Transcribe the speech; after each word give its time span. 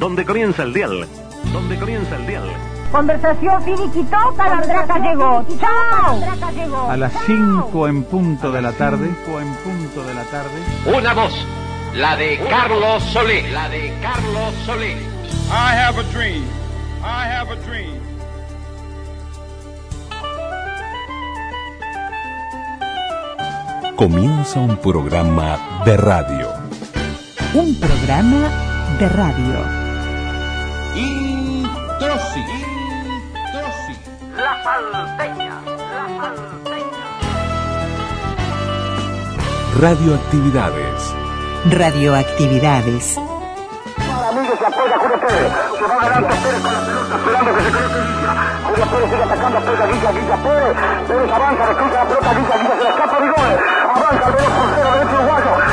donde 0.00 0.24
comienza 0.24 0.62
el 0.62 0.72
dial, 0.72 1.06
donde 1.52 1.78
comienza 1.78 2.16
el 2.16 2.26
dial. 2.26 2.48
Conversación 2.90 3.62
finiquitosa, 3.62 4.48
la 4.48 4.58
Andraca 4.58 4.98
llegó. 4.98 5.44
¡Chao! 5.60 6.90
A 6.90 6.96
las 6.96 7.12
5 7.26 7.86
en 7.86 8.02
punto 8.04 8.50
de 8.50 8.62
la 8.62 8.72
tarde, 8.72 9.10
5 9.26 9.40
en 9.40 9.54
punto 9.56 10.02
de 10.02 10.14
la 10.14 10.24
tarde. 10.24 10.96
Una 10.98 11.12
voz, 11.12 11.46
la 11.94 12.16
de 12.16 12.40
Carlos 12.48 13.02
Solé, 13.04 13.48
la 13.52 13.68
de 13.68 13.92
Carlos 14.00 14.54
Solé. 14.64 14.92
I 14.92 15.76
have 15.76 16.00
a 16.00 16.02
dream. 16.14 16.44
I 17.02 17.28
have 17.28 17.52
a 17.52 17.56
dream. 17.66 18.00
Comienza 23.96 24.60
un 24.60 24.78
programa 24.78 25.82
de 25.84 25.96
radio. 25.98 26.48
Un 27.52 27.78
programa 27.78 28.48
de 28.98 29.08
radio. 29.10 29.79
Introsi. 32.20 32.40
Introsi. 33.34 33.94
La 34.36 34.62
salteña. 34.62 35.54
La 35.64 36.04
salteña. 36.20 37.06
Radioactividades. 39.80 41.14
Radioactividades. 41.70 43.16
Amigos, 44.28 44.58
se 44.58 44.66
apoya 44.66 44.98
Julio 44.98 45.20
Pérez. 45.20 45.52
Se 45.78 45.84
va 45.86 45.94
adelante 45.94 46.34
Pérez 46.42 46.60
con 46.60 46.72
la 46.72 46.80
pelota, 46.80 47.16
esperando 47.16 47.54
que 47.54 47.62
se 47.62 47.70
coloque 47.70 48.00
Villa. 48.00 48.32
Julio 48.68 48.86
Pérez 48.86 49.10
sigue 49.10 49.22
atacando, 49.22 49.58
pega 49.60 49.86
Villa, 49.86 50.10
Villa 50.12 50.36
Pérez. 50.36 50.76
Pérez 51.08 51.32
avanza, 51.32 51.66
recruta 51.66 51.94
la 51.94 52.04
pelota, 52.04 52.32
Villa, 52.34 52.56
Villa 52.60 52.76
se 52.76 52.82
le 52.84 52.90
escapa 52.90 53.20
de 53.20 53.28
gol. 53.28 53.52
Avanza 53.96 54.26
el 54.26 54.32
veloz 54.34 54.52
portero, 54.52 54.92
derecho 54.92 55.16
uruguayo. 55.16 55.69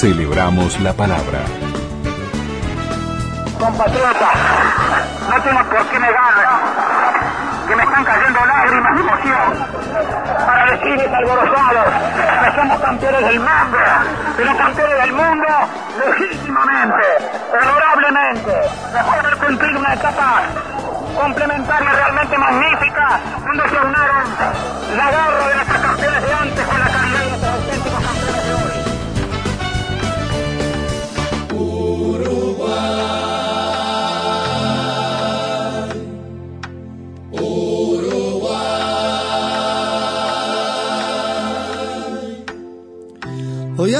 Celebramos 0.00 0.80
la 0.80 0.94
palabra. 0.94 1.40
Compatriota, 3.58 4.30
no 5.28 5.42
tengo 5.42 5.62
por 5.68 5.86
qué 5.90 5.98
negar 5.98 6.34
que 7.68 7.76
me 7.76 7.82
están 7.82 8.04
cayendo 8.04 8.40
lágrimas 8.46 8.94
de 8.94 9.00
emoción 9.02 9.66
para 10.46 10.70
decirles 10.70 11.12
alborozados 11.12 11.84
que 12.44 12.56
somos 12.58 12.80
campeones 12.80 13.24
del 13.26 13.40
mundo, 13.40 13.78
pero 14.38 14.56
campeones 14.56 15.02
del 15.02 15.12
mundo 15.12 15.46
legítimamente, 15.98 17.04
honorablemente, 17.60 18.52
después 18.94 19.12
de 19.12 19.18
haber 19.18 19.36
cumplido 19.36 19.80
una 19.80 19.92
etapa 19.92 20.42
complementaria 21.14 21.92
realmente 21.92 22.38
magnífica, 22.38 23.20
donde 23.44 23.68
se 23.68 23.76
unaron 23.76 24.24
la 24.96 25.10
garra 25.10 25.46
de 25.46 25.54
nuestros 25.56 25.80
campeones 25.82 26.22
de 26.22 26.32
antes 26.32 26.66
con 26.66 26.80
la 26.80 26.88
calidad 26.88 27.19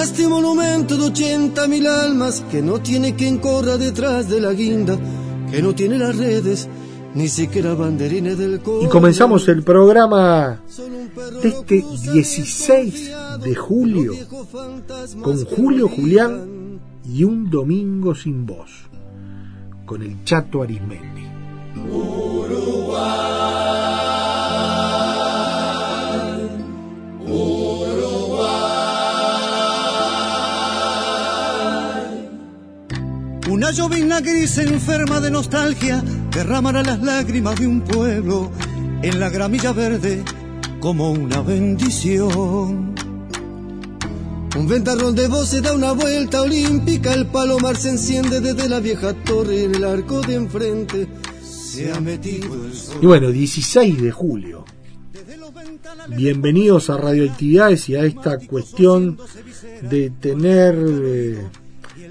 A 0.01 0.05
este 0.05 0.27
monumento 0.27 0.97
de 0.97 1.13
80.000 1.13 1.87
almas 1.87 2.43
que 2.51 2.63
no 2.63 2.81
tiene 2.81 3.15
quien 3.17 3.37
corra 3.37 3.77
detrás 3.77 4.31
de 4.31 4.41
la 4.41 4.55
guinda, 4.55 4.99
que 5.51 5.61
no 5.61 5.75
tiene 5.75 5.99
las 5.99 6.17
redes, 6.17 6.71
ni 7.15 7.29
siquiera 7.29 7.75
banderines 7.75 8.39
del 8.39 8.61
coro. 8.61 8.83
Y 8.83 8.89
comenzamos 8.89 9.47
el 9.49 9.63
programa 9.63 10.63
de 11.43 11.49
este 11.51 11.85
16 12.15 13.13
de 13.45 13.55
julio 13.55 14.15
con 15.21 15.45
Julio 15.45 15.87
Julián 15.87 16.81
y 17.07 17.25
un 17.25 17.51
domingo 17.51 18.15
sin 18.15 18.47
voz, 18.47 18.71
con 19.85 20.01
el 20.01 20.25
Chato 20.25 20.63
Arismendi. 20.63 21.27
Una 33.71 33.79
llovizna 33.79 34.21
gris 34.21 34.59
enferma 34.59 35.21
de 35.21 35.31
nostalgia 35.31 36.03
derramará 36.35 36.83
las 36.83 37.01
lágrimas 37.05 37.55
de 37.55 37.69
un 37.69 37.83
pueblo 37.83 38.51
en 39.01 39.21
la 39.21 39.31
gramilla 39.31 39.73
verde 39.73 40.25
como 40.81 41.13
una 41.13 41.41
bendición. 41.41 42.97
Un 44.59 44.67
ventarrón 44.67 45.15
de 45.15 45.29
voces 45.29 45.63
da 45.63 45.73
una 45.73 45.93
vuelta 45.93 46.43
olímpica, 46.43 47.15
el 47.15 47.29
palomar 47.29 47.77
se 47.77 47.91
enciende 47.91 48.41
desde 48.41 48.69
la 48.69 48.81
vieja 48.81 49.15
torre 49.15 49.63
en 49.63 49.77
el 49.77 49.85
arco 49.85 50.21
de 50.21 50.35
enfrente. 50.35 51.07
Se 51.41 51.93
ha 51.93 52.01
metido 52.01 52.53
el 52.67 52.75
sol. 52.75 52.97
Y 53.01 53.07
bueno, 53.07 53.31
16 53.31 54.03
de 54.03 54.11
julio. 54.11 54.65
Bienvenidos 56.09 56.91
a 56.91 56.97
Radioactividades 56.97 57.89
y 57.89 57.95
a 57.95 58.03
esta 58.03 58.37
cuestión 58.37 59.17
de 59.89 60.11
tener 60.11 60.75
eh, 60.77 61.47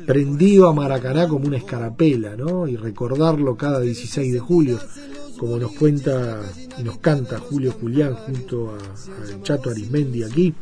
prendido 0.06 0.68
a 0.68 0.74
Maracaná 0.74 1.28
como 1.28 1.48
una 1.48 1.58
escarapela, 1.58 2.36
¿no? 2.36 2.68
Y 2.68 2.76
recordarlo 2.76 3.56
cada 3.56 3.80
16 3.80 4.34
de 4.34 4.40
julio, 4.40 4.80
como 5.38 5.58
nos 5.58 5.72
cuenta 5.74 6.42
y 6.78 6.84
nos 6.84 6.98
canta 6.98 7.40
Julio 7.40 7.74
Julián 7.80 8.14
junto 8.16 8.72
al 8.72 9.44
Chato 9.44 9.70
Arismendi 9.70 10.24
aquí. 10.24 10.54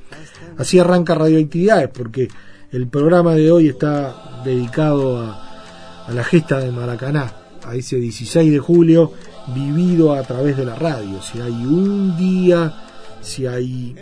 Así 0.58 0.80
arranca 0.80 1.16
Radioactividades, 1.16 1.90
porque 1.90 2.28
el 2.72 2.88
programa 2.88 3.36
de 3.36 3.52
hoy 3.52 3.70
está 3.70 4.42
dedicado 4.44 5.20
a, 5.20 6.06
a 6.08 6.12
la 6.12 6.24
gesta 6.24 6.60
de 6.60 6.72
Maracaná, 6.72 7.34
a 7.64 7.76
ese 7.76 7.98
16 7.98 8.52
de 8.52 8.60
julio 8.60 9.12
vivido 9.54 10.14
a 10.14 10.24
través 10.24 10.58
de 10.58 10.66
la 10.66 10.76
radio. 10.76 11.22
Si 11.22 11.40
hay 11.40 11.54
un 11.54 12.18
día, 12.18 12.74
si 13.22 13.46
hay 13.46 13.96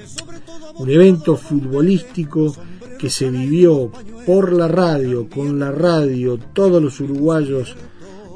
un 0.78 0.90
evento 0.90 1.36
futbolístico 1.36 2.56
que 2.98 3.10
se 3.10 3.30
vivió 3.30 3.92
por 4.26 4.54
la 4.54 4.68
radio, 4.68 5.30
con 5.30 5.60
la 5.60 5.72
radio, 5.72 6.38
todos 6.54 6.82
los 6.82 7.00
uruguayos 7.00 7.76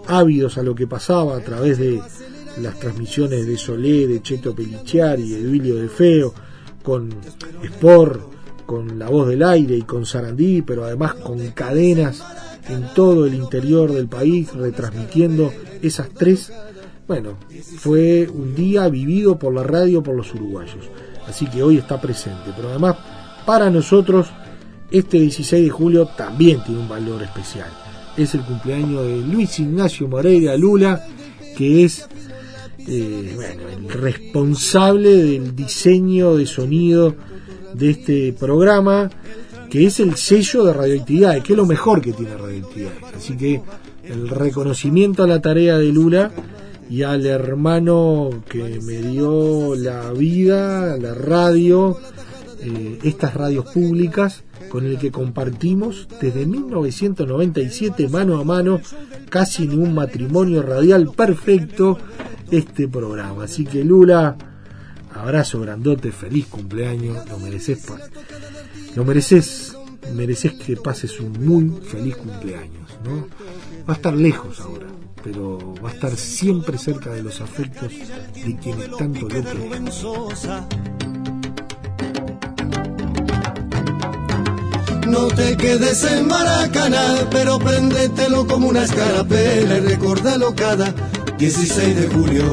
ávidos 0.08 0.58
a 0.58 0.64
lo 0.64 0.76
que 0.76 0.88
pasaba 0.88 1.38
a 1.38 1.42
través 1.42 1.78
de 1.78 2.02
las 2.62 2.80
transmisiones 2.80 3.46
de 3.46 3.58
Solé, 3.58 4.08
de 4.08 4.22
Cheto 4.22 4.56
Peliciari, 4.56 5.30
de 5.30 5.44
Duilio 5.44 5.76
de 5.76 5.88
Feo, 5.88 6.34
con 6.84 7.10
Sport, 7.64 8.22
con 8.66 9.00
La 9.00 9.10
Voz 9.10 9.28
del 9.30 9.44
Aire 9.44 9.76
y 9.76 9.82
con 9.84 10.06
Sarandí, 10.06 10.62
pero 10.62 10.86
además 10.86 11.16
con 11.16 11.40
cadenas 11.52 12.24
en 12.68 12.94
todo 12.94 13.26
el 13.26 13.34
interior 13.34 13.92
del 13.92 14.08
país 14.08 14.54
retransmitiendo 14.54 15.52
esas 15.82 16.10
tres. 16.10 16.52
Bueno, 17.08 17.38
fue 17.78 18.30
un 18.32 18.54
día 18.54 18.88
vivido 18.90 19.40
por 19.40 19.54
la 19.54 19.64
radio 19.64 20.04
por 20.04 20.16
los 20.16 20.34
uruguayos. 20.36 20.90
Así 21.28 21.48
que 21.48 21.64
hoy 21.64 21.78
está 21.78 22.00
presente. 22.00 22.52
Pero 22.56 22.70
además, 22.70 22.98
para 23.46 23.70
nosotros, 23.70 24.28
este 24.92 25.20
16 25.20 25.64
de 25.64 25.70
julio 25.70 26.06
también 26.08 26.64
tiene 26.64 26.82
un 26.82 26.90
valor 26.90 27.22
especial. 27.24 27.70
Es 28.18 28.34
el 28.34 28.42
cumpleaños 28.42 29.06
de 29.06 29.18
Luis 29.18 29.60
Ignacio 29.60 30.08
Moreira 30.08 30.58
Lula, 30.58 31.06
que 31.56 31.84
es 31.84 32.08
eh, 32.88 33.36
el 33.78 33.90
responsable 33.90 35.16
del 35.16 35.56
diseño 35.56 36.36
de 36.36 36.46
sonido 36.46 37.16
de 37.74 37.92
este 37.92 38.34
programa, 38.34 39.10
que 39.70 39.86
es 39.86 40.00
el 40.00 40.16
sello 40.16 40.64
de 40.66 40.74
radioactividades, 40.74 41.44
que 41.44 41.54
es 41.54 41.58
lo 41.58 41.66
mejor 41.66 42.02
que 42.02 42.14
tiene 42.14 42.36
radioactividades. 42.36 43.04
Así 43.16 43.38
que 43.38 43.62
el 44.04 44.28
reconocimiento 44.28 45.24
a 45.24 45.28
la 45.28 45.40
tarea 45.40 45.78
de 45.78 45.92
Lula 45.92 46.32
y 46.90 47.04
al 47.04 47.26
hermano 47.28 48.30
que 48.50 48.80
me 48.82 49.02
dio 49.04 49.76
la 49.76 50.12
vida, 50.12 50.98
la 50.98 51.14
radio, 51.14 51.98
eh, 52.62 52.98
estas 53.04 53.36
radios 53.36 53.66
públicas, 53.72 54.44
con 54.70 54.86
el 54.86 54.98
que 54.98 55.12
compartimos 55.12 56.08
desde 56.22 56.46
1997 56.46 58.08
mano 58.10 58.40
a 58.40 58.44
mano, 58.44 58.82
casi 59.30 59.64
en 59.64 59.80
un 59.80 59.94
matrimonio 59.94 60.62
radial 60.62 61.12
perfecto, 61.12 61.98
este 62.52 62.88
programa. 62.88 63.46
Así 63.46 63.66
que 63.66 63.84
Lula, 63.84 64.36
abrazo 65.14 65.62
grandote, 65.62 66.12
feliz 66.12 66.48
cumpleaños, 66.48 67.28
lo 67.30 67.40
mereces, 67.40 67.86
lo 68.96 69.06
mereces, 69.06 69.76
mereces 70.14 70.54
que 70.54 70.76
pases 70.76 71.20
un 71.20 71.34
muy 71.46 71.82
feliz 71.82 72.18
cumpleaños, 72.18 72.92
¿no? 73.04 73.28
Va 73.88 73.94
a 73.94 73.98
estar 73.98 74.14
lejos 74.14 74.60
ahora, 74.62 74.88
pero 75.24 75.76
va 75.84 75.90
a 75.90 75.94
estar 75.94 76.16
siempre 76.16 76.78
cerca 76.78 77.12
de 77.12 77.24
los 77.24 77.42
afectos 77.42 77.92
de 77.92 78.58
quienes 78.58 78.98
tanto 78.98 79.28
lo 79.28 81.19
No 85.10 85.28
te 85.28 85.58
quedes 85.58 86.04
en 86.04 86.28
Maracaná, 86.28 87.28
pero 87.32 87.58
préndetelo 87.58 88.46
como 88.46 88.68
una 88.68 88.84
escarapela 88.84 89.78
y 89.78 89.80
recordalo 89.80 90.54
cada 90.54 90.94
16 91.40 91.96
de 91.96 92.08
julio. 92.08 92.44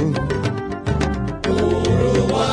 Uruguay, 1.50 2.46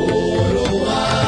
Uruguay. 0.00 1.18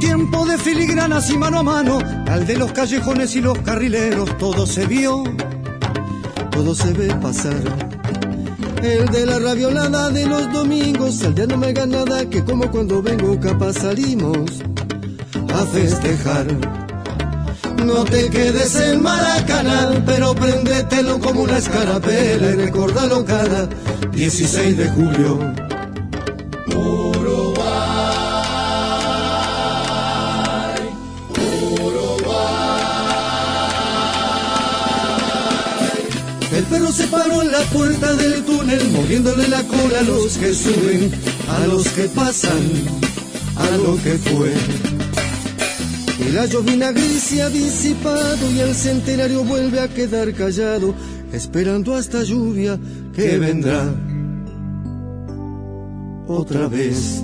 Tiempo 0.00 0.46
de 0.46 0.56
filigranas 0.56 1.30
y 1.30 1.36
mano 1.36 1.58
a 1.58 1.62
mano, 1.62 1.98
al 2.28 2.46
de 2.46 2.56
los 2.56 2.72
callejones 2.72 3.36
y 3.36 3.42
los 3.42 3.58
carrileros, 3.58 4.38
todo 4.38 4.66
se 4.66 4.86
vio, 4.86 5.22
todo 6.50 6.74
se 6.74 6.94
ve 6.94 7.14
pasar. 7.16 7.97
El 8.82 9.06
de 9.06 9.26
la 9.26 9.38
raviolada 9.38 10.10
de 10.10 10.26
los 10.26 10.52
domingos, 10.52 11.20
el 11.22 11.34
día 11.34 11.46
no 11.46 11.56
me 11.56 11.72
nada, 11.72 12.24
que 12.30 12.44
como 12.44 12.70
cuando 12.70 13.02
vengo 13.02 13.38
capaz 13.40 13.74
salimos 13.74 14.62
a 15.52 15.66
festejar. 15.66 16.46
No 17.84 18.04
te 18.04 18.30
quedes 18.30 18.74
en 18.76 19.02
Maracaná, 19.02 20.02
pero 20.06 20.34
préndetelo 20.34 21.18
como 21.18 21.42
una 21.42 21.58
escarapela 21.58 22.50
y 22.50 22.54
recordalo 22.54 23.24
cada 23.24 23.68
16 24.12 24.76
de 24.76 24.88
julio. 24.90 25.67
En 37.28 37.52
la 37.52 37.60
puerta 37.72 38.14
del 38.14 38.42
túnel, 38.44 38.90
moviéndole 38.90 39.48
la 39.48 39.62
cola 39.64 40.00
a 40.00 40.02
los 40.02 40.38
que 40.38 40.54
suben, 40.54 41.12
a 41.48 41.66
los 41.66 41.86
que 41.88 42.04
pasan, 42.08 42.58
a 43.56 43.76
lo 43.76 43.96
que 44.02 44.14
fue. 44.18 44.52
El 46.26 46.32
gallo 46.34 46.62
gris 46.62 47.22
se 47.22 47.42
ha 47.42 47.48
disipado 47.48 48.50
y 48.50 48.60
el 48.60 48.74
centenario 48.74 49.44
vuelve 49.44 49.80
a 49.80 49.88
quedar 49.88 50.32
callado, 50.32 50.94
esperando 51.32 51.94
hasta 51.94 52.22
lluvia 52.22 52.78
que 53.14 53.38
vendrá 53.38 53.94
otra 56.26 56.66
vez. 56.68 57.22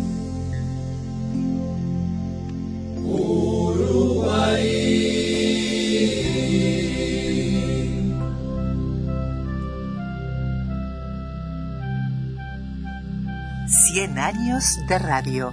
Años 14.54 14.86
de 14.86 14.98
radio. 14.98 15.52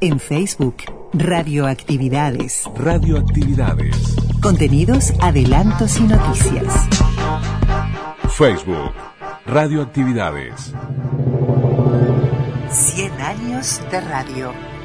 En 0.00 0.20
Facebook, 0.20 0.76
Radioactividades. 1.12 2.64
Radioactividades. 2.76 4.16
Contenidos, 4.40 5.12
adelantos 5.20 5.98
y 5.98 6.04
noticias. 6.04 6.88
Facebook. 8.30 8.92
Radioactividades. 9.46 10.72
Cien 12.70 13.12
años 13.20 13.80
de 13.90 14.00
radio. 14.00 14.77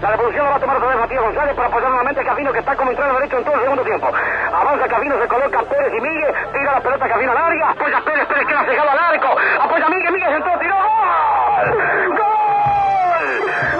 La 0.00 0.10
revolución 0.10 0.44
la 0.44 0.50
va 0.50 0.56
a 0.56 0.60
tomar 0.60 0.76
otra 0.76 0.88
vez 0.88 0.98
Matías 0.98 1.22
González 1.22 1.54
para 1.56 1.68
apoyar 1.68 1.88
nuevamente 1.88 2.20
a 2.20 2.24
Cafino 2.24 2.52
que 2.52 2.58
está 2.58 2.76
como 2.76 2.90
entrando 2.90 3.14
derecho 3.14 3.38
en 3.38 3.44
todo 3.44 3.54
el 3.54 3.60
segundo 3.62 3.82
tiempo. 3.82 4.06
Avanza 4.52 4.88
Cafino, 4.88 5.18
se 5.18 5.28
coloca 5.28 5.62
Pérez 5.62 5.92
y 5.96 6.00
Miguel, 6.02 6.34
tira 6.52 6.72
la 6.74 6.80
pelota 6.80 7.08
Cafino 7.08 7.32
larga, 7.32 7.70
apoya 7.70 8.00
Pérez, 8.04 8.26
Pérez 8.26 8.46
queda 8.46 8.64
cegado 8.64 8.90
al 8.90 8.98
arco, 8.98 9.28
apoya 9.60 9.88
Miguel, 9.88 10.12
Miguel 10.12 10.34
entró, 10.34 10.58
tiró, 10.58 10.74
¡gol! 10.76 11.78
¡Gol! 12.12 13.26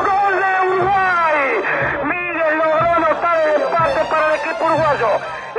¡Gol 0.07 0.41
de 0.41 0.69
Uruguay! 0.69 1.63
Miguel 2.05 2.59
logró 2.59 2.91
anotar 2.97 3.41
el 3.41 3.63
empate 3.63 4.01
para 4.11 4.27
el 4.27 4.35
equipo 4.41 4.65
uruguayo. 4.65 5.09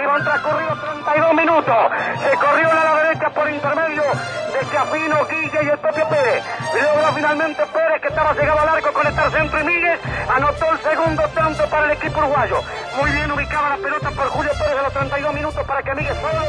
Iban 0.02 0.24
transcurridos 0.24 0.82
32 0.82 1.34
minutos. 1.36 1.78
Se 2.18 2.38
corrió 2.38 2.74
la 2.74 2.97
por 3.38 3.48
intermedio 3.50 4.02
de 4.02 4.68
Cafino, 4.74 5.26
Guille 5.28 5.64
y 5.64 5.70
el 5.70 5.78
propio 5.78 6.10
Pérez. 6.10 6.44
Logró 6.74 7.14
finalmente 7.14 7.64
Pérez, 7.68 8.02
que 8.02 8.08
estaba 8.08 8.34
llegado 8.34 8.60
al 8.60 8.70
arco, 8.70 8.92
conectar 8.92 9.32
centro 9.32 9.62
y 9.62 9.64
Miguel 9.64 10.00
anotó 10.28 10.72
el 10.72 10.80
segundo 10.80 11.24
tanto 11.36 11.70
para 11.70 11.86
el 11.86 11.92
equipo 11.92 12.18
uruguayo. 12.18 12.64
Muy 13.00 13.12
bien 13.12 13.32
ubicaba 13.32 13.70
la 13.70 13.78
pelota 13.78 14.10
por 14.10 14.28
Julio 14.30 14.52
Pérez 14.58 14.80
a 14.80 14.82
los 14.82 14.94
32 14.94 15.34
minutos 15.36 15.64
para 15.68 15.84
que 15.84 15.94
Miguel 15.94 16.16
solo 16.16 16.42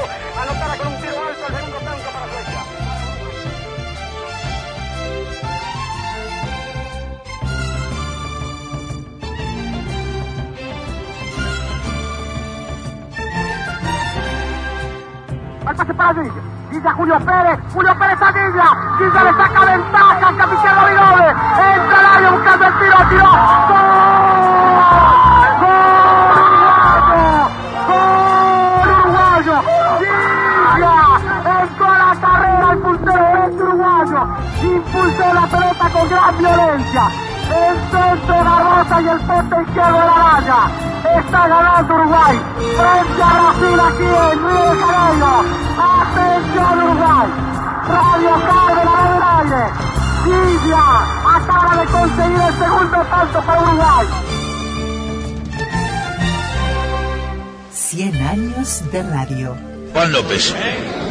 anotara 0.43 0.77
con 0.79 0.87
un 0.87 1.01
tiro 1.01 1.27
alto 1.29 1.47
el 1.47 1.55
segundo 1.57 1.79
tanto 1.79 2.11
para 2.11 2.27
Suecia. 2.33 2.65
Pase 15.77 15.95
para 15.95 16.13
Guilla. 16.15 16.58
Guilla 16.71 16.93
Julio 16.93 17.19
Pérez. 17.21 17.59
Julio 17.73 17.99
Pérez 17.99 18.21
a 18.21 18.33
Guilla. 18.33 18.69
Guilla 18.99 19.25
le 19.25 19.33
saca 19.33 19.61
ventaja 19.65 20.29
al 20.29 20.37
capitán 20.37 20.77
Ravirobe. 20.77 21.31
Entra 21.31 21.99
al 21.99 22.07
área 22.07 22.31
buscando 22.31 22.67
el 22.67 22.79
tiro. 22.79 22.97
Tiró. 23.09 23.33
¡Gol! 25.61 25.89
¡Gol 27.89 28.91
uruguayo! 29.01 29.57
Guilla 29.99 30.95
entró 31.63 31.89
la 31.89 32.13
carrera 32.21 32.69
el 32.73 32.79
puntero 32.79 33.27
este 33.47 33.63
uruguayo. 33.63 34.21
Impulsó 34.63 35.27
la 35.35 35.47
pelota 35.47 35.89
con 35.91 36.09
gran 36.09 36.39
violencia. 36.39 37.05
El 37.49 37.77
centro 37.91 38.45
Garrosa 38.45 39.01
y 39.01 39.09
el 39.09 39.21
poste 39.21 39.63
izquierdo 39.63 39.93
de 39.93 40.07
la 40.07 40.19
valla. 40.19 40.61
Está 41.17 41.49
ganando 41.49 41.95
Uruguay. 41.95 42.41
Frente 42.77 43.23
a 43.23 43.33
Brasil 43.33 43.81
aquí 43.81 44.05
en 44.05 44.39
Río 44.47 44.75
de 44.75 44.85
Janeiro. 44.85 45.68
Atención 46.13 46.79
Uruguay. 46.83 47.29
Radio 47.89 48.31
Cárdenas 48.49 49.05
del 49.13 49.23
aire. 49.53 49.65
Villa 50.25 51.37
acaba 51.37 51.81
de 51.81 51.87
conseguir 51.87 52.41
el 52.49 52.55
segundo 52.59 52.99
tanto 53.11 53.41
para 53.43 53.63
Uruguay. 53.63 54.07
Cien 57.73 58.17
años 58.27 58.83
de 58.93 59.03
radio. 59.03 59.57
Juan 59.93 60.13
López, 60.13 60.55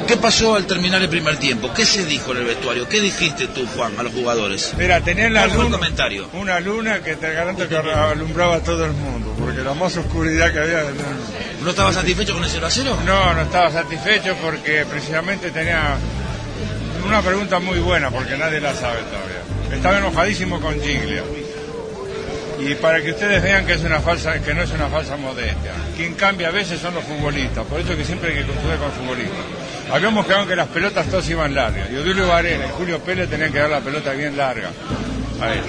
¿qué 0.08 0.16
pasó 0.18 0.56
al 0.56 0.66
terminar 0.68 1.02
el 1.02 1.10
primer 1.10 1.38
tiempo? 1.38 1.74
¿Qué 1.74 1.84
se 1.84 2.06
dijo 2.06 2.32
en 2.32 2.38
el 2.38 2.46
vestuario? 2.46 2.88
¿Qué 2.88 3.02
dijiste 3.02 3.48
tú, 3.48 3.66
Juan, 3.76 3.94
a 4.00 4.04
los 4.04 4.14
jugadores? 4.14 4.74
Mira, 4.78 5.02
tenían 5.02 5.34
la 5.34 5.42
¿Cuál 5.42 5.52
fue 5.52 5.60
el 5.60 5.66
luna, 5.66 5.78
comentario? 5.80 6.30
una 6.34 6.60
luna 6.60 7.00
que 7.02 7.16
te 7.16 7.34
garanto 7.34 7.68
que 7.68 7.76
alumbraba 7.76 8.58
a 8.58 8.60
todo 8.60 8.86
el 8.86 8.94
mundo, 8.94 9.34
porque 9.40 9.62
la 9.62 9.74
más 9.74 9.98
oscuridad 9.98 10.54
que 10.54 10.60
había... 10.60 10.84
No, 11.68 11.74
¿No 11.74 11.76
estabas 11.76 11.96
satisfecho 11.96 12.34
con 12.34 12.44
el 12.46 12.50
0 12.50 12.66
a 12.66 12.72
0? 12.72 12.98
no, 13.06 13.34
no 13.34 13.42
estaba 13.42 13.70
satisfecho 13.70 14.36
porque 14.42 14.86
precisamente 14.90 15.52
tenía 15.52 15.98
una 17.06 17.22
pregunta 17.22 17.60
muy 17.60 17.80
buena, 17.80 18.10
porque 18.10 18.38
nadie 18.38 18.62
la 18.62 18.74
sabe 18.74 19.00
todavía. 19.02 19.76
Estaba 19.76 19.98
enojadísimo 19.98 20.62
con 20.62 20.80
Giglia. 20.80 21.24
Y 22.60 22.74
para 22.76 23.02
que 23.02 23.12
ustedes 23.12 23.44
vean 23.44 23.66
que 23.66 23.74
es 23.74 23.84
una 23.84 24.00
falsa, 24.00 24.40
que 24.42 24.54
no 24.54 24.62
es 24.62 24.72
una 24.72 24.88
falsa 24.88 25.18
modestia. 25.18 25.74
Quien 25.98 26.14
cambia 26.14 26.48
a 26.48 26.52
veces 26.52 26.80
son 26.80 26.96
los 26.96 27.04
futbolistas, 27.04 27.66
por 27.66 27.82
eso 27.82 27.98
que 27.98 28.06
siempre 28.06 28.30
hay 28.30 28.38
que 28.38 28.46
construir 28.46 28.78
con 28.78 28.92
futbolistas. 28.94 29.46
Habíamos 29.92 30.26
quedado 30.26 30.48
que 30.48 30.56
las 30.56 30.68
pelotas 30.70 31.06
todas 31.08 31.30
iban 31.30 31.54
largas. 31.54 31.90
Y 31.92 31.98
Odulio 31.98 32.30
Varela 32.30 32.66
y 32.66 32.70
Julio 32.78 33.00
Pérez 33.00 33.30
tenían 33.30 33.52
que 33.52 33.60
dar 33.60 33.70
la 33.70 33.82
pelota 33.82 34.14
bien 34.14 34.38
larga. 34.38 34.70
A 35.42 35.54
él. 35.54 35.62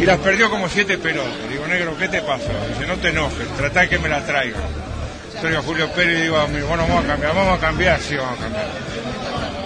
Y 0.00 0.04
las 0.04 0.18
perdió 0.18 0.50
como 0.50 0.68
siete 0.68 0.98
pelotas. 0.98 1.48
Digo, 1.48 1.64
negro, 1.68 1.96
¿qué 1.96 2.08
te 2.08 2.22
pasó? 2.22 2.50
Dice, 2.70 2.88
no 2.88 2.96
te 2.96 3.10
enojes, 3.10 3.46
tratá 3.56 3.88
que 3.88 4.00
me 4.00 4.08
la 4.08 4.26
traigan. 4.26 4.87
Entonces 5.38 5.60
a 5.60 5.62
Julio 5.62 5.88
Pérez 5.92 6.18
y 6.18 6.22
digo, 6.22 6.36
amigo, 6.36 6.66
bueno, 6.66 6.84
vamos 6.88 7.04
a 7.04 7.06
cambiar, 7.06 7.32
vamos 7.32 7.58
a 7.58 7.60
cambiar, 7.60 8.00
sí, 8.00 8.16
vamos 8.16 8.40
a 8.40 8.42
cambiar. 8.42 8.66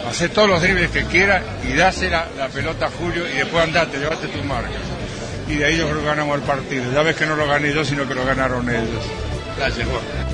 Hacé 0.06 0.28
todos 0.28 0.50
los 0.50 0.60
dribles 0.60 0.90
que 0.90 1.04
quieras 1.06 1.42
y 1.66 1.74
dásela 1.74 2.26
la 2.36 2.48
pelota 2.48 2.88
a 2.88 2.90
Julio 2.90 3.26
y 3.26 3.38
después 3.38 3.64
andate, 3.64 3.96
llevate 3.96 4.28
tu 4.28 4.44
marca. 4.44 4.68
Y 5.48 5.54
de 5.54 5.64
ahí 5.64 5.78
yo 5.78 5.88
creo 5.88 6.00
que 6.00 6.06
ganamos 6.06 6.36
el 6.36 6.42
partido. 6.42 6.92
Ya 6.92 7.00
ves 7.00 7.16
que 7.16 7.24
no 7.24 7.36
lo 7.36 7.46
gané 7.46 7.72
yo, 7.72 7.86
sino 7.86 8.06
que 8.06 8.14
lo 8.14 8.26
ganaron 8.26 8.68
ellos. 8.68 9.02
Gracias, 9.56 9.88
Juan. 9.88 10.31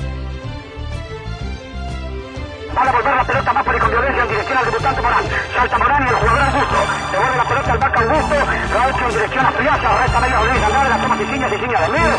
Van 2.75 2.87
a 2.87 2.91
volver 2.91 3.15
la 3.15 3.23
pelota 3.23 3.53
más 3.53 3.65
y 3.65 3.79
con 3.79 3.89
violencia 3.89 4.23
en 4.23 4.29
dirección 4.29 4.57
al 4.57 4.65
debutante 4.65 5.01
Morán. 5.01 5.23
Salta 5.55 5.77
Morán 5.77 6.03
y 6.03 6.09
el 6.09 6.15
jugador 6.15 6.41
Augusto. 6.41 6.77
Devuelve 7.11 7.37
la 7.37 7.43
pelota 7.43 7.71
al 7.71 7.79
vaca 7.79 7.99
Augusto. 7.99 8.35
Hecho 8.35 9.05
en 9.05 9.11
dirección 9.11 9.45
a 9.45 9.51
Friasa. 9.51 9.97
Resta 9.99 10.19
medio 10.19 10.45
Luis 10.45 10.63
Andrade. 10.63 10.89
La 10.89 10.97
toma 11.01 11.17
Ciciña, 11.17 11.49
Ciciña 11.49 11.81
de 11.81 11.89
Mir. 11.89 12.11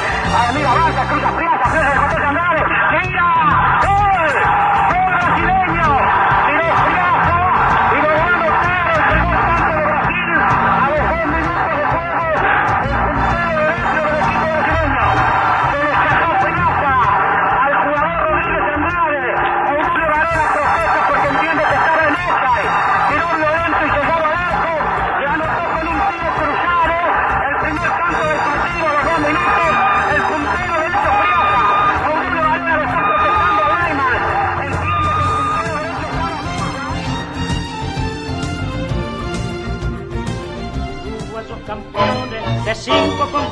Amir 0.49 0.67
avanza, 0.67 1.09
cruza 1.09 1.33
Friasa. 1.33 1.71
Friasa 1.71 1.91
de 1.91 1.97
José 1.97 2.25
Andrade. 2.25 2.63
¡Tira! 2.91 3.60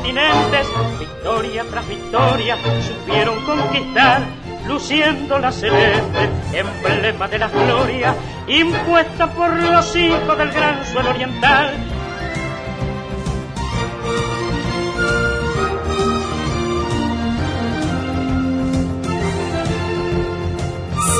Continentes, 0.09 0.67
victoria 0.99 1.65
tras 1.71 1.87
victoria, 1.89 2.57
supieron 2.81 3.45
conquistar, 3.45 4.23
luciendo 4.67 5.39
la 5.39 5.53
celeste, 5.53 6.31
emblema 6.53 7.29
de 7.29 7.39
la 7.39 7.49
gloria, 7.49 8.15
impuesta 8.47 9.31
por 9.31 9.55
los 9.55 9.97
hijos 9.97 10.39
del 10.39 10.51
gran 10.51 10.85
suelo 10.87 11.11
oriental. 11.11 11.75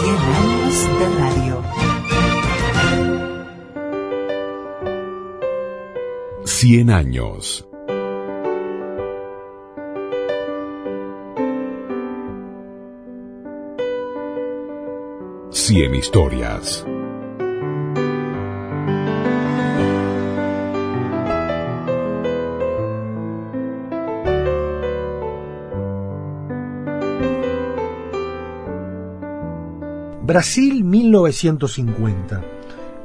Cien 0.01 0.17
años 0.17 0.99
de 0.99 1.09
radio. 1.19 1.63
Cien 6.45 6.91
años. 6.91 7.68
Cien 15.69 15.95
historias. 15.95 16.83
Brasil 30.23 30.85
1950, 30.85 32.43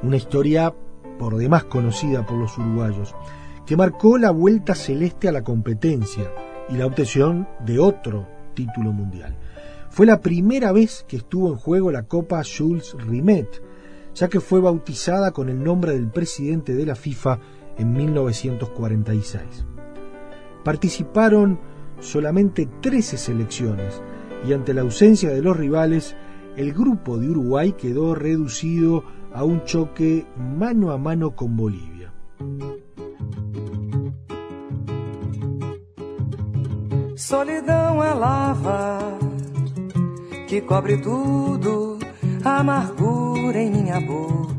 una 0.03 0.15
historia 0.15 0.74
por 1.20 1.36
demás 1.36 1.65
conocida 1.65 2.25
por 2.25 2.38
los 2.38 2.58
uruguayos, 2.58 3.13
que 3.65 3.75
marcó 3.75 4.17
la 4.17 4.32
vuelta 4.32 4.74
celeste 4.74 5.27
a 5.27 5.34
la 5.34 5.43
competencia 5.43 6.32
y 6.70 6.77
la 6.77 6.86
obtención 6.86 7.46
de 7.65 7.79
otro 7.79 8.25
título 8.53 8.93
mundial. 8.93 9.36
Fue 9.93 10.07
la 10.07 10.21
primera 10.21 10.71
vez 10.71 11.05
que 11.07 11.17
estuvo 11.17 11.50
en 11.50 11.55
juego 11.55 11.91
la 11.91 12.07
Copa 12.07 12.41
Jules 12.43 12.95
Rimet, 12.97 13.62
ya 14.15 14.27
que 14.27 14.39
fue 14.39 14.59
bautizada 14.59 15.29
con 15.29 15.50
el 15.50 15.63
nombre 15.63 15.91
del 15.91 16.09
presidente 16.09 16.73
de 16.73 16.88
la 16.88 16.95
FIFA 16.95 17.39
en 17.77 17.93
1946. 17.93 19.43
Participaron 20.63 21.59
solamente 22.00 22.67
13 22.81 23.19
selecciones 23.19 24.01
y 24.47 24.53
ante 24.53 24.73
la 24.73 24.81
ausencia 24.81 25.29
de 25.29 25.43
los 25.43 25.55
rivales, 25.55 26.15
el 26.57 26.73
grupo 26.73 27.19
de 27.19 27.29
Uruguay 27.29 27.73
quedó 27.73 28.15
reducido 28.15 29.03
a 29.31 29.43
un 29.43 29.63
choque 29.63 30.25
mano 30.35 30.91
a 30.91 30.97
mano 30.97 31.35
con 31.35 31.55
Bolivia. 31.55 32.12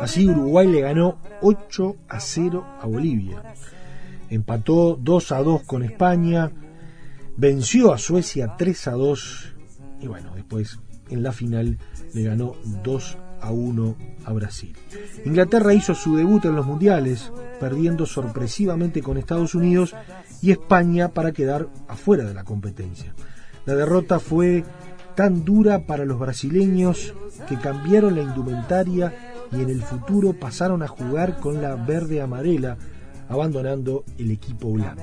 Así 0.00 0.28
Uruguay 0.28 0.68
le 0.68 0.82
ganó 0.82 1.18
8 1.42 1.96
a 2.08 2.20
0 2.20 2.64
a 2.80 2.86
Bolivia. 2.86 3.42
Empató 4.28 4.96
2 5.00 5.32
a 5.32 5.42
2 5.42 5.62
con 5.64 5.82
España, 5.82 6.52
venció 7.36 7.92
a 7.92 7.98
Suecia 7.98 8.54
3 8.56 8.88
a 8.88 8.92
2 8.92 9.54
y 10.02 10.06
bueno, 10.06 10.32
después 10.36 10.78
en 11.08 11.24
la 11.24 11.32
final 11.32 11.78
le 12.14 12.22
ganó 12.22 12.54
2 12.84 13.18
a 13.40 13.50
1 13.50 13.96
a 14.26 14.32
Brasil. 14.32 14.76
Inglaterra 15.24 15.74
hizo 15.74 15.94
su 15.94 16.14
debut 16.14 16.44
en 16.44 16.54
los 16.54 16.66
mundiales, 16.66 17.32
perdiendo 17.58 18.06
sorpresivamente 18.06 19.02
con 19.02 19.18
Estados 19.18 19.56
Unidos 19.56 19.94
y 20.42 20.50
España 20.50 21.08
para 21.08 21.32
quedar 21.32 21.68
afuera 21.88 22.24
de 22.24 22.34
la 22.34 22.44
competencia. 22.44 23.14
La 23.66 23.74
derrota 23.74 24.18
fue 24.20 24.64
tan 25.14 25.44
dura 25.44 25.86
para 25.86 26.04
los 26.04 26.18
brasileños 26.18 27.14
que 27.48 27.58
cambiaron 27.58 28.16
la 28.16 28.22
indumentaria 28.22 29.12
y 29.52 29.60
en 29.60 29.68
el 29.68 29.82
futuro 29.82 30.32
pasaron 30.32 30.82
a 30.82 30.88
jugar 30.88 31.38
con 31.40 31.60
la 31.60 31.74
verde 31.74 32.20
amarela, 32.20 32.76
abandonando 33.28 34.04
el 34.18 34.30
equipo 34.30 34.72
blanco. 34.72 35.02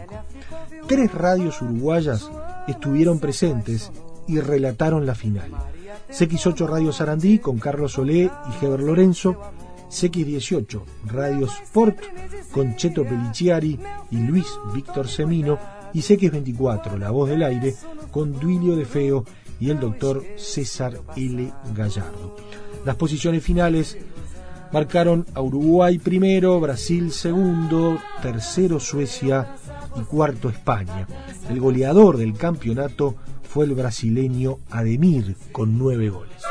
Tres 0.88 1.14
radios 1.14 1.62
uruguayas 1.62 2.30
estuvieron 2.68 3.20
presentes 3.20 3.92
y 4.28 4.40
relataron 4.40 5.06
la 5.06 5.16
final. 5.16 5.52
CX8 6.10 6.68
Radio 6.68 6.92
Sarandí 6.92 7.40
con 7.40 7.60
Carlos 7.60 7.94
Solé 7.94 8.24
y 8.24 8.66
Heber 8.66 8.82
Lorenzo, 8.82 9.38
CX18 9.90 10.82
Radio 11.06 11.46
Sport 11.46 11.98
con 12.52 12.76
Cheto 12.76 13.04
Peliciari 13.04 13.80
y 14.12 14.18
Luis 14.18 14.48
Víctor 14.74 15.08
Semino 15.08 15.58
y 15.94 16.00
CX24 16.00 16.98
La 16.98 17.12
Voz 17.12 17.30
del 17.30 17.44
Aire 17.44 17.76
con 18.12 18.40
Duilio 18.40 18.76
de 18.76 18.86
Feo 18.86 19.24
y 19.60 19.70
el 19.70 19.80
doctor 19.80 20.24
César 20.36 21.00
L. 21.16 21.52
Gallardo. 21.74 22.36
Las 22.86 22.96
posiciones 22.96 23.44
finales 23.44 23.98
marcaron 24.72 25.26
a 25.34 25.42
Uruguay 25.42 25.98
primero, 25.98 26.60
Brasil 26.60 27.12
segundo, 27.12 28.00
tercero 28.22 28.80
Suecia 28.80 29.56
y 29.96 30.02
cuarto 30.02 30.50
España. 30.50 31.08
El 31.50 31.60
goleador 31.60 32.18
del 32.18 32.34
campeonato 32.34 33.16
fue 33.44 33.66
el 33.66 33.74
brasileño 33.74 34.60
Ademir 34.70 35.36
con 35.52 35.78
nueve 35.78 36.10
goles. 36.10 36.44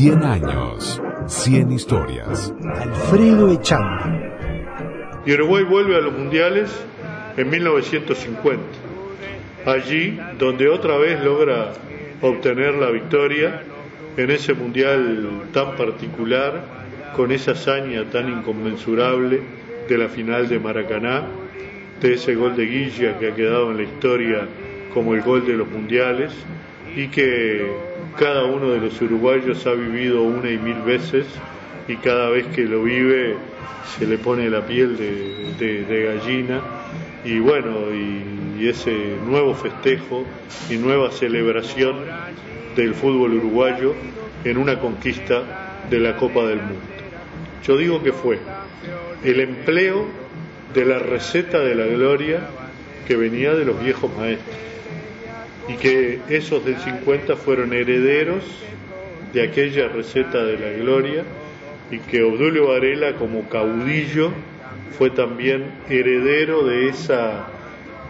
Cien 0.00 0.24
años, 0.24 0.98
cien 1.26 1.70
historias. 1.72 2.54
Alfredo 2.74 3.52
Echandi. 3.52 4.18
Y 5.26 5.34
Uruguay 5.34 5.64
vuelve 5.64 5.94
a 5.94 6.00
los 6.00 6.14
mundiales 6.14 6.70
en 7.36 7.50
1950. 7.50 8.62
Allí 9.66 10.18
donde 10.38 10.70
otra 10.70 10.96
vez 10.96 11.22
logra 11.22 11.74
obtener 12.22 12.76
la 12.76 12.90
victoria 12.90 13.62
en 14.16 14.30
ese 14.30 14.54
mundial 14.54 15.42
tan 15.52 15.76
particular, 15.76 16.64
con 17.14 17.30
esa 17.30 17.50
hazaña 17.50 18.04
tan 18.04 18.30
inconmensurable 18.30 19.42
de 19.86 19.98
la 19.98 20.08
final 20.08 20.48
de 20.48 20.60
Maracaná, 20.60 21.24
de 22.00 22.14
ese 22.14 22.36
gol 22.36 22.56
de 22.56 22.64
Guilla 22.64 23.18
que 23.18 23.32
ha 23.32 23.34
quedado 23.34 23.70
en 23.70 23.76
la 23.76 23.82
historia 23.82 24.48
como 24.94 25.12
el 25.12 25.20
gol 25.20 25.46
de 25.46 25.58
los 25.58 25.68
mundiales 25.68 26.32
y 26.96 27.08
que 27.08 27.89
cada 28.20 28.44
uno 28.44 28.68
de 28.72 28.80
los 28.80 29.00
uruguayos 29.00 29.66
ha 29.66 29.72
vivido 29.72 30.22
una 30.22 30.50
y 30.50 30.58
mil 30.58 30.82
veces 30.82 31.24
y 31.88 31.96
cada 31.96 32.28
vez 32.28 32.46
que 32.48 32.66
lo 32.66 32.82
vive 32.82 33.34
se 33.96 34.06
le 34.06 34.18
pone 34.18 34.50
la 34.50 34.66
piel 34.66 34.94
de, 34.98 36.04
gallina 36.04 36.60
y 37.24 37.38
bueno, 37.38 37.90
y, 37.90 38.68
ese 38.68 39.16
nuevo 39.24 39.54
festejo 39.54 40.26
y 40.68 40.76
nueva 40.76 41.10
celebración 41.10 41.96
del 42.76 42.94
fútbol 42.94 43.32
uruguayo 43.36 43.94
en 44.44 44.58
una 44.58 44.78
conquista 44.78 45.80
de 45.88 45.98
la 45.98 46.14
Copa 46.16 46.44
del 46.44 46.58
Mundo. 46.58 46.82
Yo 47.64 47.78
digo 47.78 48.02
que 48.02 48.12
fue 48.12 48.38
el 49.24 49.40
empleo 49.40 50.04
de 50.74 50.84
la 50.84 50.98
receta 50.98 51.60
de 51.60 51.74
la 51.74 51.86
gloria 51.86 52.40
que 53.08 53.16
venía 53.16 53.54
de 53.54 53.64
los 53.64 53.82
viejos 53.82 54.10
maestros 54.18 54.69
y 55.70 55.76
que 55.76 56.18
esos 56.28 56.64
del 56.64 56.78
50 56.78 57.36
fueron 57.36 57.72
herederos 57.72 58.42
de 59.32 59.42
aquella 59.42 59.88
receta 59.88 60.44
de 60.44 60.58
la 60.58 60.70
gloria 60.82 61.22
y 61.90 61.98
que 61.98 62.22
Obdulio 62.22 62.68
Varela 62.68 63.14
como 63.14 63.48
caudillo 63.48 64.30
fue 64.98 65.10
también 65.10 65.64
heredero 65.88 66.64
de 66.64 66.88
esa 66.88 67.46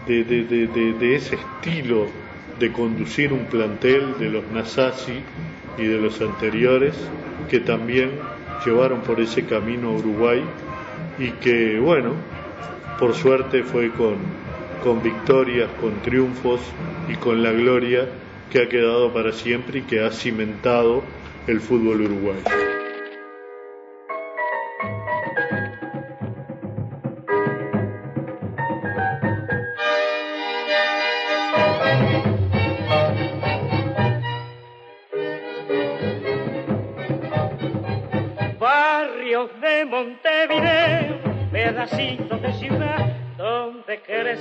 de, 0.07 0.23
de, 0.23 0.43
de, 0.43 0.93
de, 0.93 1.15
ese 1.15 1.35
estilo 1.35 2.07
de 2.59 2.71
conducir 2.71 3.31
un 3.31 3.45
plantel 3.45 4.17
de 4.17 4.29
los 4.29 4.43
Nasasi 4.51 5.19
y 5.77 5.83
de 5.83 5.99
los 5.99 6.19
anteriores 6.21 6.95
que 7.49 7.59
también 7.59 8.09
llevaron 8.65 9.01
por 9.01 9.19
ese 9.19 9.45
camino 9.45 9.89
a 9.89 9.93
Uruguay 9.93 10.41
y 11.19 11.29
que 11.33 11.77
bueno 11.79 12.13
por 12.97 13.13
suerte 13.13 13.63
fue 13.63 13.91
con, 13.91 14.17
con 14.83 15.01
victorias, 15.01 15.69
con 15.79 16.01
triunfos 16.01 16.59
y 17.07 17.15
con 17.15 17.43
la 17.43 17.51
gloria 17.51 18.07
que 18.51 18.63
ha 18.63 18.69
quedado 18.69 19.13
para 19.13 19.31
siempre 19.31 19.79
y 19.79 19.81
que 19.83 20.03
ha 20.03 20.11
cimentado 20.11 21.03
el 21.47 21.61
fútbol 21.61 22.01
uruguayo. 22.01 22.43
Barrios 38.59 39.49
de 39.61 39.85
Montevideo, 39.85 41.19
pedacitos 41.51 42.41
de 42.41 42.53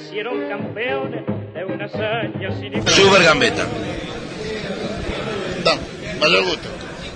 crecieron 0.00 0.48
campeones 0.48 1.26
de 1.54 1.64
una 1.64 1.84
hazaña 1.84 2.58
sin 2.58 2.74
igual. 2.74 2.94
Super 2.94 3.22
Gambetta. 3.22 3.66
Da, 5.64 5.78
mayor 6.18 6.44
gusto. 6.44 6.68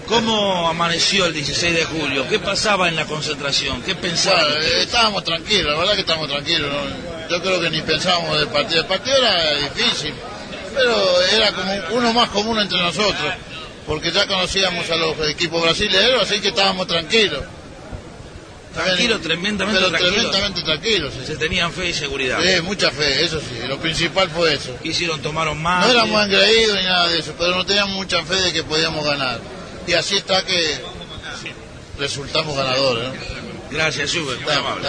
¿Cómo 0.07 0.69
amaneció 0.69 1.25
el 1.25 1.33
16 1.33 1.75
de 1.75 1.85
julio? 1.87 2.27
¿Qué 2.29 2.39
pasaba 2.39 2.89
en 2.89 2.97
la 2.97 3.07
concentración? 3.07 3.81
¿Qué 3.83 3.95
pensaban? 3.95 4.45
Bueno, 4.45 4.61
eh, 4.61 4.83
estábamos 4.83 5.25
tranquilos, 5.25 5.73
la 5.73 5.79
verdad 5.79 5.95
que 5.95 6.01
estábamos 6.01 6.29
tranquilos. 6.29 6.71
¿no? 6.71 7.29
Yo 7.31 7.43
creo 7.43 7.61
que 7.61 7.71
ni 7.71 7.81
pensábamos 7.81 8.39
del 8.39 8.49
partido. 8.49 8.83
El 8.83 8.87
partido 8.87 9.17
era 9.17 9.55
difícil, 9.55 10.13
pero 10.75 11.23
era 11.33 11.53
como 11.53 11.73
uno 11.93 12.13
más 12.13 12.29
común 12.29 12.59
entre 12.59 12.79
nosotros, 12.81 13.33
porque 13.87 14.11
ya 14.11 14.27
conocíamos 14.27 14.91
a 14.91 14.97
los 14.97 15.17
equipos 15.31 15.63
brasileños, 15.63 16.21
así 16.21 16.39
que 16.41 16.49
estábamos 16.49 16.87
tranquilos. 16.87 17.43
Tranquilo, 18.75 19.21
tremendamente 19.21 19.79
Pero 19.81 19.89
tranquilo. 19.91 20.13
tremendamente 20.15 20.63
tranquilos. 20.63 21.15
sí. 21.19 21.27
Se 21.27 21.37
tenían 21.37 21.73
fe 21.73 21.91
y 21.91 21.95
seguridad. 21.95 22.39
Sí, 22.43 22.61
mucha 22.63 22.91
fe, 22.91 23.25
eso 23.25 23.41
sí, 23.41 23.67
lo 23.69 23.79
principal 23.79 24.29
fue 24.31 24.55
eso. 24.55 24.77
¿Qué 24.83 24.89
hicieron? 24.89 25.21
¿Tomaron 25.23 25.61
más? 25.63 25.87
No 25.87 25.93
éramos 25.93 26.25
engreídos 26.25 26.77
ni 26.79 26.85
nada 26.85 27.09
de 27.09 27.19
eso, 27.21 27.35
pero 27.39 27.55
no 27.55 27.65
teníamos 27.65 27.95
mucha 27.95 28.23
fe 28.25 28.35
de 28.35 28.53
que 28.53 28.63
podíamos 28.65 29.05
ganar. 29.05 29.41
Y 29.87 29.93
así 29.93 30.17
está 30.17 30.45
que 30.45 30.81
resultamos 31.99 32.57
ganadores. 32.57 33.05
¿no? 33.09 33.15
Gracias, 33.71 34.11
Super. 34.11 34.39
Muy 34.41 34.53
amable. 34.53 34.89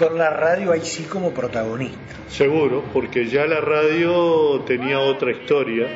Con 0.00 0.16
la 0.16 0.30
radio 0.30 0.72
ahí 0.72 0.80
sí 0.80 1.02
como 1.02 1.30
protagonista. 1.34 1.98
Seguro, 2.26 2.82
porque 2.90 3.26
ya 3.26 3.44
la 3.44 3.60
radio 3.60 4.60
tenía 4.60 4.98
otra 4.98 5.30
historia 5.30 5.88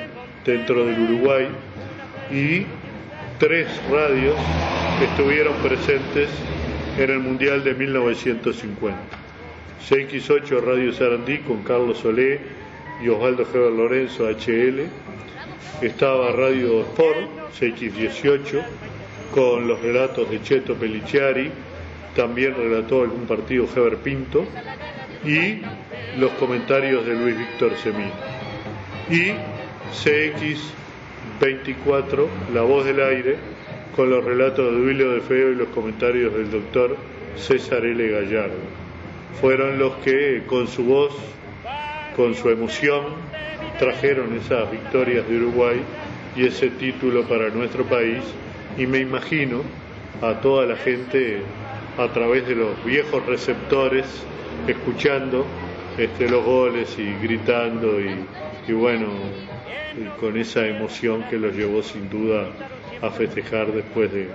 dentro 0.44 0.84
del 0.84 1.00
Uruguay 1.00 1.48
y 2.30 2.66
tres 3.38 3.66
radios 3.90 4.36
estuvieron 5.02 5.54
presentes 5.54 6.28
en 6.98 7.10
el 7.12 7.18
Mundial 7.18 7.64
de 7.64 7.72
1950. 7.72 8.98
CX8 9.88 10.60
Radio 10.60 10.92
Sarandí 10.92 11.38
con 11.38 11.62
Carlos 11.62 11.96
Solé 11.96 12.40
y 13.02 13.08
Osvaldo 13.08 13.44
Heber 13.54 13.72
Lorenzo 13.72 14.28
HL. 14.28 14.82
Estaba 15.80 16.30
Radio 16.32 16.82
Sport 16.82 17.54
CX18 17.58 18.62
con 19.34 19.66
los 19.66 19.80
relatos 19.80 20.30
de 20.30 20.42
Cheto 20.42 20.74
Peliciari. 20.74 21.50
También 22.14 22.54
relató 22.54 23.02
algún 23.02 23.26
partido 23.26 23.66
Heber 23.74 23.96
Pinto 23.98 24.46
y 25.24 25.60
los 26.18 26.30
comentarios 26.32 27.06
de 27.06 27.14
Luis 27.14 27.36
Víctor 27.36 27.76
Semín. 27.76 28.10
Y 29.10 29.32
CX24, 29.92 32.26
La 32.52 32.62
Voz 32.62 32.84
del 32.84 33.02
Aire, 33.02 33.36
con 33.96 34.10
los 34.10 34.24
relatos 34.24 34.72
de 34.72 34.78
Duilio 34.78 35.12
de 35.12 35.20
Feo 35.20 35.52
y 35.52 35.54
los 35.54 35.68
comentarios 35.68 36.34
del 36.34 36.50
doctor 36.50 36.96
César 37.36 37.84
L. 37.84 38.08
Gallardo. 38.08 38.58
Fueron 39.40 39.78
los 39.78 39.94
que 39.96 40.42
con 40.46 40.66
su 40.68 40.84
voz, 40.84 41.14
con 42.16 42.34
su 42.34 42.50
emoción, 42.50 43.04
trajeron 43.78 44.34
esas 44.36 44.70
victorias 44.70 45.28
de 45.28 45.36
Uruguay 45.36 45.80
y 46.36 46.46
ese 46.46 46.70
título 46.70 47.24
para 47.24 47.50
nuestro 47.50 47.84
país 47.84 48.22
y 48.78 48.86
me 48.86 48.98
imagino 48.98 49.62
a 50.22 50.40
toda 50.40 50.66
la 50.66 50.76
gente 50.76 51.42
a 51.98 52.08
través 52.08 52.46
de 52.46 52.54
los 52.54 52.84
viejos 52.84 53.24
receptores 53.26 54.06
escuchando 54.66 55.44
este, 55.98 56.28
los 56.28 56.44
goles 56.44 56.96
y 56.98 57.14
gritando 57.22 58.00
y, 58.00 58.72
bueno, 58.72 59.06
con 60.20 60.36
esa 60.36 60.66
emoción 60.66 61.24
que 61.30 61.38
los 61.38 61.54
llevó 61.54 61.82
sin 61.82 62.10
duda 62.10 62.48
a 63.00 63.10
festejar 63.10 63.68
después 63.68 64.12
de, 64.12 64.28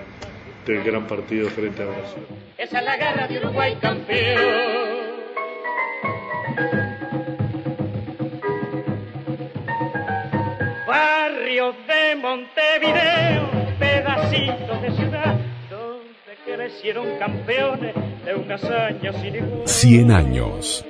del 0.66 0.82
gran 0.82 1.06
partido 1.06 1.50
frente 1.50 1.82
a 1.82 1.86
Brasil. 1.86 2.22
Esa 2.56 2.78
es 2.78 2.84
la 2.84 2.96
garra 2.96 3.28
de 3.28 3.38
Uruguay 3.38 3.76
campeón. 3.80 4.80
Barrios 10.86 11.74
de 11.86 12.16
Montevideo, 12.16 13.50
pedacitos 13.78 14.82
de 14.82 14.90
ciudad, 14.92 15.09
crecieron 16.70 17.18
campeones 17.18 17.94
de 18.24 18.34
una 18.34 18.54
hazaña 18.54 19.12
sin 19.14 19.34
igual. 19.34 19.66
100 19.68 20.10
años. 20.12 20.86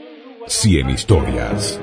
100 0.47 0.91
historias. 0.91 1.81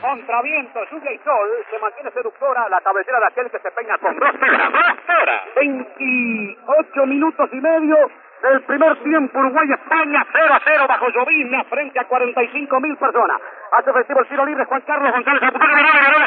Contra 0.00 0.42
viento, 0.42 0.80
lluvia 0.90 1.12
y 1.12 1.18
sol, 1.18 1.48
se 1.70 1.78
mantiene 1.78 2.10
seductora 2.12 2.68
la 2.68 2.80
cabecera 2.80 3.18
de 3.20 3.26
aquel 3.26 3.50
que 3.50 3.58
se 3.58 3.70
peina 3.72 3.98
con 3.98 4.18
dos 4.18 4.30
peras. 4.38 4.72
¡Dos 4.72 5.04
peras! 5.06 5.42
28 5.72 7.06
minutos 7.06 7.48
y 7.52 7.60
medio 7.60 7.96
del 8.42 8.62
primer 8.62 8.96
tiempo 9.02 9.38
Uruguay-España 9.38 10.24
0 10.32 10.54
a 10.54 10.60
0 10.64 10.86
bajo 10.88 11.08
llovizna 11.10 11.64
frente 11.64 11.98
a 11.98 12.04
45 12.04 12.80
mil 12.80 12.96
personas. 12.96 13.40
Hace 13.72 13.90
efectivo 13.90 14.20
el 14.20 14.28
tiro 14.28 14.46
libre 14.46 14.64
Juan 14.64 14.80
Carlos 14.82 15.12
González. 15.12 15.42
Apuntó 15.42 15.66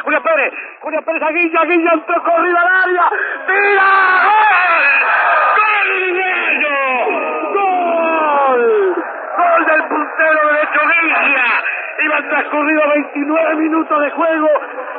Julio 0.04 0.23
Pérez. 0.23 0.54
Julio 0.82 1.01
Pérez 1.04 1.23
a 1.23 1.32
Guilla, 1.32 1.63
Guilla 1.65 1.93
entró 1.93 2.23
corrido 2.23 2.58
al 2.58 2.67
área. 2.67 3.10
¡Tira! 3.47 3.91
¡Gol! 5.56 5.89
¡Gol! 6.63 7.54
¡Gol! 7.54 8.95
¡Gol 9.38 9.65
del 9.65 9.84
puntero 9.88 10.47
derecho 10.47 10.80
Guilla! 11.01 11.45
Iban 12.03 12.29
transcurridos 12.29 12.87
29 12.95 13.55
minutos 13.55 14.01
de 14.01 14.09
juego 14.11 14.49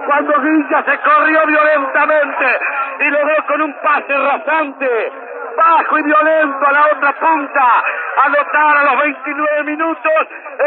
cuando 0.07 0.41
Guilla 0.41 0.85
se 0.85 0.99
corrió 0.99 1.47
violentamente 1.47 2.59
y 3.01 3.11
logró 3.11 3.47
con 3.47 3.63
un 3.63 3.75
pase 3.83 4.17
rasante, 4.17 5.13
bajo 5.57 5.99
y 5.99 6.03
violento 6.03 6.67
a 6.67 6.73
la 6.73 6.87
otra 6.87 7.13
punta, 7.15 7.85
anotar 8.25 8.77
a 8.77 8.85
los 8.85 9.03
29 9.03 9.65
minutos 9.65 10.13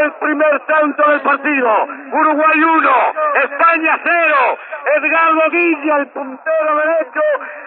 el 0.03 0.11
primer 0.13 0.59
tanto 0.65 1.09
del 1.09 1.21
partido. 1.21 1.87
Uruguay 2.11 2.63
1, 2.63 2.91
España 3.43 3.99
0. 4.03 4.57
Edgardo 4.97 5.49
Guilla, 5.51 5.97
el 5.97 6.07
puntero 6.07 6.75
derecho, 6.75 7.21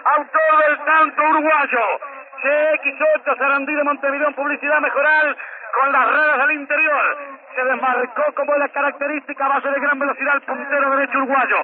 autor 0.05 0.67
del 0.67 0.77
tanto 0.85 1.23
uruguayo. 1.23 1.79
CX8 2.43 3.37
Sarandí 3.37 3.75
de 3.75 3.83
Montevideo 3.83 4.27
en 4.27 4.33
publicidad 4.33 4.79
mejoral 4.79 5.35
con 5.79 5.91
las 5.91 6.11
redes 6.11 6.37
del 6.37 6.51
interior. 6.51 7.38
Se 7.55 7.63
desmarcó 7.63 8.23
como 8.35 8.55
la 8.57 8.69
característica 8.69 9.47
base 9.47 9.69
de 9.69 9.79
gran 9.79 9.99
velocidad 9.99 10.35
el 10.35 10.41
puntero 10.41 10.89
derecho 10.91 11.17
uruguayo. 11.17 11.57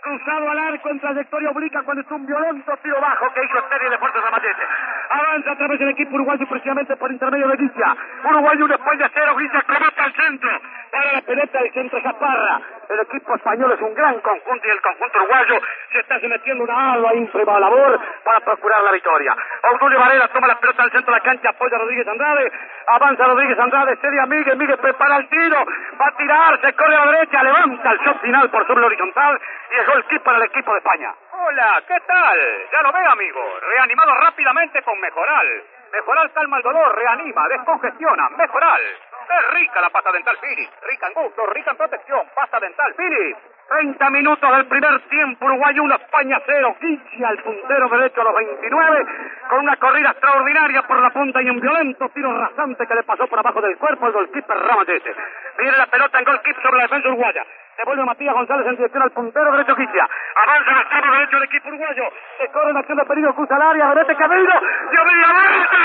Cruzado 0.00 0.50
al 0.50 0.58
arco 0.58 0.88
en 0.90 1.00
trayectoria 1.00 1.50
oblica 1.50 1.82
cuando 1.82 2.02
es 2.02 2.10
un 2.10 2.26
violento 2.26 2.76
tiro 2.82 3.00
bajo 3.00 3.32
que 3.32 3.44
hizo 3.44 3.68
serie 3.68 3.90
de 3.90 3.98
fuerzas 3.98 4.24
a 4.24 4.30
Machete. 4.30 4.62
Avanza 5.10 5.52
a 5.52 5.56
través 5.56 5.78
del 5.78 5.88
equipo 5.88 6.14
uruguayo 6.14 6.46
precisamente 6.46 6.96
por 6.96 7.10
intermedio 7.10 7.48
de 7.48 7.56
Guilla. 7.56 7.96
Uruguay 8.24 8.56
1, 8.60 8.74
España 8.74 9.10
0, 9.12 9.36
Guilla 9.36 9.62
coloca 9.62 10.04
al 10.04 10.12
centro. 10.12 10.50
Para 10.90 11.12
la 11.12 11.20
pelota 11.22 11.58
del 11.62 11.72
centro 11.72 12.02
Zaparra. 12.02 12.60
El 12.88 13.00
equipo 13.00 13.34
español 13.34 13.72
es 13.72 13.80
un 13.80 13.94
gran 13.94 14.18
conjunto 14.20 14.66
y 14.66 14.70
el 14.70 14.80
conjunto 14.80 15.18
uruguayo 15.18 15.60
se 15.92 16.00
está 16.00 16.20
sometiendo 16.20 16.64
una 16.64 16.92
ardua 16.92 17.14
ínfima 17.14 17.60
labor 17.60 18.00
para 18.24 18.40
procurar 18.40 18.82
la 18.82 18.92
victoria. 18.92 19.36
Obdulio 19.72 19.98
Varela 19.98 20.28
toma 20.28 20.46
la 20.46 20.58
pelota 20.58 20.82
al 20.82 20.90
centro 20.90 21.12
de 21.12 21.18
la 21.18 21.24
cancha, 21.24 21.50
apoya 21.50 21.76
a 21.76 21.80
Rodríguez 21.80 22.08
Andrade, 22.08 22.52
avanza 22.86 23.26
Rodríguez 23.26 23.58
Andrade, 23.58 23.96
seria 24.00 24.26
Miguel, 24.26 24.56
Miguel 24.56 24.78
prepara 24.78 25.16
el 25.16 25.28
tiro, 25.28 25.64
va 26.00 26.06
a 26.06 26.16
tirar, 26.16 26.60
se 26.60 26.72
corre 26.72 26.96
a 26.96 27.04
la 27.04 27.12
derecha, 27.12 27.42
levanta 27.42 27.90
el 27.92 27.98
shot 27.98 28.20
final 28.20 28.50
por 28.50 28.66
sobre 28.66 28.80
la 28.80 28.86
horizontal 28.86 29.40
y 29.70 29.80
es 29.80 29.86
gol 29.86 30.04
kick 30.06 30.22
para 30.22 30.38
el 30.38 30.44
equipo 30.44 30.72
de 30.72 30.78
España. 30.78 31.14
Hola, 31.40 31.82
¿qué 31.86 32.00
tal? 32.00 32.38
Ya 32.72 32.82
lo 32.82 32.92
veo, 32.92 33.10
amigo. 33.12 33.40
Reanimado 33.60 34.12
rápidamente 34.16 34.82
con 34.82 34.98
Mejoral. 35.00 35.62
Mejoral 35.92 36.32
calma 36.32 36.56
el 36.56 36.62
dolor, 36.64 36.96
reanima, 36.96 37.46
descongestiona. 37.48 38.28
Mejoral. 38.30 38.80
Es 38.82 39.54
rica 39.54 39.80
la 39.80 39.90
pasta 39.90 40.10
dental 40.10 40.36
Philips. 40.40 40.72
Rica 40.82 41.06
en 41.06 41.14
gusto, 41.14 41.46
rica 41.46 41.70
en 41.70 41.76
protección. 41.76 42.26
Pasta 42.34 42.58
dental 42.58 42.92
Philips. 42.96 43.38
30 43.68 44.10
minutos 44.10 44.50
del 44.50 44.66
primer 44.66 45.00
tiempo, 45.08 45.44
Uruguay 45.44 45.78
1, 45.78 45.94
España 45.94 46.42
0. 46.44 46.76
Guichi 46.80 47.22
al 47.22 47.38
puntero 47.44 47.88
derecho 47.88 48.20
a 48.20 48.24
los 48.24 48.34
29, 48.34 49.06
con 49.48 49.60
una 49.60 49.76
corrida 49.76 50.10
extraordinaria 50.10 50.82
por 50.82 50.98
la 50.98 51.10
punta 51.10 51.40
y 51.40 51.50
un 51.50 51.60
violento 51.60 52.08
tiro 52.08 52.36
rasante 52.36 52.84
que 52.84 52.94
le 52.94 53.04
pasó 53.04 53.28
por 53.28 53.38
abajo 53.38 53.60
del 53.60 53.78
cuerpo 53.78 54.06
al 54.06 54.12
golkeeper 54.12 54.58
Ramachete. 54.58 55.14
Viene 55.58 55.76
la 55.76 55.86
pelota 55.86 56.18
en 56.18 56.24
golkeeper 56.24 56.62
sobre 56.62 56.78
la 56.78 56.82
defensa 56.82 57.08
uruguaya. 57.08 57.44
Devuelve 57.78 58.04
Matías 58.06 58.34
González 58.34 58.66
en 58.66 58.74
dirección 58.74 59.02
al 59.04 59.12
puntero 59.12 59.52
derecho 59.52 59.76
Quicia. 59.76 60.08
Avanza 60.34 60.70
el 60.72 60.78
extremo 60.78 61.14
derecho 61.14 61.36
del 61.36 61.44
equipo 61.44 61.68
uruguayo. 61.68 62.02
Se 62.38 62.48
corre 62.48 62.70
en 62.70 62.76
acción 62.76 62.98
de 62.98 63.04
peligro, 63.04 63.34
cruza 63.36 63.54
el 63.54 63.62
área, 63.62 63.88
Berete 63.94 64.16
Camilo. 64.16 64.52
Dio 64.90 65.04
media 65.04 65.26
vuelta. 65.32 65.76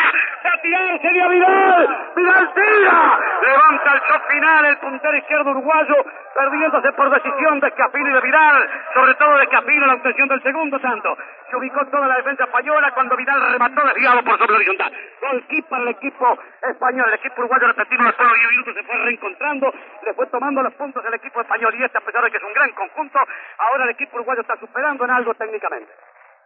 Va 0.44 0.54
a 0.54 0.62
tirarse 0.62 1.10
dio 1.10 1.30
Vidal. 1.30 2.12
Vidal 2.16 2.54
tira. 2.56 3.20
Levanta 3.44 3.94
el 3.94 4.00
shot 4.10 4.28
final 4.28 4.66
el 4.66 4.78
puntero 4.78 5.18
izquierdo 5.18 5.52
uruguayo, 5.52 5.96
perdiéndose 6.34 6.92
por 6.94 7.12
decisión 7.12 7.60
de 7.60 7.72
Capino 7.74 8.10
y 8.10 8.14
de 8.14 8.22
Vidal. 8.22 8.70
Sobre 8.96 9.14
todo 9.14 9.38
de 9.38 9.48
Capino 9.50 9.86
la 9.86 9.94
obtención 9.94 10.28
del 10.30 10.42
segundo 10.42 10.80
tanto. 10.80 11.16
Se 11.54 11.58
ubicó 11.58 11.86
toda 11.86 12.08
la 12.08 12.16
defensa 12.16 12.46
española 12.46 12.92
cuando 12.96 13.16
Vidal 13.16 13.52
remató 13.52 13.86
desviado 13.86 14.24
por 14.24 14.40
sobre 14.40 14.56
horizontal. 14.56 14.92
Gol 15.22 15.46
para 15.70 15.84
el 15.84 15.90
equipo 15.90 16.40
español. 16.64 17.06
El 17.10 17.14
equipo 17.14 17.42
uruguayo, 17.42 17.68
repetimos, 17.68 18.08
después 18.08 18.28
de 18.28 18.38
10 18.40 18.50
minutos 18.50 18.74
se 18.74 18.84
fue 18.84 18.98
reencontrando. 18.98 19.74
Le 20.02 20.14
fue 20.16 20.26
tomando 20.32 20.64
los 20.64 20.74
puntos 20.74 21.06
el 21.06 21.14
equipo 21.14 21.42
español. 21.42 21.76
Y 21.76 21.84
este, 21.84 22.00
a 22.00 22.02
pesar 22.02 22.24
de 22.24 22.32
que 22.32 22.38
es 22.38 22.44
un 22.44 22.54
gran 22.54 22.72
conjunto, 22.72 23.20
ahora 23.60 23.84
el 23.84 23.92
equipo 23.92 24.16
uruguayo 24.16 24.42
está 24.42 24.58
superando 24.58 25.06
en 25.06 25.12
algo 25.12 25.36
técnicamente. 25.36 25.94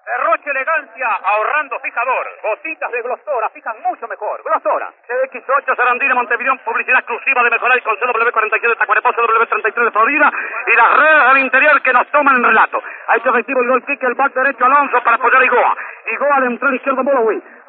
Derroche 0.07 0.49
elegancia, 0.49 1.07
ahorrando 1.21 1.77
fijador. 1.81 2.27
Gotitas 2.41 2.89
de 2.93 3.01
Glostora, 3.01 3.49
fijan 3.49 3.75
mucho 3.83 4.07
mejor. 4.07 4.41
Glostora. 4.41 4.89
CX8, 5.05 5.75
Sarandina, 5.75 6.15
Montevideo, 6.15 6.55
publicidad 6.63 6.99
exclusiva 6.99 7.43
de 7.43 7.49
Mejoral 7.49 7.83
con 7.83 7.97
CW47 7.97 8.69
de 8.69 8.75
Tacuareposo, 8.77 9.21
W33 9.21 9.83
de 9.83 9.91
Florida 9.91 10.31
y 10.65 10.75
las 10.77 10.97
redes 10.97 11.27
del 11.27 11.37
interior 11.39 11.81
que 11.81 11.91
nos 11.91 12.07
toman 12.07 12.37
en 12.37 12.43
relato. 12.45 12.81
Ha 13.07 13.17
hecho 13.17 13.29
efectivo 13.31 13.59
el 13.59 13.67
gol 13.67 13.83
kick, 13.83 14.01
el 14.03 14.13
back 14.13 14.33
derecho 14.33 14.63
Alonso 14.63 15.03
para 15.03 15.17
apoyar 15.17 15.41
a 15.41 15.45
Igoa. 15.45 15.75
Igoa 16.05 16.35
al 16.37 16.43
entrar 16.45 16.73
izquierdo. 16.73 16.97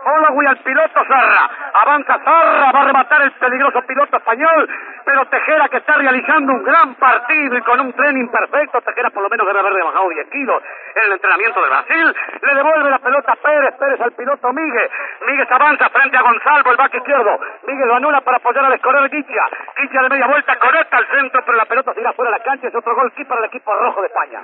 Holloway 0.05 0.47
al 0.47 0.59
piloto 0.59 1.05
Zarra. 1.05 1.51
Avanza 1.75 2.19
Zarra, 2.25 2.73
va 2.73 2.81
a 2.81 2.85
rematar 2.85 3.23
el 3.23 3.33
peligroso 3.33 3.83
piloto 3.83 4.17
español, 4.17 4.69
pero 5.05 5.27
Tejera 5.27 5.69
que 5.69 5.79
está 5.79 5.95
realizando 5.95 6.53
un 6.53 6.65
gran 6.65 6.95
partido 6.95 7.57
y 7.57 7.63
con 7.63 7.81
un 7.81 7.93
tren 7.93 8.17
imperfecto, 8.17 8.81
Tejera 8.83 9.11
por 9.11 9.23
lo 9.23 9.29
menos 9.29 9.47
debe 9.47 9.61
haber 9.61 9.73
rebajado 9.73 10.09
10 10.09 10.29
kilos 10.31 10.63
en 10.95 11.05
el 11.05 11.13
entrenamiento 11.13 11.63
de 11.63 11.69
Brasil, 11.69 12.17
le 12.43 12.55
devuelve 12.55 12.91
la 12.91 12.99
pelota 12.99 13.33
a 13.33 13.37
Pérez, 13.37 13.75
Pérez 13.79 14.01
al 14.01 14.13
piloto 14.13 14.53
Miguel, 14.53 14.91
Miguel 15.27 15.47
avanza 15.51 15.89
frente 15.91 16.17
a 16.17 16.23
Gonzalo, 16.23 16.71
el 16.71 16.77
back 16.77 16.95
izquierdo, 16.95 17.41
Miguel 17.67 17.89
lo 17.89 17.95
anula 17.97 18.21
para 18.21 18.37
apoyar 18.37 18.65
al 18.65 18.73
escorrer 18.75 19.11
Guicha, 19.11 19.45
Guicha 19.77 20.03
de 20.03 20.09
media 20.09 20.27
vuelta, 20.27 20.59
conecta 20.59 20.97
al 20.97 21.07
centro, 21.07 21.43
pero 21.45 21.57
la 21.57 21.67
pelota 21.67 21.95
se 21.95 22.01
irá 22.01 22.13
fuera 22.13 22.31
de 22.31 22.39
la 22.39 22.45
cancha, 22.45 22.69
es 22.69 22.75
otro 22.75 22.95
gol 22.95 23.11
aquí 23.13 23.25
para 23.25 23.41
el 23.41 23.47
equipo 23.47 23.75
rojo 23.75 24.01
de 24.01 24.07
España. 24.07 24.41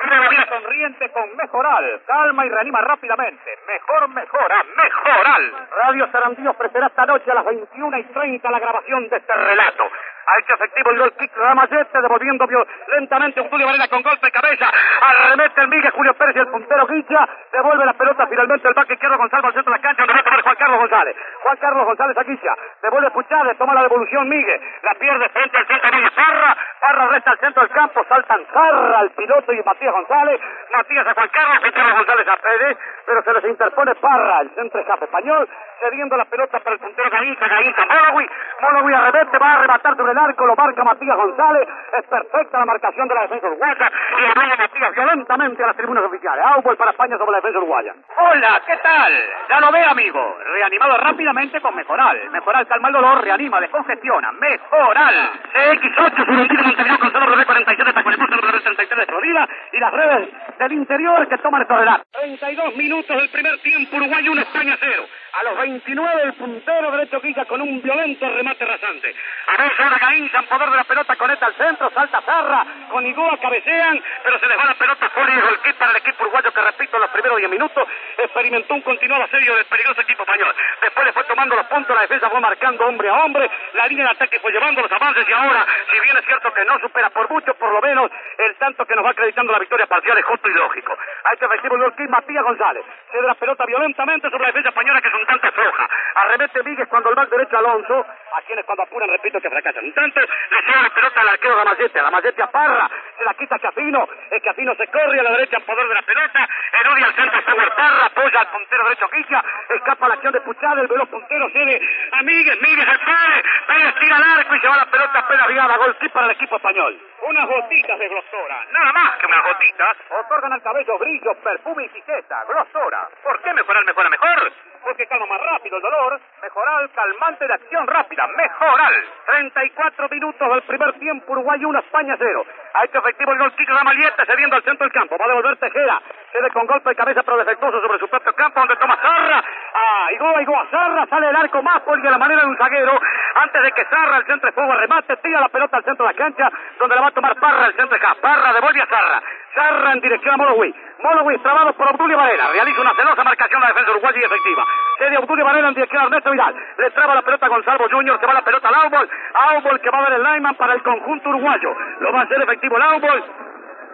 Una 0.00 0.46
sonriente 0.48 1.10
con 1.10 1.36
Mejoral. 1.36 2.00
Calma 2.06 2.46
y 2.46 2.48
reanima 2.48 2.80
rápidamente. 2.80 3.58
Mejor 3.66 4.08
mejora. 4.08 4.64
Mejoral. 4.76 5.68
Radio 5.70 6.08
Sarandí 6.12 6.46
ofrecerá 6.46 6.86
esta 6.86 7.06
noche 7.06 7.30
a 7.30 7.34
las 7.34 7.44
21 7.44 7.98
y 7.98 8.04
30 8.04 8.50
la 8.50 8.58
grabación 8.60 9.08
de 9.08 9.16
este 9.16 9.34
relato. 9.34 9.84
Ha 10.28 10.38
hecho 10.40 10.54
efectivo 10.54 10.90
el 10.90 11.12
kick 11.12 11.34
Ramayete, 11.38 12.02
devolviendo 12.02 12.46
lentamente 12.88 13.40
un 13.40 13.48
Julio 13.48 13.66
Varela 13.66 13.88
con 13.88 14.02
golpe 14.02 14.26
de 14.26 14.30
cabeza. 14.30 14.66
Arremete 15.00 15.60
el 15.62 15.68
Miguel, 15.68 15.90
Julio 15.92 16.12
Pérez 16.14 16.36
y 16.36 16.38
el 16.40 16.48
puntero 16.48 16.86
Guicha. 16.86 17.26
Devuelve 17.50 17.86
la 17.86 17.94
pelota 17.94 18.26
finalmente 18.26 18.68
el 18.68 18.74
back 18.74 18.90
izquierdo 18.90 19.16
Gonzalo 19.16 19.46
al 19.46 19.54
centro 19.54 19.72
de 19.72 19.78
la 19.78 19.82
cancha. 19.82 20.02
Donde 20.02 20.12
va 20.12 20.20
a 20.20 20.24
tomar 20.24 20.42
Juan 20.42 20.56
Carlos 20.56 20.78
González. 20.80 21.16
Juan 21.42 21.56
Carlos 21.56 21.86
González 21.86 22.18
a 22.18 22.22
Guicha. 22.24 22.54
Devuelve 22.82 23.10
Puchades, 23.10 23.56
toma 23.56 23.72
la 23.72 23.82
devolución 23.82 24.28
Miguel. 24.28 24.60
La 24.82 24.94
pierde 24.96 25.28
frente 25.30 25.56
al 25.56 25.66
centro 25.66 25.92
Miguel 25.92 26.12
Parra. 26.12 26.56
Parra 26.78 27.06
resta 27.06 27.30
al 27.30 27.38
centro 27.38 27.62
del 27.62 27.72
campo. 27.72 28.04
Saltan 28.06 28.46
Zarra 28.52 28.98
al 28.98 29.10
piloto 29.12 29.52
y 29.54 29.62
Matías 29.62 29.92
González. 29.94 30.40
Matías 30.76 31.06
a 31.06 31.14
Juan 31.14 31.28
Carlos. 31.28 31.58
Juan 31.60 31.72
Carlos 31.72 31.96
González 31.96 32.28
a 32.28 32.36
Pérez. 32.36 32.78
Pero 33.06 33.22
se 33.22 33.32
les 33.32 33.44
interpone 33.44 33.94
Parra, 33.94 34.40
el 34.42 34.50
centro 34.50 34.78
escape 34.78 35.06
español. 35.06 35.48
Cediendo 35.80 36.16
la 36.18 36.26
pelota 36.26 36.60
para 36.60 36.74
el 36.74 36.80
puntero 36.80 37.08
Gainza. 37.08 37.48
Gainza 37.48 37.86
Molagui. 37.86 38.28
Molagui 38.60 38.92
arremete. 38.92 39.38
Va 39.38 39.46
a 39.46 39.54
arrebatar 39.54 39.96
sobre 39.96 40.12
el 40.12 40.17
arco. 40.18 40.46
Lo 40.46 40.56
marca 40.56 40.84
Matías 40.84 41.16
González. 41.16 41.68
Es 41.98 42.04
perfecta 42.06 42.58
la 42.58 42.66
marcación 42.66 43.08
de 43.08 43.14
la 43.14 43.22
defensa 43.22 43.46
uruguaya. 43.46 43.92
Y 44.20 44.24
arrolla 44.24 44.56
Matías 44.56 44.94
violentamente 44.94 45.62
a 45.62 45.66
las 45.68 45.76
tribunas 45.76 46.04
oficiales. 46.04 46.44
Aubol 46.46 46.76
para 46.76 46.90
España 46.90 47.16
sobre 47.18 47.32
la 47.32 47.36
defensa 47.38 47.58
uruguaya. 47.58 47.94
Hola, 48.16 48.62
¿qué 48.66 48.76
tal? 48.78 49.12
Ya 49.48 49.60
lo 49.60 49.72
ve, 49.72 49.84
amigo. 49.84 50.36
Reanimado 50.54 50.96
rápidamente 50.98 51.60
con 51.60 51.74
Mejoral. 51.74 52.30
Mejoral 52.30 52.66
calma 52.66 52.88
el 52.88 52.94
dolor, 52.94 53.22
reanima, 53.22 53.60
descongestiona. 53.60 54.32
Mejoral. 54.32 55.30
CX8, 55.54 56.26
Surundino 56.26 56.62
Montevideo 56.62 56.98
con 56.98 57.12
solo 57.12 57.26
W47 57.36 57.94
Tacuareposo, 57.94 58.32
W33 58.32 58.96
de 58.96 59.06
Florida 59.06 59.48
y 59.72 59.78
las 59.78 59.92
redes 59.92 60.28
del 60.58 60.72
interior 60.72 61.28
que 61.28 61.38
toman 61.38 61.62
estos 61.62 61.78
relatos. 61.78 62.06
32 62.12 62.76
minutos 62.76 63.16
del 63.16 63.28
primer 63.30 63.58
tiempo, 63.60 63.96
Uruguay 63.96 64.28
1, 64.28 64.40
España 64.42 64.76
0. 64.78 65.02
A 65.32 65.42
los 65.44 65.58
29 65.58 66.22
el 66.22 66.32
puntero 66.34 66.90
derecho 66.90 67.20
Quilla 67.20 67.44
con 67.44 67.60
un 67.60 67.82
violento 67.82 68.28
remate 68.28 68.64
rasante. 68.64 69.14
Avanza 69.46 69.84
ahora 69.84 69.98
Gainza 69.98 70.38
en 70.38 70.46
poder 70.46 70.70
de 70.70 70.76
la 70.76 70.84
pelota, 70.84 71.16
conecta 71.16 71.46
al 71.46 71.54
centro, 71.54 71.90
salta 71.90 72.22
Zarra, 72.22 72.66
con 72.90 73.06
Igoa 73.06 73.36
cabecean, 73.38 74.02
pero 74.24 74.38
se 74.38 74.46
les 74.46 74.58
va 74.58 74.64
la 74.64 74.74
pelota 74.74 75.10
fuera 75.10 75.34
y 75.34 75.38
el 75.38 75.74
para 75.74 75.90
el 75.90 75.96
equipo 75.98 76.22
uruguayo 76.22 76.52
que 76.52 76.60
repito 76.60 76.96
en 76.96 77.02
los 77.02 77.10
primeros 77.10 77.38
10 77.38 77.50
minutos 77.50 77.88
experimentó 78.16 78.74
un 78.74 78.80
continuado 78.80 79.24
asedio 79.24 79.54
del 79.54 79.66
peligroso 79.66 80.00
equipo 80.00 80.22
español. 80.22 80.54
Después 80.80 81.06
le 81.06 81.12
fue 81.12 81.24
tomando 81.24 81.54
los 81.54 81.66
puntos, 81.66 81.94
la 81.94 82.02
defensa 82.02 82.30
fue 82.30 82.40
marcando 82.40 82.86
hombre 82.86 83.08
a 83.08 83.14
hombre, 83.24 83.50
la 83.74 83.86
línea 83.86 84.06
de 84.06 84.10
ataque 84.12 84.40
fue 84.40 84.52
llevando 84.52 84.82
los 84.82 84.90
avances 84.90 85.28
y 85.28 85.32
ahora, 85.32 85.66
si 85.92 86.00
bien 86.00 86.16
es 86.16 86.24
cierto 86.24 86.52
que 86.52 86.64
no 86.64 86.78
supera 86.80 87.10
por 87.10 87.28
mucho, 87.30 87.54
por 87.54 87.72
lo 87.72 87.80
menos 87.80 88.10
el 88.38 88.54
tanto 88.56 88.84
que 88.86 88.94
nos 88.94 89.04
va 89.04 89.10
acreditando 89.10 89.52
la 89.52 89.58
victoria 89.58 89.86
parcial 89.86 90.18
es 90.18 90.24
justo 90.24 90.48
y 90.48 90.54
lógico. 90.54 90.96
A 91.24 91.32
este 91.32 91.44
efectivo 91.46 91.76
el 91.76 92.08
Matías 92.08 92.44
González. 92.44 92.84
Cede 93.10 93.26
la 93.26 93.34
pelota 93.34 93.64
violentamente 93.66 94.30
sobre 94.30 94.42
la 94.42 94.46
defensa 94.48 94.68
española 94.70 95.00
que 95.00 95.08
es 95.08 95.14
tanto 95.26 95.52
floja. 95.52 95.88
Arremete 96.14 96.62
Víguez 96.62 96.88
cuando 96.88 97.10
el 97.10 97.14
back 97.14 97.28
derecho 97.30 97.58
Alonso, 97.58 98.06
a 98.34 98.42
quienes 98.42 98.64
cuando 98.64 98.82
apuran, 98.82 99.08
repito, 99.08 99.40
que 99.40 99.50
fracasan. 99.50 99.84
Un 99.84 99.92
le 99.94 100.62
cede 100.62 100.82
la 100.82 100.90
pelota 100.90 101.20
al 101.20 101.28
arquero 101.28 101.56
Ramallete, 101.56 102.00
Ramallete 102.00 102.42
a 102.42 102.50
Parra, 102.50 102.90
se 103.16 103.24
la 103.24 103.34
quita 103.34 103.58
Chapino, 103.58 104.08
el 104.30 104.42
Chapino 104.42 104.74
se 104.74 104.86
corre 104.88 105.20
a 105.20 105.22
la 105.22 105.30
derecha 105.30 105.56
en 105.56 105.64
poder 105.64 105.88
de 105.88 105.94
la 105.94 106.02
pelota, 106.02 106.48
Erodia 106.80 107.06
al 107.06 107.14
centro 107.14 107.40
Stewart 107.40 107.74
Parra, 107.74 108.06
apoya 108.06 108.40
al 108.40 108.48
puntero 108.48 108.84
derecho 108.84 109.08
Quilla, 109.08 109.44
escapa 109.68 110.08
la 110.08 110.14
acción 110.14 110.32
de 110.32 110.40
Puchada, 110.40 110.80
el 110.80 110.88
veloz 110.88 111.08
puntero 111.08 111.50
cede 111.50 111.80
a 112.12 112.22
Míguez, 112.22 112.60
Míguez 112.60 112.88
el 112.88 112.98
Pérez, 112.98 113.44
Pérez 113.66 113.94
tira 114.00 114.16
al 114.16 114.38
arco 114.38 114.54
y 114.54 114.60
se 114.60 114.68
va 114.68 114.76
la 114.76 114.86
pelota 114.86 115.18
apenas 115.18 115.48
viada, 115.48 115.76
gol 115.76 115.96
para 116.12 116.26
el 116.26 116.32
equipo 116.32 116.56
español. 116.56 117.00
Unas 117.22 117.46
gotitas 117.48 117.98
de 117.98 118.08
glosora, 118.08 118.64
nada 118.72 118.92
más 118.92 119.16
que 119.18 119.26
unas 119.26 119.44
gotitas, 119.44 119.96
otorgan 120.10 120.52
al 120.52 120.62
cabello 120.62 120.98
brillo, 120.98 121.34
perfume 121.42 121.82
y 121.82 121.86
etiqueta, 121.86 122.44
glosora. 122.44 123.08
¿Por 123.22 123.42
qué 123.42 123.52
mejorar 123.52 123.84
mejora 123.84 124.10
mejor? 124.10 124.52
Porque 124.88 125.06
calma 125.06 125.26
más 125.26 125.40
rápido 125.42 125.76
el 125.76 125.82
dolor, 125.82 126.18
mejoral, 126.40 126.90
calmante 126.94 127.46
de 127.46 127.52
acción 127.52 127.86
rápida, 127.86 128.26
mejoral. 128.28 128.94
34 129.26 130.08
minutos 130.08 130.48
del 130.48 130.62
primer 130.62 130.98
tiempo, 130.98 131.32
Uruguay 131.32 131.62
1, 131.62 131.78
España 131.80 132.16
0. 132.18 132.46
Ha 132.72 132.84
hecho 132.86 132.98
efectivo 132.98 133.32
el 133.32 133.38
gol 133.38 133.52
kick 133.52 133.68
Ramalieta, 133.68 134.24
cediendo 134.24 134.56
al 134.56 134.62
centro 134.62 134.86
del 134.86 134.92
campo. 134.94 135.18
Va 135.18 135.26
a 135.26 135.28
devolver 135.28 135.58
Tejera. 135.58 136.00
Cede 136.32 136.50
con 136.52 136.66
golpe 136.66 136.88
de 136.88 136.96
cabeza 136.96 137.22
pero 137.22 137.36
defectuoso 137.36 137.82
sobre 137.82 137.98
su 137.98 138.08
propio 138.08 138.32
campo, 138.32 138.60
donde 138.60 138.76
toma 138.76 138.96
Zarra. 138.96 139.44
Ah, 139.74 140.08
Igoa, 140.12 140.40
Igoa, 140.40 140.66
Zarra, 140.70 141.06
sale 141.06 141.28
el 141.28 141.36
arco 141.36 141.62
más 141.62 141.82
por 141.82 142.00
de 142.00 142.10
la 142.10 142.18
manera 142.18 142.40
de 142.40 142.48
un 142.48 142.56
zaguero. 142.56 142.98
Antes 143.34 143.62
de 143.62 143.72
que 143.72 143.84
Zarra, 143.84 144.16
el 144.16 144.24
centro 144.24 144.48
de 144.48 144.54
fuego, 144.54 144.72
remate, 144.72 145.16
tira 145.18 145.38
la 145.38 145.50
pelota 145.50 145.76
al 145.76 145.84
centro 145.84 146.06
de 146.06 146.12
la 146.14 146.18
cancha, 146.18 146.50
donde 146.78 146.94
la 146.94 147.02
va 147.02 147.08
a 147.08 147.12
tomar 147.12 147.38
Parra, 147.38 147.66
el 147.66 147.74
centro 147.74 147.90
de 147.90 148.06
acá. 148.06 148.16
Parra 148.22 148.54
devuelve 148.54 148.80
a 148.80 148.86
Zarra. 148.86 149.22
Zarra 149.54 149.92
en 149.92 150.00
dirección 150.00 150.32
a 150.32 150.36
Molowi. 150.38 150.74
Molowi 151.02 151.38
trabado 151.38 151.72
por 151.74 151.88
Obdulio 151.88 152.16
Varela. 152.16 152.48
Realiza 152.52 152.80
una 152.80 152.94
celosa 152.94 153.24
marcación 153.24 153.60
la 153.60 153.68
defensa 153.68 153.90
uruguaya 153.92 154.18
y 154.20 154.24
efectiva. 154.24 154.64
Cede 154.98 155.18
Obdulio 155.18 155.44
Varela 155.44 155.68
en 155.68 155.74
dirección 155.74 156.02
a 156.02 156.04
Ernesto 156.06 156.30
Vidal. 156.30 156.54
Le 156.78 156.90
traba 156.90 157.14
la 157.14 157.22
pelota 157.22 157.46
a 157.46 157.48
Gonzalo 157.48 157.88
Junior. 157.90 158.18
Se 158.18 158.26
va 158.26 158.34
la 158.34 158.42
pelota 158.42 158.68
al 158.68 158.74
Aubol. 158.74 159.08
Aubol 159.34 159.80
que 159.80 159.90
va 159.90 159.98
a 159.98 160.08
ver 160.08 160.12
el 160.14 160.22
lineman 160.22 160.54
para 160.56 160.74
el 160.74 160.82
conjunto 160.82 161.28
uruguayo. 161.28 161.74
Lo 162.00 162.12
va 162.12 162.20
a 162.20 162.22
hacer 162.24 162.42
efectivo 162.42 162.76
el 162.76 162.82
Aubol 162.82 163.24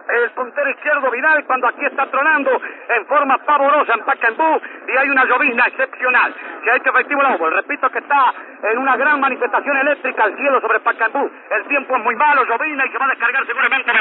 el 0.09 0.31
puntero 0.33 0.71
izquierdo 0.71 1.11
Vidal 1.11 1.45
cuando 1.45 1.69
aquí 1.69 1.85
está 1.85 2.07
tronando 2.07 2.51
en 2.89 3.07
forma 3.07 3.39
pavorosa 3.39 3.95
en 3.95 4.05
Pacaembú 4.05 4.61
y 4.87 4.97
hay 4.97 5.09
una 5.09 5.25
llovizna 5.25 5.65
excepcional. 5.67 6.35
Se 6.63 6.71
ha 6.71 6.77
hecho 6.77 6.91
efectivo 6.91 7.21
el 7.21 7.27
árbol. 7.27 7.53
Repito 7.55 7.91
que 7.91 7.99
está 7.99 8.35
en 8.71 8.79
una 8.79 8.97
gran 8.97 9.21
manifestación 9.21 9.77
eléctrica 9.77 10.25
al 10.25 10.37
cielo 10.37 10.61
sobre 10.61 10.81
Pacaembú. 10.81 11.31
El 11.51 11.65
tiempo 11.69 11.97
es 11.97 12.03
muy 12.03 12.17
malo, 12.17 12.45
llovizna 12.45 12.85
y 12.87 12.91
se 12.91 12.99
va 12.99 13.07
a 13.07 13.09
descargar 13.09 13.47
seguramente 13.47 13.93
la 13.93 14.01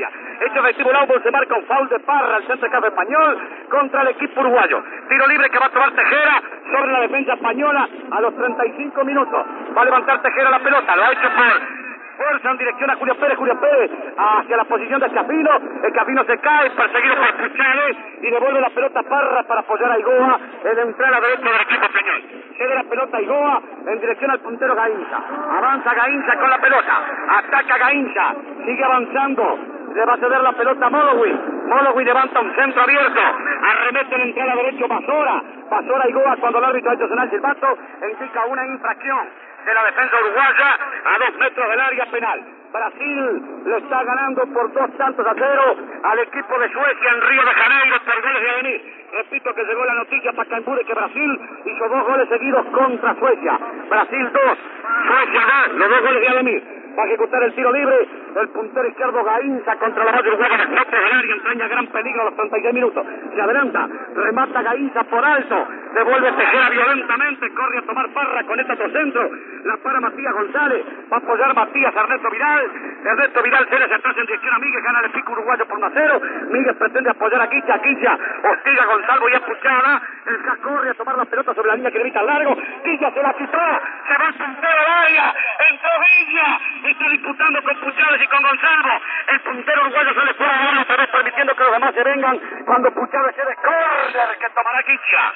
lluvia. 0.00 0.10
Hecho 0.40 0.60
efectivo 0.60 0.90
el 0.90 1.22
se 1.22 1.30
marca 1.30 1.54
un 1.54 1.64
foul 1.66 1.88
de 1.88 1.98
Parra 2.00 2.36
al 2.36 2.46
centro 2.46 2.86
español 2.86 3.38
contra 3.68 4.02
el 4.02 4.08
equipo 4.08 4.40
uruguayo. 4.40 4.82
Tiro 5.08 5.26
libre 5.28 5.50
que 5.50 5.58
va 5.58 5.66
a 5.66 5.70
tomar 5.70 5.90
Tejera 5.92 6.42
sobre 6.72 6.92
la 6.92 7.00
defensa 7.00 7.34
española 7.34 7.88
a 8.10 8.20
los 8.20 8.34
35 8.34 9.04
minutos. 9.04 9.46
Va 9.76 9.82
a 9.82 9.84
levantar 9.84 10.22
Tejera 10.22 10.50
la 10.50 10.58
pelota, 10.60 10.96
lo 10.96 11.04
ha 11.04 11.12
hecho 11.12 11.28
por 11.36 11.90
fuerza 12.20 12.50
en 12.50 12.58
dirección 12.58 12.90
a 12.90 12.96
Julio 12.96 13.14
Pérez, 13.16 13.38
Julio 13.38 13.58
Pérez 13.58 13.90
hacia 14.16 14.56
la 14.58 14.64
posición 14.64 15.00
de 15.00 15.10
Capino, 15.10 15.50
el 15.82 15.92
Capino 15.92 16.22
se 16.24 16.38
cae, 16.38 16.70
perseguido 16.70 17.14
por 17.16 17.48
Puchales 17.48 17.96
y 18.20 18.30
devuelve 18.30 18.60
la 18.60 18.68
pelota 18.68 19.00
a 19.00 19.02
Parra 19.02 19.42
para 19.44 19.60
apoyar 19.60 19.90
a 19.90 19.98
Igoa 19.98 20.40
en 20.64 20.76
la 20.76 20.82
entrada 20.82 21.20
derecha 21.20 21.50
del 21.50 21.60
equipo 21.62 21.84
español. 21.86 22.22
Cede 22.58 22.74
la 22.74 22.84
pelota 22.84 23.16
a 23.16 23.22
Igoa 23.22 23.62
en 23.86 24.00
dirección 24.00 24.30
al 24.30 24.40
puntero 24.40 24.74
Gainza. 24.74 25.16
Avanza 25.56 25.94
Gainza 25.94 26.36
con 26.38 26.50
la 26.50 26.58
pelota, 26.58 27.02
ataca 27.38 27.78
Gainza, 27.78 28.34
sigue 28.66 28.84
avanzando 28.84 29.58
Le 29.94 30.04
va 30.06 30.14
a 30.14 30.18
ceder 30.18 30.40
la 30.40 30.52
pelota 30.52 30.86
a 30.86 30.90
Molowi. 30.90 31.32
Molowi 31.66 32.04
levanta 32.04 32.40
un 32.40 32.54
centro 32.54 32.82
abierto. 32.82 33.20
Arremete 33.20 34.14
en 34.14 34.20
entrada 34.20 34.54
derecho 34.54 34.86
Basora. 34.86 35.42
Basora 35.68 36.08
y 36.08 36.12
Goa 36.12 36.36
cuando 36.36 36.58
el 36.58 36.64
árbitro 36.64 36.90
ha 36.90 36.94
hecho 36.94 37.08
sonar 37.08 37.30
silbato 37.30 37.78
indica 38.08 38.44
una 38.46 38.66
infracción 38.66 39.28
de 39.64 39.74
la 39.74 39.84
defensa 39.84 40.16
uruguaya 40.20 40.78
a 41.04 41.18
dos 41.18 41.38
metros 41.38 41.68
del 41.68 41.80
área 41.80 42.06
penal. 42.06 42.44
Brasil 42.72 43.42
le 43.66 43.76
está 43.78 44.04
ganando 44.04 44.46
por 44.54 44.72
dos 44.72 44.96
tantos 44.96 45.26
a 45.26 45.34
cero 45.34 45.76
al 46.04 46.18
equipo 46.20 46.58
de 46.58 46.72
Suecia 46.72 47.10
en 47.10 47.20
Río 47.22 47.44
de 47.44 47.52
Janeiro 47.52 47.96
por 48.04 48.22
goles 48.22 48.42
de 48.42 48.50
Avenir. 48.50 49.06
Repito 49.12 49.54
que 49.54 49.64
llegó 49.64 49.84
la 49.84 49.94
noticia 49.94 50.32
para 50.32 50.48
Cancún 50.48 50.78
que 50.86 50.94
Brasil 50.94 51.40
hizo 51.66 51.88
dos 51.88 52.06
goles 52.06 52.28
seguidos 52.28 52.66
contra 52.66 53.14
Suecia. 53.16 53.58
Brasil 53.88 54.30
dos, 54.32 54.58
Suecia 55.06 55.40
dos, 55.40 55.78
los 55.78 55.90
dos 55.90 56.00
goles 56.00 56.20
de 56.20 56.28
Ademir. 56.28 56.79
Va 56.98 57.02
a 57.02 57.06
ejecutar 57.06 57.42
el 57.42 57.54
tiro 57.54 57.72
libre 57.72 58.08
el 58.36 58.48
puntero 58.50 58.86
izquierdo 58.86 59.24
Gainza 59.24 59.76
contra 59.76 60.04
la 60.04 60.12
radio 60.12 60.32
en 60.32 60.70
metros 60.70 61.04
del 61.04 61.18
área, 61.18 61.34
entraña 61.34 61.68
gran 61.68 61.86
peligro 61.88 62.22
a 62.22 62.24
los 62.26 62.36
36 62.36 62.74
minutos. 62.74 63.06
Se 63.34 63.40
adelanta, 63.40 63.88
remata 64.14 64.62
Gainza 64.62 65.04
por 65.04 65.24
alto, 65.24 65.68
devuelve 65.94 66.32
Tejera 66.32 66.70
violentamente, 66.70 67.50
corre 67.54 67.78
a 67.78 67.82
tomar 67.82 68.08
parra 68.12 68.44
con 68.44 68.60
este 68.60 68.72
otro 68.72 68.90
centro. 68.90 69.30
La 69.64 69.76
para 69.78 70.00
Matías 70.00 70.32
González, 70.32 70.86
va 71.12 71.16
a 71.16 71.20
apoyar 71.20 71.54
Matías 71.54 71.96
a 71.96 72.00
Ernesto 72.00 72.30
Vidal. 72.30 72.70
Ernesto 73.04 73.42
Vidal 73.42 73.68
se 73.68 73.78
les 73.78 73.92
atrás 73.92 74.16
en 74.16 74.26
dirección 74.26 74.54
a 74.54 74.58
Miguel, 74.58 74.82
gana 74.82 75.00
el 75.00 75.10
pico 75.10 75.32
uruguayo 75.32 75.66
por 75.66 75.78
1 75.78 75.86
a 75.86 75.90
0. 75.92 76.20
Miguel 76.50 76.76
pretende 76.76 77.10
apoyar 77.10 77.40
a 77.42 77.50
Quicha, 77.50 77.78
Quicha 77.80 78.18
hostiga 78.44 78.82
a 78.82 78.86
Gonzalo 78.86 79.28
y 79.28 79.34
a 79.34 79.40
Puchada. 79.40 80.02
El 80.26 80.42
Cas 80.42 80.58
corre 80.58 80.90
a 80.90 80.94
tomar 80.94 81.16
la 81.16 81.24
pelota 81.24 81.54
sobre 81.54 81.68
la 81.68 81.74
línea 81.76 81.90
que 81.90 81.98
grita 81.98 82.22
largo. 82.22 82.56
Quilla 82.84 83.10
se 83.10 83.22
la 83.22 83.32
quitó, 83.34 83.58
se 84.06 84.18
va 84.18 84.26
el 84.28 84.34
puntero 84.34 84.80
al 84.80 85.04
área, 85.04 85.34
entró 85.70 85.90
Villa, 86.00 86.60
está 86.88 87.08
disputando 87.08 87.62
con 87.62 87.76
Puchades 87.80 88.22
y 88.22 88.26
con 88.28 88.42
Gonzalo. 88.42 89.00
El 89.28 89.40
puntero 89.40 89.82
uruguayo 89.82 90.14
se 90.14 90.24
le 90.24 90.34
fue 90.34 90.46
a 90.46 90.82
otra 90.82 90.96
vez 90.96 91.08
permitiendo 91.10 91.54
que 91.54 91.62
los 91.64 91.72
demás 91.72 91.94
se 91.94 92.02
vengan 92.04 92.38
cuando 92.64 92.90
Puchades 92.92 93.34
se 93.34 93.44
de 93.44 93.56
córner 93.56 94.38
que 94.38 94.50
tomará 94.50 94.82
Quicha. 94.82 95.32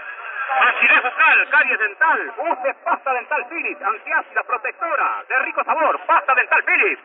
Acidez 0.54 1.02
bucal, 1.02 1.48
caries 1.50 1.78
dental, 1.78 2.32
use 2.38 2.74
pasta 2.84 3.12
dental 3.12 3.46
Philips, 3.48 3.82
antiácida 3.82 4.42
protectora, 4.44 5.24
de 5.28 5.38
rico 5.40 5.64
sabor, 5.64 5.98
pasta 6.06 6.34
dental 6.34 6.62
Philips. 6.64 7.02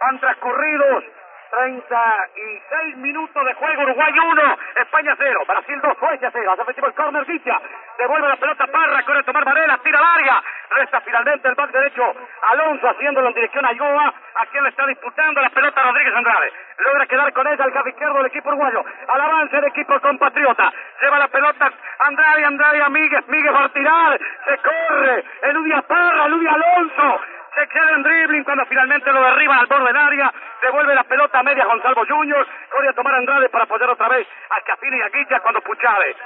Han 0.00 0.18
transcurrido 0.18 1.02
36 1.50 2.96
minutos 2.98 3.44
de 3.44 3.54
juego, 3.54 3.82
Uruguay 3.82 4.12
1, 4.12 4.58
España 4.76 5.14
0, 5.16 5.40
Brasil 5.46 5.80
2, 5.80 5.98
Suecia 5.98 6.30
0. 6.32 6.52
Hace 6.52 6.62
el 6.62 7.24
Guicha. 7.26 7.60
Devuelve 7.98 8.28
la 8.28 8.36
pelota 8.36 8.66
Parra, 8.66 9.02
corre 9.02 9.20
a 9.20 9.22
tomar 9.22 9.44
Varela, 9.44 9.78
tira 9.78 10.00
larga. 10.00 10.42
Resta 10.70 11.00
finalmente 11.00 11.48
el 11.48 11.54
back 11.54 11.70
derecho 11.70 12.02
Alonso 12.50 12.88
haciéndolo 12.88 13.28
en 13.28 13.34
dirección 13.34 13.64
a 13.64 13.72
Yoa, 13.72 14.14
a 14.34 14.46
quien 14.46 14.62
le 14.62 14.68
está 14.70 14.86
disputando 14.86 15.40
la 15.40 15.50
pelota 15.50 15.82
Rodríguez 15.82 16.14
Andrade. 16.14 16.52
Logra 16.78 17.06
quedar 17.06 17.32
con 17.32 17.46
ella 17.46 17.64
el 17.64 17.72
cabo 17.72 17.88
izquierdo 17.88 18.16
del 18.18 18.26
equipo 18.26 18.48
uruguayo. 18.50 18.84
Al 19.08 19.20
avance 19.20 19.56
del 19.56 19.64
equipo 19.64 19.98
compatriota. 20.00 20.72
Lleva 21.00 21.18
la 21.18 21.28
pelota 21.28 21.72
Andrade, 21.98 22.44
Andrade 22.44 22.82
a 22.82 22.88
Miguel, 22.88 23.24
Miguel 23.26 23.54
va 23.54 23.64
a 23.64 23.68
tirar. 23.70 24.20
Se 24.44 24.58
corre, 24.58 25.24
eludia 25.42 25.82
Parra, 25.82 26.26
eludia 26.26 26.52
Alonso 26.52 27.20
se 27.54 27.68
queda 27.68 27.90
en 27.90 28.02
dribbling 28.02 28.44
cuando 28.44 28.66
finalmente 28.66 29.12
lo 29.12 29.22
derriban 29.22 29.58
al 29.58 29.66
borde 29.66 29.86
del 29.86 29.96
área, 29.96 30.32
devuelve 30.62 30.94
la 30.94 31.04
pelota 31.04 31.38
a 31.38 31.42
media 31.42 31.64
Gonzalo 31.64 32.04
Junior, 32.06 32.46
corre 32.70 32.88
a 32.88 32.92
tomar 32.92 33.14
a 33.14 33.18
Andrade 33.18 33.48
para 33.48 33.64
apoyar 33.64 33.90
otra 33.90 34.08
vez 34.08 34.26
a 34.50 34.60
Cafini 34.62 34.98
y 34.98 35.02
a 35.02 35.08
Guilla 35.08 35.40
cuando 35.40 35.60
Puchade. 35.62 36.16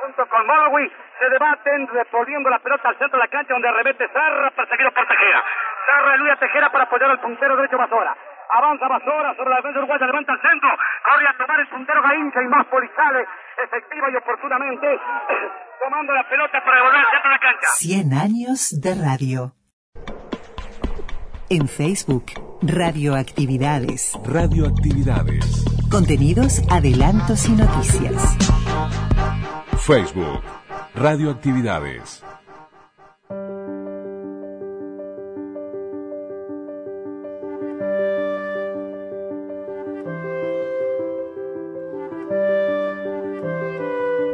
Junto 0.00 0.26
con 0.26 0.46
Malawi 0.46 0.92
se 1.18 1.28
debaten 1.28 1.86
devolviendo 1.86 2.50
la 2.50 2.58
pelota 2.58 2.88
al 2.88 2.98
centro 2.98 3.18
de 3.18 3.24
la 3.24 3.30
cancha 3.30 3.52
donde 3.54 3.68
arremete 3.68 4.08
Zarra 4.08 4.50
perseguido 4.50 4.90
por 4.92 5.06
Tejera. 5.06 5.42
Zarra 5.86 6.14
elude 6.14 6.32
a 6.32 6.36
Tejera 6.36 6.70
para 6.70 6.84
apoyar 6.84 7.10
al 7.10 7.20
puntero 7.20 7.56
derecho 7.56 7.78
Basora. 7.78 8.16
Avanza 8.50 8.88
Basora 8.88 9.34
sobre 9.36 9.50
la 9.50 9.56
defensa 9.56 9.78
uruguaya, 9.78 10.06
levanta 10.06 10.32
el 10.32 10.40
centro, 10.40 10.70
corre 11.04 11.28
a 11.28 11.36
tomar 11.38 11.60
el 11.60 11.68
puntero 11.68 12.02
Gaincha 12.02 12.42
y 12.42 12.46
más 12.48 12.66
Polizales, 12.66 13.28
efectiva 13.64 14.10
y 14.10 14.16
oportunamente, 14.16 15.00
tomando 15.80 16.12
la 16.12 16.28
pelota 16.28 16.62
para 16.64 16.76
devolver 16.76 17.00
al 17.00 17.10
centro 17.10 17.30
de 17.30 17.34
la 17.34 17.40
cancha. 17.40 17.66
100 17.68 18.12
años 18.12 18.80
de 18.82 18.94
radio. 18.94 19.61
En 21.52 21.68
Facebook, 21.68 22.24
Radioactividades. 22.62 24.18
Radioactividades. 24.24 25.44
Contenidos, 25.90 26.62
adelantos 26.70 27.46
y 27.46 27.52
noticias. 27.52 28.38
Facebook. 29.76 30.40
Radioactividades. 30.94 32.24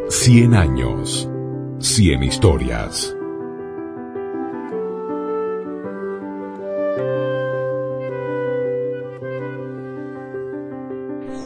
Cien 0.09 0.55
años. 0.55 1.29
Cien 1.81 2.23
historias. 2.23 3.18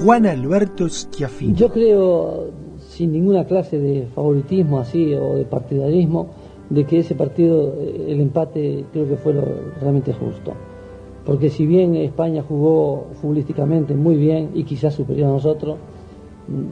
Juan 0.02 0.26
Alberto 0.26 0.88
Schiaffini. 0.88 1.54
Yo 1.54 1.68
creo, 1.68 2.50
sin 2.88 3.12
ninguna 3.12 3.44
clase 3.44 3.78
de 3.78 4.06
favoritismo 4.06 4.80
así 4.80 5.14
o 5.14 5.36
de 5.36 5.44
partidarismo, 5.44 6.26
de 6.70 6.84
que 6.84 6.98
ese 6.98 7.14
partido, 7.14 7.72
el 7.80 8.20
empate, 8.20 8.84
creo 8.92 9.08
que 9.08 9.16
fue 9.16 9.32
lo 9.32 9.42
realmente 9.80 10.12
justo. 10.12 10.54
Porque 11.24 11.50
si 11.50 11.66
bien 11.66 11.94
España 11.94 12.42
jugó 12.42 13.10
futbolísticamente 13.20 13.94
muy 13.94 14.16
bien 14.16 14.50
y 14.54 14.64
quizás 14.64 14.92
superior 14.92 15.28
a 15.28 15.32
nosotros, 15.34 15.76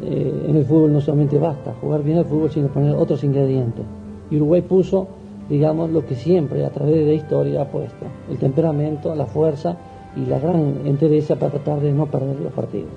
eh, 0.03 0.47
en 0.49 0.57
el 0.57 0.65
fútbol 0.65 0.93
no 0.93 1.01
solamente 1.01 1.39
basta 1.39 1.73
jugar 1.81 2.03
bien 2.03 2.19
el 2.19 2.25
fútbol, 2.25 2.51
sino 2.51 2.67
poner 2.67 2.97
otros 2.97 3.23
ingredientes. 3.23 3.85
Y 4.29 4.37
Uruguay 4.39 4.63
puso, 4.63 5.07
digamos, 5.49 5.91
lo 5.91 6.05
que 6.05 6.17
siempre 6.17 6.65
a 6.65 6.71
través 6.71 6.97
de 6.97 7.07
la 7.07 7.13
historia 7.13 7.63
ha 7.63 7.69
puesto, 7.69 8.07
el 8.29 8.39
temperamento, 8.39 9.15
la 9.15 9.27
fuerza 9.27 9.77
y 10.17 10.27
la 10.27 10.41
gran 10.41 10.81
entereza 10.85 11.37
para 11.37 11.53
tratar 11.53 11.81
de 11.81 11.93
no 11.93 12.07
perder 12.07 12.41
los 12.41 12.53
partidos 12.53 12.91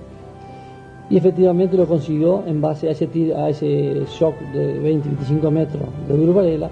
y 1.09 1.17
efectivamente 1.17 1.77
lo 1.77 1.85
consiguió 1.87 2.43
en 2.45 2.61
base 2.61 2.87
a 2.87 2.91
ese, 2.91 3.07
a 3.35 3.49
ese 3.49 4.05
shock 4.17 4.35
de 4.53 4.81
20-25 4.81 5.51
metros 5.51 5.83
de 6.07 6.17
Duro 6.17 6.33
Varela 6.33 6.69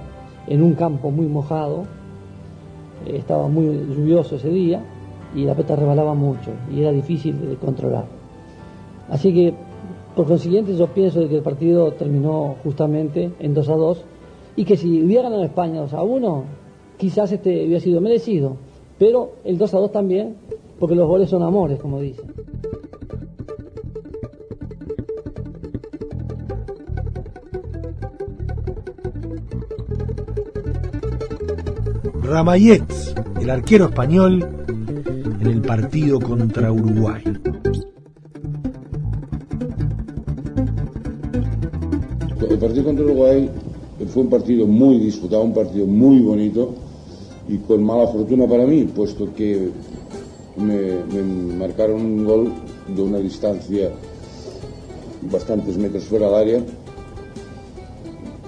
en 0.47 0.63
un 0.63 0.73
campo 0.73 1.11
muy 1.11 1.27
mojado, 1.27 1.83
eh, 3.05 3.17
estaba 3.17 3.47
muy 3.47 3.65
lluvioso 3.65 4.35
ese 4.35 4.49
día 4.49 4.81
y 5.35 5.43
la 5.43 5.53
pelota 5.53 5.75
rebalaba 5.75 6.13
mucho 6.13 6.51
y 6.73 6.81
era 6.81 6.91
difícil 6.91 7.39
de 7.49 7.55
controlar. 7.55 8.05
Así 9.09 9.33
que, 9.33 9.53
por 10.15 10.27
consiguiente, 10.27 10.75
yo 10.75 10.87
pienso 10.87 11.19
de 11.19 11.27
que 11.27 11.35
el 11.37 11.41
partido 11.41 11.91
terminó 11.93 12.55
justamente 12.63 13.31
en 13.39 13.53
2 13.53 13.69
a 13.69 13.75
2 13.75 14.03
y 14.55 14.65
que 14.65 14.77
si 14.77 15.03
hubiera 15.03 15.23
ganado 15.23 15.43
España 15.43 15.81
2 15.81 15.93
a 15.93 16.03
1, 16.03 16.43
quizás 16.97 17.31
este 17.31 17.65
hubiera 17.65 17.79
sido 17.79 18.01
merecido, 18.01 18.55
pero 18.97 19.31
el 19.43 19.57
2 19.57 19.73
a 19.73 19.79
2 19.79 19.91
también, 19.91 20.35
porque 20.79 20.95
los 20.95 21.07
goles 21.07 21.29
son 21.29 21.43
amores, 21.43 21.79
como 21.79 21.99
dicen. 21.99 22.25
Ramayets, 32.31 33.13
el 33.41 33.49
arquero 33.49 33.87
español, 33.87 34.65
en 35.41 35.47
el 35.47 35.61
partido 35.61 36.17
contra 36.17 36.71
Uruguay. 36.71 37.21
El 42.49 42.57
partido 42.57 42.85
contra 42.85 43.03
Uruguay 43.03 43.49
fue 44.13 44.23
un 44.23 44.29
partido 44.29 44.65
muy 44.65 44.99
disputado, 44.99 45.43
un 45.43 45.53
partido 45.53 45.85
muy 45.85 46.21
bonito 46.21 46.73
y 47.49 47.57
con 47.57 47.83
mala 47.83 48.07
fortuna 48.07 48.47
para 48.47 48.65
mí, 48.65 48.85
puesto 48.85 49.33
que 49.33 49.69
me, 50.55 51.03
me 51.13 51.57
marcaron 51.57 51.99
un 51.99 52.23
gol 52.23 52.53
de 52.87 53.01
una 53.01 53.17
distancia 53.17 53.91
bastantes 55.23 55.77
metros 55.77 56.05
fuera 56.05 56.27
del 56.27 56.35
área 56.35 56.61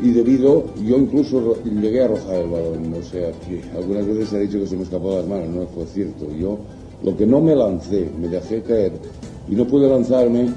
y 0.04 0.12
debido, 0.12 0.66
yo 0.86 0.98
incluso 0.98 1.56
llegué 1.64 2.02
a 2.02 2.06
arrojar 2.06 2.36
el 2.36 2.50
balón, 2.50 2.94
o 2.94 3.02
sea, 3.02 3.32
que 3.32 3.62
algunas 3.74 4.06
veces 4.06 4.28
se 4.28 4.36
ha 4.36 4.40
dicho 4.40 4.60
que 4.60 4.68
se 4.68 4.76
me 4.76 4.84
escapó 4.84 5.12
de 5.12 5.16
las 5.20 5.28
manos, 5.28 5.48
no 5.48 5.66
fue 5.68 5.86
cierto. 5.86 6.28
Yo, 6.38 6.58
lo 7.02 7.16
que 7.16 7.26
no 7.26 7.40
me 7.40 7.56
lancé, 7.56 8.10
me 8.20 8.28
dejé 8.28 8.62
caer 8.64 8.92
y 9.48 9.56
no 9.56 9.66
pude 9.66 9.88
lanzarme 9.88 10.50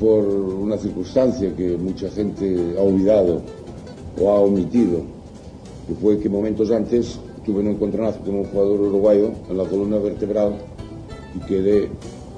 por 0.00 0.24
una 0.24 0.78
circunstancia 0.78 1.54
que 1.54 1.76
mucha 1.76 2.08
gente 2.08 2.74
ha 2.78 2.80
olvidado 2.80 3.42
o 4.18 4.30
ha 4.30 4.40
omitido, 4.40 5.02
que 5.86 5.94
fue 5.94 6.18
que 6.18 6.30
momentos 6.30 6.70
antes 6.70 7.20
tuve 7.44 7.60
un 7.60 7.68
encontronazo 7.68 8.20
con 8.20 8.36
un 8.36 8.44
jugador 8.44 8.80
uruguayo 8.80 9.32
en 9.50 9.58
la 9.58 9.64
columna 9.64 9.98
vertebral 9.98 10.54
y 11.36 11.46
quedé 11.46 11.90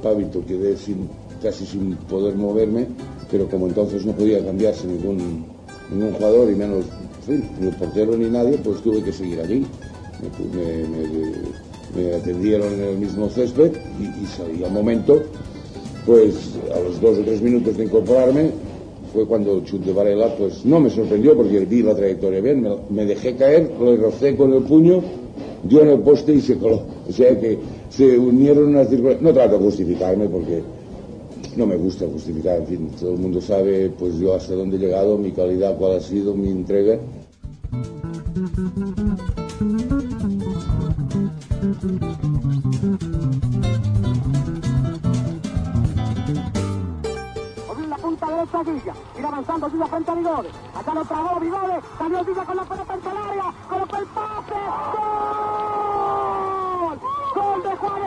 pávito, 0.03 0.45
quedé 0.45 0.77
sin, 0.77 1.09
casi 1.41 1.65
sin 1.65 1.95
poder 2.09 2.35
moverme 2.35 2.89
pero 3.35 3.49
como 3.49 3.67
entonces 3.67 4.07
no 4.07 4.13
podía 4.13 4.45
cambiarse 4.45 4.87
ningún, 4.87 5.45
ningún 5.91 6.13
jugador 6.13 6.53
y 6.53 6.55
menos 6.55 6.85
ni 7.27 7.67
el 7.67 7.75
portero 7.75 8.17
ni 8.17 8.31
nadie, 8.31 8.59
pues 8.63 8.81
tuve 8.81 9.03
que 9.03 9.13
seguir 9.13 9.41
allí. 9.41 9.67
Me, 11.97 12.15
atendieron 12.15 12.73
en 12.75 12.81
el 12.81 12.99
mismo 12.99 13.29
césped 13.29 13.73
y, 13.99 14.05
y 14.05 14.27
salí 14.27 14.63
al 14.63 14.71
momento, 14.71 15.21
pues 16.07 16.53
a 16.73 16.79
los 16.79 17.01
dos 17.01 17.19
o 17.19 17.23
tres 17.23 17.43
minutos 17.43 17.77
de 17.77 17.87
incorporarme, 17.87 18.51
fue 19.13 19.27
cuando 19.27 19.65
chute 19.65 19.93
Varela, 19.93 20.37
pues 20.37 20.65
no 20.65 20.79
me 20.79 20.89
sorprendió 20.89 21.37
porque 21.37 21.59
vi 21.59 21.83
la 21.83 21.97
trayectoria 21.97 22.41
bien, 22.41 22.63
me, 22.63 22.71
me 22.89 23.05
dejé 23.05 23.35
caer, 23.35 23.69
lo 23.81 23.97
rocé 23.97 24.37
con 24.37 24.53
el 24.53 24.63
puño, 24.63 25.03
dio 25.65 25.83
en 25.83 25.89
el 25.89 25.99
poste 25.99 26.35
y 26.35 26.41
se 26.41 26.57
coló. 26.57 26.83
O 27.09 27.13
sea 27.13 27.37
que 27.41 27.59
se 27.91 28.17
unieron 28.17 28.69
unas 28.69 28.89
circunstancias. 28.89 29.23
No 29.23 29.33
trato 29.33 29.59
de 29.59 29.65
justificarme 29.65 30.29
porque 30.29 30.63
no 31.57 31.67
me 31.67 31.77
gusta 31.77 32.07
justificar, 32.07 32.59
en 32.59 32.67
fin, 32.67 32.91
todo 32.99 33.13
el 33.13 33.19
mundo 33.19 33.41
sabe 33.41 33.91
pues 33.91 34.19
yo 34.19 34.35
hasta 34.35 34.55
dónde 34.55 34.77
he 34.77 34.81
llegado, 34.81 35.19
mi 35.19 35.33
calidad, 35.33 35.77
cuál 35.77 35.97
ha 35.97 36.01
sido, 36.01 36.35
mi 36.35 36.49
entrega. 36.49 36.99
Ir 49.19 49.27
avanzando 49.27 49.69
Villa 49.69 49.87
frente 49.87 50.11
a 50.11 50.15
Vigode. 50.15 50.49
Allá 50.75 50.95
lo 50.95 51.05
trabó 51.05 51.41
Vigode. 51.41 51.81
Salió 51.99 52.25
Villa 52.25 52.45
con 52.45 52.57
la 52.57 52.65
pelota 52.65 52.95
en 52.95 53.17
área. 53.17 53.55
Colocó 53.69 53.97
el 53.97 54.07
pase. 54.07 54.55
¡Gol! 54.93 55.54
Juan. 57.77 58.05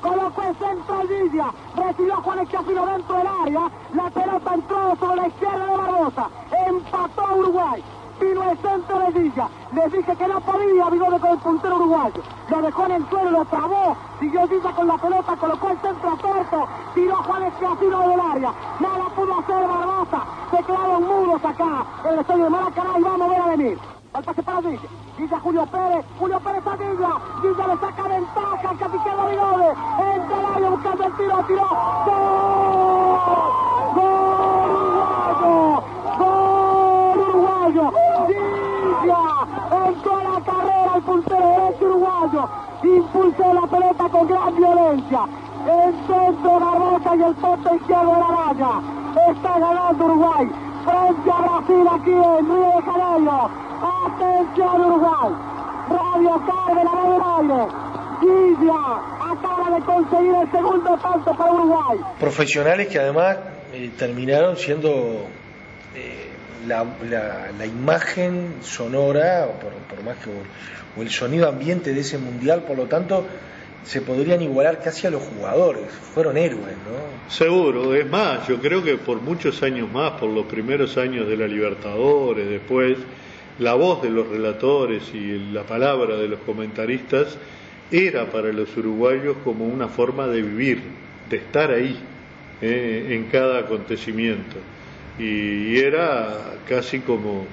Colocó 0.00 0.42
el 0.42 0.56
centro 0.56 0.98
al 0.98 1.06
Villa. 1.06 1.46
Recibió 1.76 2.14
a 2.14 2.16
Juan 2.16 2.38
Esquiafino 2.40 2.86
dentro 2.86 3.16
del 3.16 3.26
área. 3.26 3.70
La 3.94 4.10
pelota 4.10 4.54
entró 4.54 4.96
sobre 4.96 5.16
la 5.16 5.28
izquierda 5.28 5.66
de 5.66 5.76
Barbosa. 5.76 6.28
Empató 6.66 7.36
Uruguay. 7.36 7.84
Vino 8.20 8.50
el 8.50 8.58
centro 8.58 8.98
de 8.98 9.10
Villa. 9.10 9.48
Les 9.72 9.92
dije 9.92 10.16
que 10.16 10.28
no 10.28 10.40
podía 10.40 10.90
Vigode 10.90 11.20
con 11.20 11.30
el 11.30 11.38
puntero 11.38 11.76
uruguayo. 11.76 12.22
Lo 12.48 12.62
dejó 12.62 12.84
en 12.86 12.92
el 12.92 13.08
suelo, 13.08 13.30
lo 13.30 13.44
trabó. 13.46 13.96
Siguió 14.20 14.46
Villa 14.48 14.72
con 14.72 14.86
la 14.86 14.98
pelota, 14.98 15.36
colocó 15.36 15.68
el 15.70 15.78
centro 15.78 16.18
corto. 16.20 16.68
Tiró 16.94 17.14
a 17.14 17.22
Juan 17.22 17.42
Esquiafino 17.44 18.08
del 18.08 18.20
área. 18.20 18.52
Nada 18.80 19.04
pudo 19.16 19.38
hacer 19.38 19.66
Barbosa. 19.66 20.22
Se 20.50 20.62
quedaron 20.64 21.02
muros 21.04 21.44
acá 21.44 21.86
el 22.08 22.18
estadio 22.18 22.44
de 22.44 22.50
Maracaná 22.50 22.98
y 22.98 23.02
vamos 23.02 23.22
a 23.22 23.30
ver 23.30 23.40
a 23.40 23.46
venir. 23.46 24.01
Al 24.14 24.22
pase 24.24 24.42
para 24.42 24.60
Villa. 24.60 24.80
Villa 25.16 25.40
Julio 25.40 25.66
Pérez. 25.66 26.04
Julio 26.18 26.38
Pérez 26.40 26.66
a 26.66 26.76
Villa. 26.76 27.12
Villa 27.42 27.66
le 27.66 27.76
saca 27.78 28.02
ventaja 28.02 28.68
al 28.68 28.78
capitán 28.78 29.26
Vigode. 29.30 29.68
Entra 30.14 30.36
al 30.36 30.46
área 30.54 30.68
buscando 30.68 31.04
el 31.04 31.12
tiro. 31.16 31.44
Tiró. 31.46 31.68
¡Gol! 32.04 33.18
¡Gol! 35.40 35.82
¡Gol 36.18 37.18
uruguayo! 37.20 37.92
Villa 38.28 39.24
entró 39.86 40.16
la 40.22 40.40
carrera 40.40 40.92
el 40.96 41.02
puntero 41.02 41.46
derecho 41.48 41.84
uruguayo. 41.86 42.48
Impulsó 42.82 43.54
la 43.54 43.66
pelota 43.66 44.08
con 44.10 44.28
gran 44.28 44.56
violencia. 44.56 45.20
El 45.66 45.94
centro 46.06 46.60
Barbosa 46.60 47.16
y 47.16 47.22
el 47.22 47.34
poste 47.36 47.76
izquierdo 47.76 48.12
de 48.12 48.20
la 48.20 48.26
valla. 48.26 48.80
Está 49.30 49.58
ganando 49.58 50.04
Uruguay. 50.04 50.71
Frente 50.84 51.30
a 51.30 51.40
Brasil 51.40 51.86
aquí 51.90 52.10
en 52.10 52.46
Río 52.46 52.72
de 52.76 52.82
Janeiro. 52.82 53.50
Atención 54.06 54.80
Uruguay. 54.80 55.32
Radio 55.88 56.42
Carve 56.46 56.82
la 56.84 56.94
del 57.10 57.22
aire. 57.38 57.62
Villa 58.20 58.80
acaba 59.20 59.76
de 59.76 59.84
conseguir 59.84 60.34
el 60.34 60.50
segundo 60.50 60.98
tanto 60.98 61.36
para 61.36 61.52
Uruguay. 61.52 61.98
Profesionales 62.18 62.88
que 62.88 62.98
además 62.98 63.38
eh, 63.72 63.90
terminaron 63.96 64.56
siendo 64.56 65.26
eh, 65.94 66.30
la, 66.66 67.66
imagen 67.66 68.56
sonora, 68.60 69.46
por, 69.60 69.72
por 69.72 70.04
más 70.04 70.16
que 70.18 70.30
o 70.96 71.02
el 71.02 71.10
sonido 71.10 71.48
ambiente 71.48 71.94
de 71.94 72.00
ese 72.00 72.18
mundial, 72.18 72.64
por 72.64 72.76
lo 72.76 72.86
tanto, 72.86 73.24
se 73.84 74.00
podrían 74.00 74.42
igualar 74.42 74.80
casi 74.80 75.06
a 75.06 75.10
los 75.10 75.22
jugadores. 75.22 75.84
Fueron 76.14 76.36
héroes, 76.36 76.76
¿no? 76.86 77.30
Seguro, 77.30 77.94
es 77.94 78.08
más, 78.08 78.46
yo 78.46 78.58
creo 78.60 78.82
que 78.82 78.96
por 78.96 79.20
muchos 79.20 79.62
años 79.62 79.90
más, 79.92 80.12
por 80.12 80.30
los 80.30 80.46
primeros 80.46 80.96
años 80.96 81.26
de 81.28 81.36
la 81.36 81.46
Libertadores, 81.46 82.48
después, 82.48 82.98
la 83.58 83.74
voz 83.74 84.02
de 84.02 84.10
los 84.10 84.28
relatores 84.28 85.02
y 85.12 85.38
la 85.52 85.64
palabra 85.64 86.16
de 86.16 86.28
los 86.28 86.40
comentaristas 86.40 87.36
era 87.90 88.26
para 88.26 88.52
los 88.52 88.74
uruguayos 88.76 89.36
como 89.44 89.66
una 89.66 89.88
forma 89.88 90.26
de 90.26 90.42
vivir, 90.42 90.82
de 91.28 91.36
estar 91.36 91.70
ahí, 91.70 91.98
eh, 92.60 93.08
en 93.10 93.24
cada 93.24 93.60
acontecimiento. 93.60 94.56
Y, 95.18 95.74
y 95.74 95.78
era 95.78 96.54
casi 96.68 97.00
como, 97.00 97.44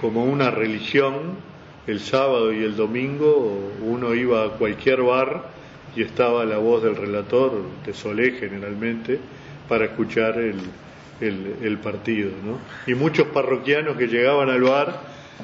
como 0.00 0.24
una 0.24 0.50
religión, 0.50 1.36
el 1.86 2.00
sábado 2.00 2.52
y 2.52 2.64
el 2.64 2.76
domingo 2.76 3.72
uno 3.80 4.14
iba 4.14 4.44
a 4.44 4.48
cualquier 4.50 5.02
bar 5.02 5.55
y 5.96 6.02
estaba 6.02 6.44
la 6.44 6.58
voz 6.58 6.82
del 6.82 6.94
relator, 6.94 7.62
de 7.84 7.94
Solé 7.94 8.32
generalmente, 8.32 9.18
para 9.68 9.86
escuchar 9.86 10.38
el, 10.38 10.60
el, 11.20 11.78
partido. 11.78 12.30
¿no? 12.44 12.58
Y 12.86 12.94
muchos 12.94 13.28
parroquianos 13.28 13.96
que 13.96 14.06
llegaban 14.06 14.50
al 14.50 14.62
bar 14.62 15.00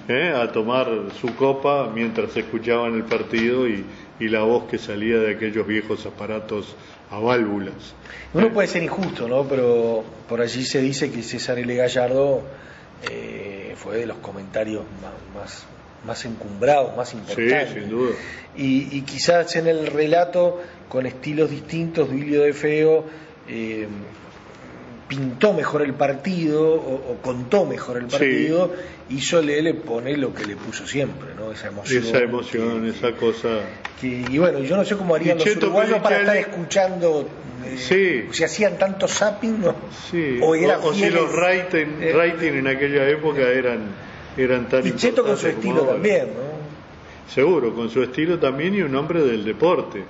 ¿eh? 0.09 0.33
a 0.37 0.53
tomar 0.53 0.89
su 1.21 1.35
copa 1.35 1.91
mientras 1.93 2.37
escuchaban 2.37 2.95
el 2.95 3.05
partido 3.05 3.67
y, 3.67 3.85
y 4.21 4.29
la 4.29 4.43
voz 4.43 4.65
que 4.71 4.79
salía 4.79 5.19
de 5.19 5.35
aquellos 5.35 5.67
viejos 5.67 6.07
aparatos 6.07 6.77
a 7.11 7.19
válvulas. 7.19 7.95
Uno 8.35 8.51
puede 8.53 8.69
ser 8.69 8.83
injusto, 8.83 9.29
¿no? 9.29 9.45
Pero 9.45 10.05
por 10.29 10.41
allí 10.41 10.65
se 10.65 10.81
dice 10.81 11.11
que 11.11 11.23
César 11.23 11.59
L. 11.59 11.75
Gallardo 11.75 12.43
eh, 13.11 13.75
fue 13.77 13.99
de 13.99 14.07
los 14.07 14.19
comentarios 14.19 14.85
más, 15.35 15.67
más 16.05 16.25
encumbrados, 16.25 16.97
más 16.97 17.13
importantes. 17.15 17.69
Sí, 17.75 17.81
sin 17.81 17.89
duda. 17.91 18.11
Y, 18.57 18.89
y 18.97 19.03
quizás 19.03 19.55
en 19.57 19.67
el 19.67 19.87
relato, 19.87 20.61
con 20.89 21.07
estilos 21.07 21.51
distintos, 21.51 22.11
Duilio 22.11 22.43
de 22.43 22.53
Feo 22.53 23.05
eh, 23.49 23.87
pintó 25.09 25.53
mejor 25.53 25.83
el 25.83 25.95
partido 25.95 26.73
o, 26.75 26.95
o 27.13 27.17
contó 27.23 27.65
mejor 27.67 27.99
el 27.99 28.05
Sí. 28.11 28.17
partido 28.19 28.73
y 29.11 29.21
Solé 29.21 29.61
le 29.63 29.75
pone 29.75 30.17
lo 30.17 30.33
que 30.35 30.45
le 30.47 30.57
puso 30.57 30.87
siempre, 30.87 31.29
¿no? 31.37 31.53
Esa 31.53 31.69
emoción. 31.69 32.03
Esa 32.05 32.19
emoción, 32.19 32.87
esa 32.87 33.13
cosa. 33.13 33.61
Que- 34.01 34.25
y 34.31 34.39
bueno, 34.39 34.61
yo 34.61 34.77
no 34.77 34.85
sé 34.85 34.97
cómo 34.97 35.15
harían 35.15 35.39
Y 35.41 35.45
los 35.45 35.57
uruguayos 35.57 35.99
para 36.01 36.21
estar 36.21 36.37
escuchando. 36.37 37.29
eh, 37.65 38.27
Si 38.33 38.43
hacían 38.45 38.79
tanto 38.79 39.07
zapping, 39.07 39.61
¿no? 39.61 39.75
Sí, 40.11 40.39
O 40.43 40.55
eran 40.55 40.81
o, 40.83 40.87
o 40.89 40.95
si 40.95 41.09
los 41.11 41.31
rating, 41.35 41.87
eh, 42.01 42.13
rating 42.15 42.53
en 42.55 42.67
aquella 42.69 43.09
época 43.09 43.43
eran, 43.43 43.81
eran 44.37 44.69
tan 44.69 44.87
Y 44.87 44.93
Cheto 44.93 45.23
con 45.23 45.37
su 45.37 45.49
estilo 45.49 45.83
también, 45.83 46.27
¿no? 46.27 47.33
Seguro, 47.33 47.75
con 47.75 47.89
su 47.91 48.03
estilo 48.03 48.39
también 48.39 48.75
y 48.75 48.83
un 48.83 48.95
hombre 48.95 49.23
del 49.23 49.45
deporte, 49.45 50.03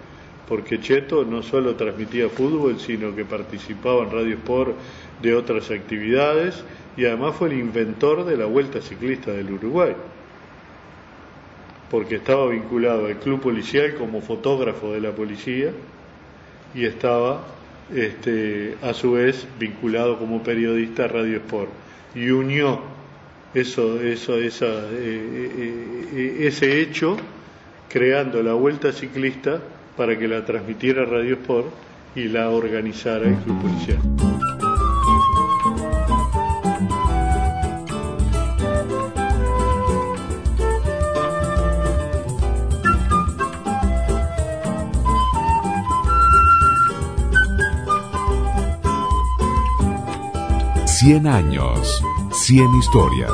porque 0.49 0.81
Cheto 0.81 1.25
no 1.25 1.43
solo 1.43 1.77
transmitía 1.77 2.29
fútbol, 2.29 2.81
sino 2.81 3.15
que 3.15 3.25
participaba 3.25 4.03
en 4.03 4.11
Radio 4.11 4.35
Sport 4.35 4.75
de 5.21 5.35
otras 5.35 5.71
actividades 5.71 6.65
y 6.97 7.05
además 7.05 7.37
fue 7.37 7.49
el 7.49 7.59
inventor 7.59 8.25
de 8.25 8.37
la 8.37 8.47
Vuelta 8.47 8.81
Ciclista 8.81 9.31
del 9.31 9.53
Uruguay, 9.53 9.95
porque 11.91 12.17
estaba 12.17 12.49
vinculado 12.49 13.07
al 13.07 13.19
club 13.19 13.41
policial 13.41 13.95
como 13.95 14.21
fotógrafo 14.21 14.93
de 14.93 15.01
la 15.01 15.13
policía 15.13 15.71
y 16.75 16.87
estaba 16.87 17.45
este, 17.95 18.77
a 18.83 18.95
su 18.95 19.13
vez 19.13 19.47
vinculado 19.59 20.19
como 20.19 20.43
periodista 20.43 21.05
a 21.05 21.09
Radio 21.09 21.37
Sport 21.37 21.71
y 22.15 22.31
unió 22.31 22.92
eso, 23.55 24.01
eso, 24.01 24.39
esa, 24.39 24.67
eh, 24.67 24.91
eh, 24.93 26.09
eh, 26.13 26.37
ese 26.47 26.81
hecho 26.81 27.17
creando 27.89 28.43
la 28.43 28.55
vuelta 28.55 28.93
ciclista 28.93 29.61
para 29.97 30.19
que 30.19 30.27
la 30.27 30.45
transmitiera 30.45 31.05
Radio 31.05 31.35
Sport 31.35 31.69
y 32.15 32.25
la 32.29 32.51
organizara 32.51 33.29
el 33.29 33.37
Club 33.37 33.61
Policial. 33.61 33.99
Cien 50.87 51.27
años, 51.27 52.01
100 52.33 52.75
historias. 52.77 53.31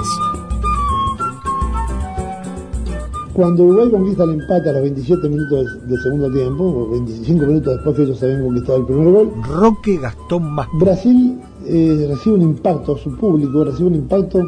Cuando 3.33 3.63
Uruguay 3.63 3.91
conquista 3.93 4.25
el 4.25 4.31
empate 4.41 4.71
a 4.71 4.73
los 4.73 4.83
27 4.83 5.29
minutos 5.29 5.89
del 5.89 6.01
segundo 6.03 6.33
tiempo, 6.33 6.65
o 6.65 6.91
25 6.91 7.47
minutos 7.47 7.75
después 7.77 7.97
que 7.97 8.03
ellos 8.03 8.23
habían 8.25 8.43
conquistado 8.43 8.79
el 8.79 8.87
primer 8.87 9.13
gol, 9.13 9.33
Roque 9.45 9.99
Gastón 9.99 10.53
más. 10.53 10.67
Brasil 10.75 11.39
eh, 11.65 12.07
recibe 12.11 12.35
un 12.35 12.43
impacto, 12.43 12.97
su 12.97 13.17
público 13.17 13.63
recibe 13.63 13.89
un 13.89 13.95
impacto 13.95 14.41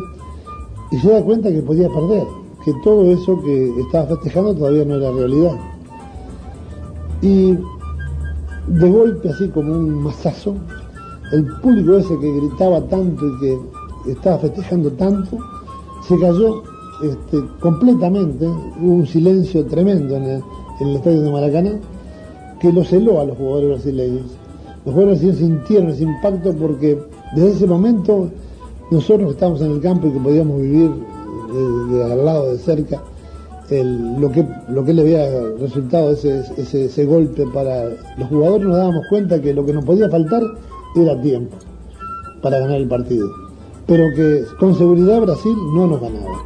y 0.90 0.98
se 0.98 1.12
da 1.12 1.22
cuenta 1.22 1.48
que 1.53 1.62
podía 1.62 1.88
perder, 1.88 2.24
que 2.64 2.72
todo 2.82 3.05
eso 3.05 3.40
que 3.42 3.80
estaba 3.80 4.07
festejando 4.07 4.53
todavía 4.57 4.84
no 4.84 4.96
era 4.96 5.12
realidad. 5.12 5.57
Y 7.22 7.57
de 8.66 8.90
golpe, 8.90 9.28
así 9.28 9.48
como 9.51 9.74
un 9.74 10.03
mazazo, 10.03 10.57
el 11.30 11.46
público 11.59 11.98
ese 11.98 12.18
que 12.18 12.32
gritaba 12.32 12.80
tanto 12.88 13.24
y 13.24 13.38
que 13.38 13.80
estaba 14.07 14.38
festejando 14.38 14.90
tanto, 14.92 15.38
se 16.07 16.18
cayó 16.18 16.62
este, 17.03 17.38
completamente, 17.61 18.46
hubo 18.46 18.92
un 18.92 19.07
silencio 19.07 19.64
tremendo 19.66 20.16
en 20.16 20.42
el, 20.80 20.96
estadio 20.96 21.22
de 21.22 21.30
Maracaná, 21.30 21.72
que 22.61 22.72
lo 22.72 22.84
celó 22.84 23.20
a 23.20 23.24
los 23.24 23.36
jugadores 23.36 23.70
brasileños. 23.70 24.26
Los 24.84 24.94
jugadores 24.94 25.20
brasileños 25.20 25.38
sintieron 25.38 25.88
ese 25.90 26.03
impacto 26.05 26.55
porque 26.55 26.98
desde 27.34 27.51
ese 27.53 27.66
momento 27.66 28.28
nosotros 28.90 29.30
estábamos 29.30 29.61
en 29.62 29.72
el 29.72 29.80
campo 29.80 30.09
y 30.09 30.12
que 30.12 30.20
podíamos 30.20 30.61
vivir 30.61 30.90
de, 31.90 32.05
al 32.05 32.24
lado, 32.24 32.53
de 32.53 32.59
cerca, 32.59 33.03
lo, 33.70 34.32
que, 34.32 34.46
lo 34.68 34.84
que 34.84 34.92
le 34.92 35.03
había 35.03 35.26
resultado 35.59 36.11
ese, 36.11 36.42
ese 36.57 37.05
golpe 37.05 37.46
para 37.55 37.84
los 38.18 38.28
jugadores, 38.28 38.66
nos 38.66 38.76
dábamos 38.76 39.05
cuenta 39.09 39.40
que 39.40 39.55
lo 39.55 39.64
que 39.64 39.72
nos 39.72 39.84
podía 39.84 40.11
faltar 40.11 40.42
era 40.96 41.20
tiempo 41.22 41.57
para 42.42 42.59
ganar 42.59 42.76
el 42.76 42.88
partido. 42.88 43.49
Pero 43.91 44.05
que 44.14 44.45
con 44.61 44.74
seguridad 44.76 45.20
Brasil 45.20 45.57
no 45.74 45.86
nos 45.88 46.01
ganaba. 46.01 46.38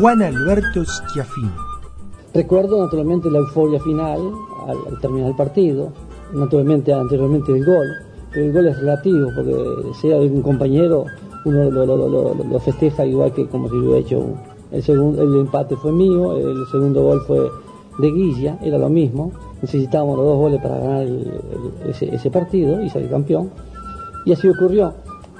Juan 0.00 0.22
Alberto 0.22 0.84
Schiaffino. 0.84 1.50
Recuerdo 2.34 2.82
naturalmente 2.82 3.30
la 3.30 3.38
euforia 3.38 3.78
final 3.80 4.20
al, 4.66 4.78
al 4.92 5.00
terminar 5.00 5.30
el 5.30 5.36
partido, 5.36 5.92
naturalmente 6.32 6.92
anteriormente 6.92 7.52
el 7.52 7.64
gol, 7.64 7.86
pero 8.32 8.46
el 8.46 8.52
gol 8.52 8.66
es 8.68 8.78
relativo 8.78 9.28
porque 9.34 9.54
sea 10.00 10.18
de 10.18 10.26
un 10.26 10.42
compañero 10.42 11.04
uno 11.44 11.70
lo, 11.70 11.84
lo- 11.84 11.96
lo- 11.96 12.08
lo- 12.34 12.44
lo 12.44 12.60
festeja 12.60 13.04
igual 13.04 13.32
que 13.34 13.46
como 13.48 13.68
si 13.68 13.74
lo 13.74 13.80
hubiera 13.82 13.98
hecho 13.98 14.18
un- 14.20 14.36
el 14.70 14.82
segundo 14.82 15.22
el 15.22 15.40
empate 15.40 15.76
fue 15.76 15.92
mío, 15.92 16.36
el 16.38 16.64
segundo 16.70 17.02
gol 17.02 17.20
fue 17.26 17.50
de 17.98 18.10
Guilla, 18.10 18.58
era 18.62 18.78
lo 18.78 18.88
mismo, 18.88 19.32
necesitábamos 19.60 20.16
los 20.16 20.26
dos 20.26 20.36
goles 20.38 20.60
para 20.62 20.78
ganar 20.78 21.02
el- 21.02 21.40
el- 21.84 21.90
ese, 21.90 22.14
ese 22.14 22.30
partido 22.30 22.82
y 22.82 22.88
salir 22.90 23.10
campeón 23.10 23.50
y 24.24 24.32
así 24.32 24.48
ocurrió. 24.48 24.92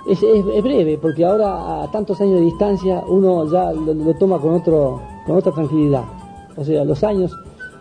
Es, 0.08 0.22
es- 0.22 0.44
es 0.54 0.62
breve, 0.62 0.98
porque 1.00 1.24
ahora 1.24 1.82
a 1.84 1.90
tantos 1.90 2.20
años 2.20 2.34
de 2.34 2.40
distancia 2.42 3.02
uno 3.08 3.50
ya 3.50 3.72
lo, 3.72 3.94
lo 3.94 4.14
toma 4.14 4.38
con, 4.38 4.54
otro, 4.54 5.00
con 5.26 5.36
otra 5.36 5.52
tranquilidad. 5.52 6.04
O 6.56 6.64
sea, 6.64 6.84
los 6.84 7.02
años, 7.04 7.34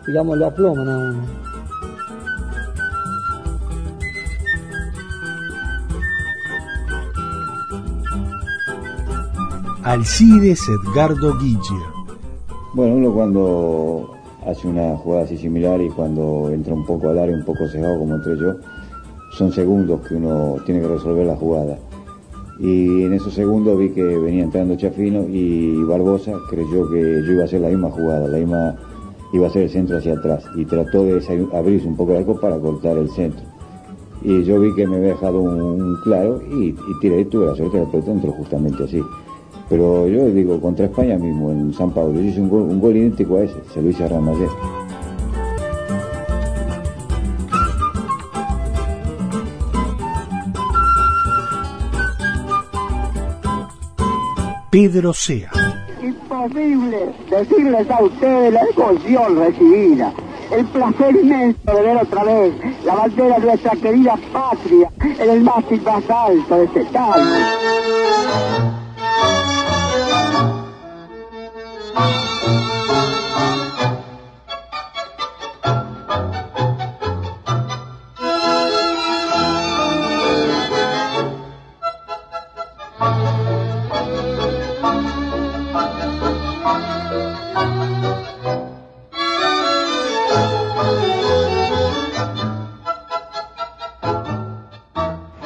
digamos, 0.07 0.37
lo 0.37 0.45
aploman 0.47 0.87
a 0.89 0.97
uno. 0.97 1.19
Alcides 9.83 10.61
Edgardo 10.69 11.37
Guille. 11.39 11.79
Bueno, 12.73 12.95
uno 12.95 13.11
cuando 13.13 14.13
hace 14.45 14.67
una 14.67 14.95
jugada 14.97 15.23
así 15.23 15.37
similar 15.37 15.81
y 15.81 15.89
cuando 15.89 16.49
entra 16.51 16.73
un 16.73 16.85
poco 16.85 17.09
al 17.09 17.19
área, 17.19 17.35
un 17.35 17.45
poco 17.45 17.67
cejado 17.67 17.99
como 17.99 18.15
entré 18.15 18.37
yo, 18.37 18.55
son 19.31 19.51
segundos 19.51 20.01
que 20.07 20.15
uno 20.15 20.57
tiene 20.65 20.81
que 20.81 20.87
resolver 20.87 21.25
la 21.25 21.35
jugada. 21.35 21.77
Y 22.59 23.03
en 23.03 23.13
esos 23.13 23.33
segundos 23.33 23.77
vi 23.77 23.89
que 23.89 24.03
venía 24.03 24.43
entrando 24.43 24.75
Chafino 24.75 25.25
y 25.27 25.83
Barbosa 25.83 26.33
creyó 26.49 26.89
que 26.91 27.23
yo 27.25 27.31
iba 27.33 27.41
a 27.43 27.45
hacer 27.45 27.61
la 27.61 27.69
misma 27.69 27.89
jugada, 27.89 28.27
la 28.27 28.37
misma 28.37 28.75
iba 29.33 29.47
a 29.47 29.49
hacer 29.49 29.63
el 29.63 29.69
centro 29.69 29.97
hacia 29.97 30.13
atrás 30.13 30.43
y 30.55 30.65
trató 30.65 31.03
de 31.05 31.23
abrirse 31.53 31.87
un 31.87 31.95
poco 31.95 32.11
el 32.11 32.17
arco 32.17 32.39
para 32.39 32.59
cortar 32.59 32.97
el 32.97 33.09
centro. 33.09 33.45
Y 34.21 34.43
yo 34.43 34.59
vi 34.59 34.75
que 34.75 34.85
me 34.85 34.97
había 34.97 35.09
dejado 35.09 35.39
un, 35.39 35.59
un 35.59 35.95
claro 36.03 36.41
y, 36.51 36.69
y 36.69 36.99
tiré 36.99 37.21
y 37.21 37.25
tuve 37.25 37.47
la 37.47 37.55
suerte 37.55 37.77
de 37.77 37.85
la 37.85 37.91
pelota 37.91 38.11
entró 38.11 38.31
justamente 38.33 38.83
así. 38.83 39.01
Pero 39.71 40.05
yo 40.05 40.25
digo, 40.25 40.59
contra 40.59 40.85
España 40.87 41.17
mismo, 41.17 41.49
en 41.49 41.73
San 41.73 41.91
Pablo, 41.91 42.15
yo 42.15 42.27
hice 42.27 42.41
un 42.41 42.49
gol, 42.49 42.63
un 42.63 42.81
gol 42.81 42.93
idéntico 42.93 43.37
a 43.37 43.43
ese, 43.43 43.55
se 43.73 43.81
lo 43.81 43.89
hice 43.89 44.03
a. 44.03 44.09
Pedro 54.69 55.13
Sea. 55.13 55.51
Imposible 56.03 57.13
decirles 57.29 57.89
a 57.89 58.03
ustedes 58.03 58.53
la 58.53 58.61
emoción 58.75 59.37
recibida, 59.37 60.13
el 60.51 60.65
placer 60.65 61.15
inmenso 61.15 61.73
de 61.73 61.81
ver 61.81 61.95
otra 61.95 62.23
vez 62.25 62.53
la 62.83 62.95
bandera 62.95 63.39
de 63.39 63.45
nuestra 63.45 63.71
querida 63.77 64.19
patria 64.33 64.91
en 64.99 65.29
el 65.29 65.39
mástil 65.39 65.81
más 65.83 66.09
alto 66.09 66.57
de 66.57 66.65
este 66.65 66.81
estadio. 66.81 68.60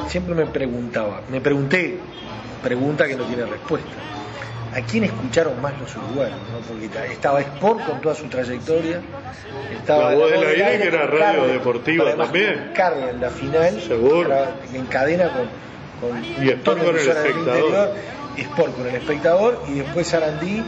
Siempre 0.08 0.34
me 0.34 0.46
preguntaba, 0.46 1.20
me 1.30 1.42
pregunté, 1.42 1.98
pregunta 2.62 3.06
que 3.06 3.16
no 3.16 3.24
tiene 3.24 3.44
respuesta. 3.44 4.15
¿A 4.76 4.80
quién 4.82 5.04
escucharon 5.04 5.60
más 5.62 5.72
los 5.80 5.96
uruguayos? 5.96 6.36
no? 6.52 6.58
Porque 6.68 6.88
ta- 6.88 7.06
estaba 7.06 7.40
Sport 7.40 7.86
con 7.86 8.00
toda 8.02 8.14
su 8.14 8.26
trayectoria, 8.26 9.00
estaba 9.74 10.10
La 10.10 10.16
Voz 10.16 10.30
del 10.30 10.40
Voz 10.40 10.48
Aire, 10.48 10.78
que 10.78 10.88
era 10.88 11.06
radio 11.06 11.18
Carmen, 11.40 11.52
deportiva 11.52 12.14
también. 12.14 12.70
Carmen 12.74 13.08
en 13.08 13.20
la 13.22 13.30
final, 13.30 13.80
Seguro. 13.80 14.34
en 14.74 14.86
cadena 14.86 15.30
con, 15.32 16.10
con 16.10 16.24
Y 16.24 16.50
Sport 16.50 16.78
con 16.84 16.88
el 16.90 16.96
espectador. 16.96 17.38
interior, 17.38 17.94
Sport 18.42 18.76
con 18.76 18.86
el 18.86 18.94
espectador 18.94 19.62
y 19.68 19.78
después 19.78 20.06
Sarandí 20.06 20.62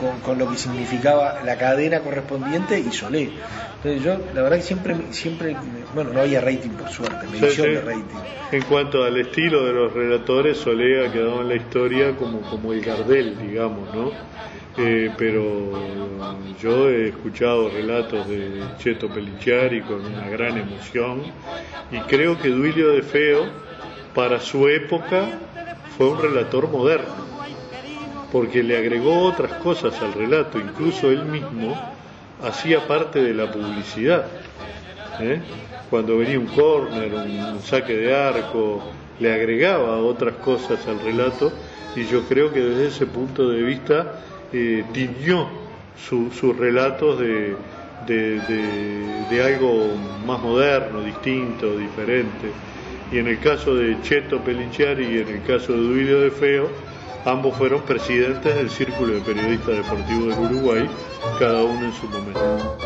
con, 0.00 0.20
con 0.20 0.38
lo 0.38 0.50
que 0.50 0.56
significaba 0.56 1.40
la 1.44 1.56
cadena 1.56 2.00
correspondiente 2.00 2.78
y 2.78 2.92
Solé. 2.92 3.30
Entonces 3.76 4.02
yo, 4.02 4.16
la 4.34 4.42
verdad 4.42 4.56
que 4.56 4.62
siempre, 4.62 4.96
siempre, 5.10 5.56
bueno, 5.94 6.12
no 6.12 6.20
había 6.20 6.40
rating 6.40 6.70
por 6.70 6.88
suerte, 6.88 7.26
Sí, 7.26 7.40
medición 7.40 7.66
sí. 7.66 7.72
de 7.74 7.80
rating. 7.80 8.18
En 8.52 8.62
cuanto 8.62 9.04
al 9.04 9.16
estilo 9.20 9.64
de 9.66 9.72
los 9.72 9.92
relatores, 9.92 10.56
Solé 10.56 11.06
ha 11.06 11.12
quedado 11.12 11.42
en 11.42 11.48
la 11.48 11.54
historia 11.56 12.16
como, 12.16 12.40
como 12.42 12.72
el 12.72 12.80
Gardel, 12.80 13.36
digamos, 13.38 13.94
¿no? 13.94 14.10
Eh, 14.80 15.10
pero 15.18 15.72
yo 16.62 16.88
he 16.88 17.08
escuchado 17.08 17.68
relatos 17.68 18.28
de 18.28 18.62
Cheto 18.78 19.08
Pelichari 19.08 19.80
con 19.82 20.04
una 20.06 20.28
gran 20.28 20.56
emoción 20.56 21.22
y 21.90 21.98
creo 22.02 22.38
que 22.38 22.48
Duilio 22.48 22.90
de 22.90 23.02
Feo, 23.02 23.46
para 24.14 24.38
su 24.38 24.68
época, 24.68 25.26
fue 25.98 26.08
un 26.08 26.22
relator 26.22 26.70
moderno, 26.70 27.26
porque 28.30 28.62
le 28.62 28.78
agregó 28.78 29.22
otras 29.22 29.54
cosas 29.54 30.00
al 30.00 30.12
relato, 30.12 30.60
incluso 30.60 31.10
él 31.10 31.24
mismo 31.24 31.76
hacía 32.40 32.86
parte 32.86 33.20
de 33.20 33.34
la 33.34 33.50
publicidad. 33.50 34.26
¿eh? 35.18 35.40
Cuando 35.90 36.16
venía 36.18 36.38
un 36.38 36.46
córner, 36.46 37.12
un, 37.12 37.60
saque 37.60 37.96
de 37.96 38.14
arco, 38.14 38.80
le 39.18 39.34
agregaba 39.34 39.96
otras 39.96 40.36
cosas 40.36 40.86
al 40.86 41.00
relato 41.00 41.50
y 41.96 42.04
yo 42.04 42.22
creo 42.28 42.52
que 42.52 42.60
desde 42.60 42.86
ese 42.86 43.06
punto 43.06 43.48
de 43.48 43.60
vista 43.60 44.20
eh, 44.52 44.84
sus 46.08 46.56
relatos 46.56 47.18
de 47.18 47.56
algo 49.44 49.96
más 50.24 50.40
moderno, 50.40 51.00
distinto, 51.00 51.76
diferente. 51.76 52.52
Y 53.10 53.18
en 53.18 53.26
el 53.26 53.40
caso 53.40 53.74
de 53.74 54.00
Cheto 54.02 54.38
Pelinciari 54.40 55.04
y 55.06 55.18
en 55.18 55.28
el 55.28 55.42
caso 55.42 55.72
de 55.72 55.78
Duilio 55.78 56.20
de 56.20 56.30
Feo, 56.30 56.68
ambos 57.24 57.56
fueron 57.56 57.80
presidentes 57.82 58.54
del 58.54 58.68
Círculo 58.68 59.14
de 59.14 59.20
Periodistas 59.20 59.76
Deportivos 59.76 60.36
del 60.36 60.56
Uruguay, 60.56 60.90
cada 61.38 61.62
uno 61.62 61.86
en 61.86 61.92
su 61.94 62.06
momento. 62.08 62.78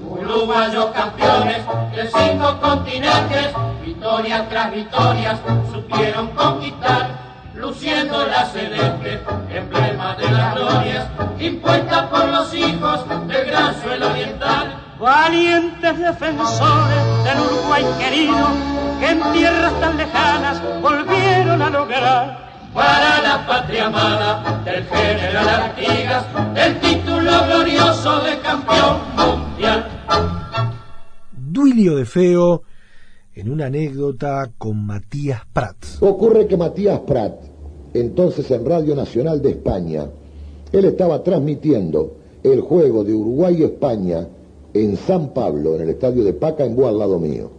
Uruguayos 0.00 0.86
campeones 0.92 1.62
de 1.96 2.06
cinco 2.06 2.60
continentes, 2.60 3.48
victoria 3.84 4.48
tras 4.48 4.72
victorias, 4.72 5.40
supieron 5.72 6.28
conquistar, 6.28 7.21
luciendo 7.62 8.26
la 8.26 8.44
celeste, 8.46 9.20
emblema 9.48 10.16
de 10.16 10.30
las 10.32 10.54
glorias, 10.54 11.06
impuesta 11.38 12.10
por 12.10 12.28
los 12.28 12.52
hijos 12.52 13.06
del 13.28 13.46
gran 13.46 13.80
suelo 13.80 14.10
oriental. 14.10 14.82
Valientes 14.98 15.98
defensores 15.98 17.24
del 17.24 17.38
Uruguay 17.38 17.84
querido, 18.00 18.48
que 18.98 19.10
en 19.10 19.32
tierras 19.32 19.80
tan 19.80 19.96
lejanas 19.96 20.60
volvieron 20.82 21.62
a 21.62 21.70
lograr. 21.70 22.52
Para 22.74 23.20
la 23.22 23.46
patria 23.46 23.86
amada 23.86 24.60
del 24.64 24.84
general 24.84 25.48
Artigas, 25.48 26.24
el 26.56 26.80
título 26.80 27.30
glorioso 27.46 28.20
de 28.22 28.38
campeón 28.40 28.98
mundial. 29.14 29.86
Duilio 31.30 31.96
de 31.96 32.06
Feo 32.06 32.62
en 33.34 33.50
una 33.50 33.66
anécdota 33.66 34.50
con 34.58 34.84
Matías 34.84 35.42
Prats. 35.52 35.98
Ocurre 36.00 36.46
que 36.46 36.56
Matías 36.56 37.00
Prat, 37.00 37.51
entonces 37.94 38.50
en 38.50 38.64
Radio 38.64 38.94
Nacional 38.94 39.42
de 39.42 39.50
España, 39.50 40.08
él 40.72 40.84
estaba 40.84 41.22
transmitiendo 41.22 42.12
el 42.42 42.60
juego 42.60 43.04
de 43.04 43.14
Uruguay 43.14 43.56
y 43.60 43.64
España 43.64 44.26
en 44.74 44.96
San 44.96 45.34
Pablo, 45.34 45.76
en 45.76 45.82
el 45.82 45.90
estadio 45.90 46.24
de 46.24 46.32
Pacaembu 46.32 46.86
al 46.86 46.98
lado 46.98 47.18
mío. 47.18 47.50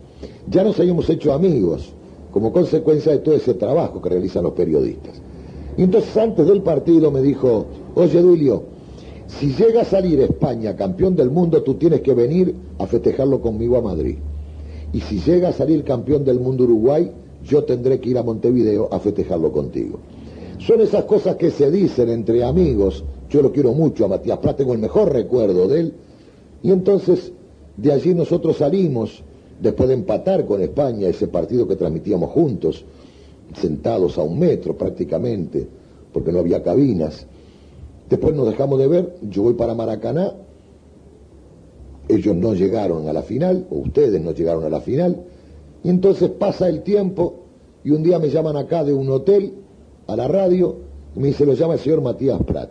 Ya 0.49 0.63
nos 0.63 0.79
habíamos 0.79 1.09
hecho 1.09 1.33
amigos 1.33 1.93
como 2.31 2.51
consecuencia 2.51 3.11
de 3.11 3.19
todo 3.19 3.35
ese 3.35 3.53
trabajo 3.53 4.01
que 4.01 4.09
realizan 4.09 4.43
los 4.43 4.53
periodistas. 4.53 5.13
Y 5.77 5.83
entonces 5.83 6.15
antes 6.17 6.47
del 6.47 6.61
partido 6.61 7.11
me 7.11 7.21
dijo, 7.21 7.65
oye 7.95 8.21
Duilio, 8.21 8.63
si 9.27 9.53
llega 9.53 9.81
a 9.81 9.85
salir 9.85 10.19
España 10.21 10.75
campeón 10.75 11.15
del 11.15 11.29
mundo, 11.29 11.61
tú 11.63 11.75
tienes 11.75 12.01
que 12.01 12.13
venir 12.13 12.55
a 12.79 12.87
festejarlo 12.87 13.41
conmigo 13.41 13.77
a 13.77 13.81
Madrid. 13.81 14.17
Y 14.91 15.01
si 15.01 15.19
llega 15.19 15.49
a 15.49 15.53
salir 15.53 15.83
campeón 15.83 16.23
del 16.25 16.39
mundo 16.39 16.65
Uruguay, 16.65 17.11
yo 17.43 17.63
tendré 17.63 17.99
que 17.99 18.09
ir 18.09 18.17
a 18.17 18.23
Montevideo 18.23 18.89
a 18.91 18.99
festejarlo 18.99 19.51
contigo. 19.51 19.99
Son 20.59 20.81
esas 20.81 21.05
cosas 21.05 21.35
que 21.35 21.51
se 21.51 21.69
dicen 21.69 22.09
entre 22.09 22.43
amigos. 22.43 23.03
Yo 23.29 23.41
lo 23.41 23.51
quiero 23.51 23.73
mucho 23.73 24.05
a 24.05 24.07
Matías 24.07 24.37
Prat, 24.37 24.57
tengo 24.57 24.73
el 24.73 24.79
mejor 24.79 25.11
recuerdo 25.11 25.67
de 25.67 25.79
él. 25.79 25.93
Y 26.61 26.71
entonces 26.71 27.31
de 27.77 27.91
allí 27.91 28.13
nosotros 28.13 28.57
salimos, 28.57 29.23
después 29.59 29.89
de 29.89 29.95
empatar 29.95 30.45
con 30.45 30.61
España 30.61 31.07
ese 31.07 31.27
partido 31.27 31.67
que 31.67 31.75
transmitíamos 31.75 32.31
juntos, 32.31 32.85
sentados 33.59 34.17
a 34.17 34.23
un 34.23 34.39
metro 34.39 34.77
prácticamente, 34.77 35.67
porque 36.11 36.31
no 36.31 36.39
había 36.39 36.61
cabinas. 36.61 37.25
Después 38.09 38.35
nos 38.35 38.47
dejamos 38.47 38.79
de 38.79 38.87
ver, 38.87 39.15
yo 39.21 39.43
voy 39.43 39.53
para 39.53 39.73
Maracaná, 39.73 40.33
ellos 42.07 42.35
no 42.35 42.53
llegaron 42.53 43.07
a 43.07 43.13
la 43.13 43.23
final, 43.23 43.65
o 43.71 43.77
ustedes 43.79 44.21
no 44.21 44.31
llegaron 44.31 44.63
a 44.65 44.69
la 44.69 44.81
final, 44.81 45.23
y 45.83 45.89
entonces 45.89 46.29
pasa 46.29 46.69
el 46.69 46.83
tiempo 46.83 47.39
y 47.83 47.91
un 47.91 48.03
día 48.03 48.19
me 48.19 48.29
llaman 48.29 48.55
acá 48.55 48.83
de 48.83 48.93
un 48.93 49.09
hotel 49.09 49.53
a 50.07 50.15
la 50.15 50.27
radio 50.27 50.75
me 51.15 51.27
dice, 51.27 51.45
lo 51.45 51.53
llama 51.53 51.73
el 51.73 51.79
señor 51.79 52.01
Matías 52.01 52.41
Prat. 52.43 52.69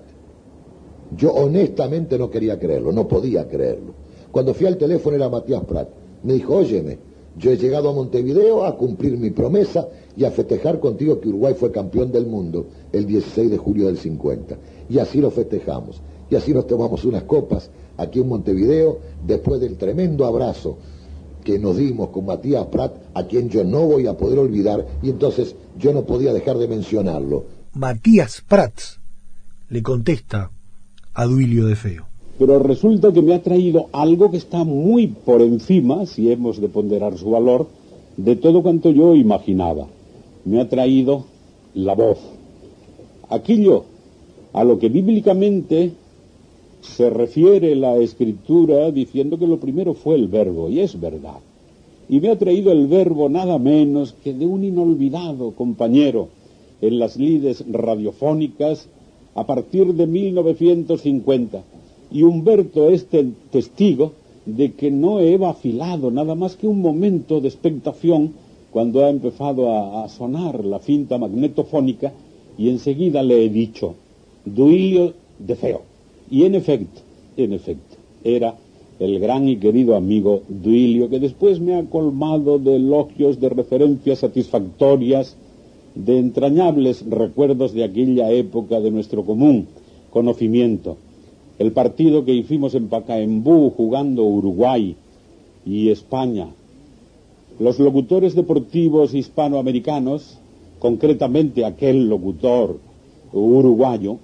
Yo 1.16 1.32
honestamente 1.32 2.18
no 2.18 2.30
quería 2.30 2.58
creerlo, 2.58 2.92
no 2.92 3.06
podía 3.06 3.48
creerlo. 3.48 3.94
Cuando 4.30 4.54
fui 4.54 4.66
al 4.66 4.78
teléfono 4.78 5.16
era 5.16 5.28
Matías 5.28 5.64
Prat. 5.64 5.88
Me 6.22 6.34
dijo, 6.34 6.56
óyeme, 6.56 6.98
yo 7.36 7.50
he 7.50 7.56
llegado 7.56 7.88
a 7.88 7.92
Montevideo 7.92 8.64
a 8.64 8.76
cumplir 8.76 9.16
mi 9.16 9.30
promesa 9.30 9.88
y 10.16 10.24
a 10.24 10.30
festejar 10.30 10.80
contigo 10.80 11.20
que 11.20 11.28
Uruguay 11.28 11.54
fue 11.54 11.70
campeón 11.70 12.12
del 12.12 12.26
mundo 12.26 12.66
el 12.92 13.06
16 13.06 13.50
de 13.50 13.58
julio 13.58 13.86
del 13.86 13.98
50. 13.98 14.56
Y 14.88 14.98
así 14.98 15.20
lo 15.20 15.30
festejamos. 15.30 16.00
Y 16.30 16.34
así 16.34 16.52
nos 16.52 16.66
tomamos 16.66 17.04
unas 17.04 17.24
copas 17.24 17.70
aquí 17.96 18.20
en 18.20 18.28
Montevideo 18.28 18.98
después 19.26 19.60
del 19.60 19.76
tremendo 19.76 20.24
abrazo 20.24 20.78
que 21.45 21.59
nos 21.59 21.76
dimos 21.76 22.11
con 22.11 22.26
Matías 22.26 22.66
Prat, 22.66 22.93
a 23.14 23.24
quien 23.24 23.49
yo 23.49 23.64
no 23.64 23.86
voy 23.86 24.07
a 24.07 24.16
poder 24.16 24.38
olvidar, 24.38 24.86
y 25.03 25.11
entonces 25.11 25.55
yo 25.78 25.93
no 25.93 26.05
podía 26.05 26.32
dejar 26.32 26.59
de 26.59 26.68
mencionarlo. 26.68 27.45
Matías 27.74 28.43
Prats 28.47 29.01
le 29.68 29.82
contesta 29.82 30.51
a 31.14 31.24
Duilio 31.24 31.66
de 31.66 31.76
Feo. 31.76 32.07
Pero 32.38 32.59
resulta 32.59 33.12
que 33.12 33.22
me 33.22 33.34
ha 33.34 33.43
traído 33.43 33.88
algo 33.93 34.30
que 34.30 34.36
está 34.36 34.64
muy 34.64 35.07
por 35.07 35.43
encima, 35.43 36.07
si 36.07 36.30
hemos 36.30 36.61
de 36.61 36.68
ponderar 36.68 37.16
su 37.18 37.30
valor, 37.30 37.68
de 38.16 38.36
todo 38.36 38.62
cuanto 38.62 38.90
yo 38.90 39.14
imaginaba. 39.14 39.86
Me 40.45 40.61
ha 40.61 40.68
traído 40.68 41.26
la 41.74 41.95
voz. 41.95 42.18
Aquello 43.28 43.84
a 44.53 44.64
lo 44.64 44.78
que 44.78 44.88
bíblicamente 44.88 45.93
se 46.82 47.08
refiere 47.10 47.74
la 47.76 47.96
escritura 47.96 48.90
diciendo 48.90 49.38
que 49.38 49.46
lo 49.46 49.58
primero 49.58 49.94
fue 49.94 50.16
el 50.16 50.28
verbo, 50.28 50.68
y 50.68 50.80
es 50.80 51.00
verdad. 51.00 51.38
Y 52.08 52.20
me 52.20 52.28
ha 52.28 52.38
traído 52.38 52.72
el 52.72 52.88
verbo 52.88 53.28
nada 53.28 53.58
menos 53.58 54.14
que 54.22 54.34
de 54.34 54.44
un 54.44 54.64
inolvidado 54.64 55.52
compañero 55.52 56.28
en 56.80 56.98
las 56.98 57.16
lides 57.16 57.64
radiofónicas 57.70 58.88
a 59.34 59.46
partir 59.46 59.94
de 59.94 60.06
1950. 60.06 61.62
Y 62.10 62.24
Humberto 62.24 62.90
es 62.90 63.06
testigo 63.50 64.12
de 64.44 64.72
que 64.72 64.90
no 64.90 65.20
he 65.20 65.38
vacilado 65.38 66.10
nada 66.10 66.34
más 66.34 66.56
que 66.56 66.66
un 66.66 66.82
momento 66.82 67.40
de 67.40 67.48
expectación 67.48 68.32
cuando 68.72 69.04
ha 69.04 69.08
empezado 69.08 69.72
a, 69.72 70.08
sonar 70.08 70.64
la 70.64 70.80
cinta 70.80 71.16
magnetofónica 71.16 72.12
y 72.58 72.68
enseguida 72.70 73.22
le 73.22 73.44
he 73.44 73.48
dicho, 73.48 73.94
Duilio 74.44 75.14
de 75.38 75.54
Feo. 75.54 75.91
Y 76.32 76.46
en 76.46 76.54
efecto, 76.54 77.02
en 77.36 77.52
efecto, 77.52 77.96
era 78.24 78.54
el 78.98 79.20
gran 79.20 79.50
y 79.50 79.58
querido 79.58 79.96
amigo 79.96 80.40
Duilio, 80.48 81.10
que 81.10 81.20
después 81.20 81.60
me 81.60 81.74
ha 81.74 81.84
colmado 81.84 82.58
de 82.58 82.76
elogios, 82.76 83.38
de 83.38 83.50
referencias 83.50 84.20
satisfactorias, 84.20 85.36
de 85.94 86.18
entrañables 86.18 87.04
recuerdos 87.06 87.74
de 87.74 87.84
aquella 87.84 88.30
época 88.30 88.80
de 88.80 88.90
nuestro 88.90 89.26
común 89.26 89.66
conocimiento. 90.10 90.96
El 91.58 91.72
partido 91.72 92.24
que 92.24 92.32
hicimos 92.32 92.74
en 92.74 92.88
Pacaembú 92.88 93.68
jugando 93.68 94.24
Uruguay 94.24 94.96
y 95.66 95.90
España. 95.90 96.48
Los 97.60 97.78
locutores 97.78 98.34
deportivos 98.34 99.12
hispanoamericanos, 99.12 100.38
concretamente 100.78 101.66
aquel 101.66 102.08
locutor 102.08 102.78
uruguayo, 103.34 104.16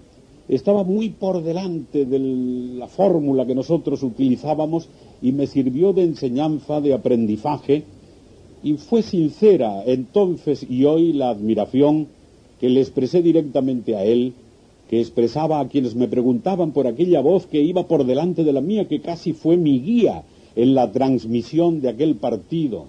estaba 0.48 0.82
muy 0.82 1.10
por 1.10 1.42
delante 1.42 2.06
de 2.06 2.18
la 2.18 2.88
fórmula 2.88 3.46
que 3.46 3.54
nosotros 3.54 4.02
utilizábamos 4.02 4.88
y 5.20 5.32
me 5.32 5.46
sirvió 5.46 5.92
de 5.92 6.04
enseñanza, 6.04 6.80
de 6.80 6.94
aprendizaje, 6.94 7.84
y 8.62 8.74
fue 8.74 9.02
sincera 9.02 9.84
entonces 9.86 10.66
y 10.68 10.84
hoy 10.84 11.12
la 11.12 11.30
admiración 11.30 12.08
que 12.60 12.68
le 12.68 12.80
expresé 12.80 13.22
directamente 13.22 13.94
a 13.94 14.04
él, 14.04 14.32
que 14.88 15.00
expresaba 15.00 15.60
a 15.60 15.68
quienes 15.68 15.94
me 15.94 16.08
preguntaban 16.08 16.72
por 16.72 16.86
aquella 16.86 17.20
voz 17.20 17.46
que 17.46 17.62
iba 17.62 17.86
por 17.86 18.04
delante 18.04 18.42
de 18.42 18.52
la 18.52 18.60
mía, 18.60 18.88
que 18.88 19.00
casi 19.00 19.32
fue 19.32 19.56
mi 19.56 19.80
guía 19.80 20.24
en 20.56 20.74
la 20.74 20.90
transmisión 20.90 21.80
de 21.80 21.90
aquel 21.90 22.16
partido, 22.16 22.86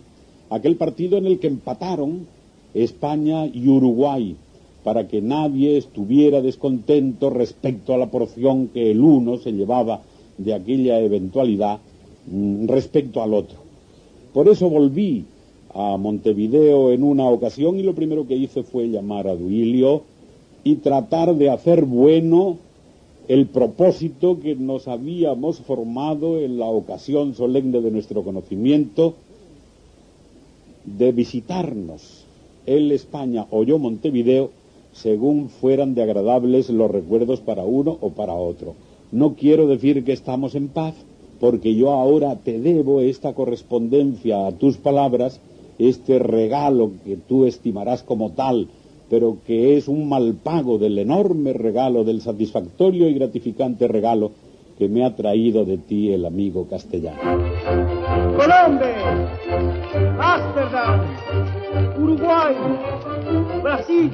aquel 0.49 0.75
partido 0.77 1.17
en 1.17 1.27
el 1.27 1.39
que 1.39 1.47
empataron 1.47 2.25
España 2.73 3.45
y 3.45 3.67
Uruguay, 3.67 4.35
para 4.83 5.07
que 5.07 5.21
nadie 5.21 5.77
estuviera 5.77 6.41
descontento 6.41 7.29
respecto 7.29 7.93
a 7.93 7.97
la 7.97 8.07
porción 8.07 8.67
que 8.69 8.91
el 8.91 9.01
uno 9.01 9.37
se 9.37 9.51
llevaba 9.51 10.01
de 10.37 10.53
aquella 10.53 10.99
eventualidad 10.99 11.79
mm, 12.27 12.67
respecto 12.67 13.21
al 13.21 13.33
otro. 13.33 13.57
Por 14.33 14.47
eso 14.47 14.69
volví 14.69 15.25
a 15.73 15.97
Montevideo 15.97 16.91
en 16.91 17.03
una 17.03 17.25
ocasión 17.25 17.77
y 17.77 17.83
lo 17.83 17.93
primero 17.93 18.27
que 18.27 18.35
hice 18.35 18.63
fue 18.63 18.89
llamar 18.89 19.27
a 19.27 19.35
Duilio 19.35 20.03
y 20.63 20.75
tratar 20.75 21.35
de 21.35 21.49
hacer 21.49 21.85
bueno 21.85 22.57
el 23.27 23.45
propósito 23.45 24.39
que 24.39 24.55
nos 24.55 24.87
habíamos 24.87 25.59
formado 25.59 26.39
en 26.39 26.57
la 26.57 26.65
ocasión 26.65 27.35
solemne 27.35 27.81
de 27.81 27.91
nuestro 27.91 28.23
conocimiento 28.23 29.13
de 30.85 31.11
visitarnos 31.11 32.25
él 32.65 32.91
España 32.91 33.45
o 33.51 33.63
yo 33.63 33.77
Montevideo 33.77 34.51
según 34.93 35.49
fueran 35.49 35.95
de 35.95 36.03
agradables 36.03 36.69
los 36.69 36.89
recuerdos 36.89 37.39
para 37.39 37.63
uno 37.63 37.97
o 38.01 38.09
para 38.09 38.33
otro. 38.33 38.75
No 39.11 39.35
quiero 39.35 39.67
decir 39.67 40.03
que 40.03 40.13
estamos 40.13 40.55
en 40.55 40.67
paz, 40.67 40.93
porque 41.39 41.75
yo 41.75 41.91
ahora 41.91 42.35
te 42.35 42.59
debo 42.59 43.01
esta 43.01 43.33
correspondencia 43.33 44.47
a 44.47 44.51
tus 44.51 44.77
palabras, 44.77 45.39
este 45.77 46.19
regalo 46.19 46.91
que 47.05 47.15
tú 47.15 47.45
estimarás 47.45 48.03
como 48.03 48.31
tal, 48.31 48.67
pero 49.09 49.37
que 49.47 49.77
es 49.77 49.87
un 49.87 50.07
mal 50.07 50.35
pago 50.43 50.77
del 50.77 50.99
enorme 50.99 51.53
regalo, 51.53 52.03
del 52.03 52.21
satisfactorio 52.21 53.09
y 53.09 53.13
gratificante 53.13 53.87
regalo 53.87 54.31
que 54.77 54.87
me 54.87 55.03
ha 55.03 55.15
traído 55.15 55.65
de 55.65 55.77
ti 55.77 56.11
el 56.11 56.25
amigo 56.25 56.67
castellano. 56.67 57.19
Colombia, 58.19 59.27
Ámsterdam, 60.19 60.99
Uruguay, 61.97 62.55
Brasil. 63.63 64.11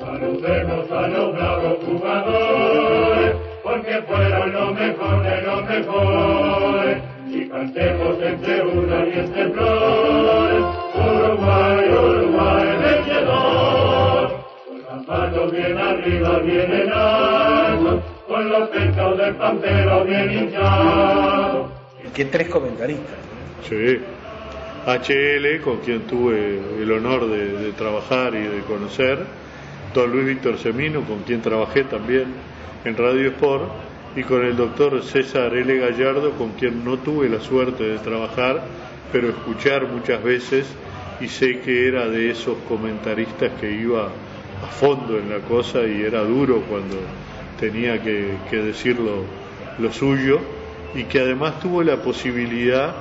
Saludemos 0.00 0.90
a 0.90 1.08
los 1.08 1.32
bravos 1.34 1.78
jugadores, 1.86 3.36
porque 3.62 4.02
fueron 4.08 4.52
lo 4.52 4.74
mejor 4.74 5.22
de 5.22 5.42
lo 5.42 5.62
mejor. 5.62 7.02
Y 7.28 7.48
cantemos 7.48 8.16
entre 8.20 8.62
una 8.62 9.06
y 9.06 9.18
entre 9.20 9.50
flores, 9.50 10.64
Uruguay, 10.94 11.88
Uruguay, 11.88 12.66
vencedor. 12.82 14.44
Con 14.66 14.82
las 14.82 15.08
manos 15.08 15.52
bien 15.52 15.78
arriba, 15.78 16.38
bien 16.40 16.72
en 16.72 16.92
alto, 16.92 18.02
con 18.26 18.48
los 18.50 18.68
pechos 18.70 19.18
del 19.18 19.36
pampero 19.36 20.04
bien 20.04 20.30
hinchados. 20.32 21.79
Que 22.14 22.24
tres 22.24 22.48
comentaristas. 22.48 23.16
Sí. 23.68 24.00
HL, 24.86 25.60
con 25.62 25.78
quien 25.78 26.02
tuve 26.02 26.58
el 26.80 26.90
honor 26.90 27.28
de, 27.28 27.52
de, 27.58 27.72
trabajar 27.72 28.34
y 28.34 28.42
de 28.42 28.60
conocer, 28.62 29.18
don 29.94 30.10
Luis 30.10 30.26
Víctor 30.26 30.58
Semino, 30.58 31.02
con 31.02 31.22
quien 31.22 31.42
trabajé 31.42 31.84
también 31.84 32.26
en 32.84 32.96
Radio 32.96 33.28
Sport, 33.28 33.70
y 34.16 34.22
con 34.22 34.44
el 34.44 34.56
doctor 34.56 35.02
César 35.02 35.54
L. 35.54 35.78
Gallardo, 35.78 36.32
con 36.32 36.52
quien 36.52 36.84
no 36.84 36.98
tuve 36.98 37.28
la 37.28 37.40
suerte 37.40 37.84
de 37.84 37.98
trabajar, 37.98 38.62
pero 39.12 39.28
escuchar 39.28 39.86
muchas 39.86 40.22
veces, 40.22 40.66
y 41.20 41.28
sé 41.28 41.60
que 41.60 41.86
era 41.86 42.08
de 42.08 42.30
esos 42.30 42.56
comentaristas 42.68 43.52
que 43.60 43.70
iba 43.70 44.06
a 44.06 44.66
fondo 44.66 45.18
en 45.18 45.30
la 45.30 45.38
cosa 45.40 45.82
y 45.82 46.02
era 46.02 46.22
duro 46.22 46.62
cuando 46.68 46.96
tenía 47.58 48.02
que, 48.02 48.36
que 48.50 48.56
decir 48.56 48.98
lo, 48.98 49.24
lo 49.78 49.92
suyo, 49.92 50.40
y 50.94 51.04
que 51.04 51.20
además 51.20 51.60
tuvo 51.60 51.82
la 51.82 51.96
posibilidad 51.96 52.94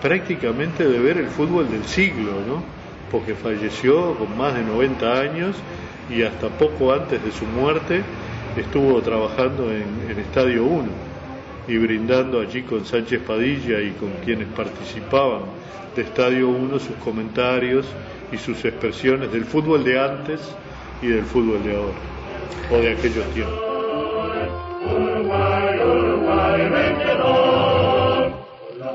prácticamente 0.00 0.86
de 0.86 0.98
ver 0.98 1.18
el 1.18 1.28
fútbol 1.28 1.70
del 1.70 1.84
siglo, 1.84 2.32
¿no? 2.46 2.62
Porque 3.10 3.34
falleció 3.34 4.14
con 4.14 4.36
más 4.36 4.54
de 4.54 4.62
90 4.62 5.20
años 5.20 5.56
y 6.10 6.22
hasta 6.22 6.48
poco 6.48 6.92
antes 6.92 7.22
de 7.22 7.32
su 7.32 7.44
muerte 7.44 8.02
estuvo 8.56 9.00
trabajando 9.00 9.70
en, 9.70 10.10
en 10.10 10.18
Estadio 10.18 10.64
1 10.64 10.88
y 11.68 11.78
brindando 11.78 12.40
allí 12.40 12.62
con 12.62 12.84
Sánchez 12.84 13.20
Padilla 13.26 13.80
y 13.80 13.90
con 13.92 14.10
quienes 14.24 14.48
participaban 14.48 15.42
de 15.94 16.02
Estadio 16.02 16.48
1 16.48 16.78
sus 16.78 16.96
comentarios 16.96 17.86
y 18.32 18.36
sus 18.36 18.64
expresiones 18.64 19.32
del 19.32 19.44
fútbol 19.44 19.84
de 19.84 19.98
antes 19.98 20.40
y 21.02 21.08
del 21.08 21.24
fútbol 21.24 21.62
de 21.64 21.76
ahora, 21.76 21.94
o 22.70 22.76
de 22.76 22.92
aquellos 22.92 23.24
tiempos. 23.34 23.60
Uruguay, 24.84 25.78
Uruguay, 25.80 27.15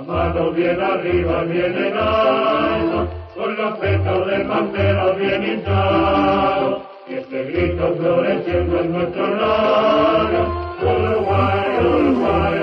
manos 0.07 0.55
bien 0.55 0.79
arriba, 0.81 1.43
bien 1.43 1.77
en 1.77 1.97
alto, 1.97 3.07
con 3.35 3.55
los 3.55 3.77
pechos 3.77 4.27
de 4.27 4.45
pantera 4.45 5.11
bien 5.11 5.43
hinchados, 5.43 6.81
y 7.07 7.13
este 7.13 7.43
grito 7.45 7.95
floreciendo 7.97 8.79
en 8.79 8.91
nuestro 8.91 9.35
lado. 9.35 10.61
Uruguay, 10.81 11.77
Uruguay, 11.79 12.53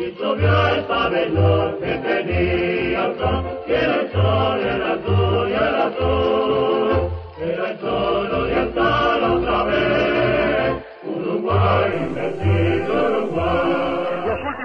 Y 0.00 0.14
sobre 0.14 0.46
el 0.46 0.84
pabellón 0.86 1.78
que 1.78 1.94
tenía 1.98 3.04
el 3.04 3.18
sol, 3.18 3.44
y 3.66 3.70
era 3.70 4.00
el 4.00 4.10
sol, 4.10 4.58
el 4.58 4.82
azul 4.82 5.50
y 5.50 5.52
el 5.52 5.74
azul. 5.76 7.10
Era 7.38 7.68
el 7.68 7.78
solo 7.80 8.44
de 8.46 8.62
estar 8.62 9.22
otra 9.22 9.62
vez, 9.64 10.82
Uruguay, 11.04 12.06
invencible 12.08 13.08
Uruguay. 13.08 13.79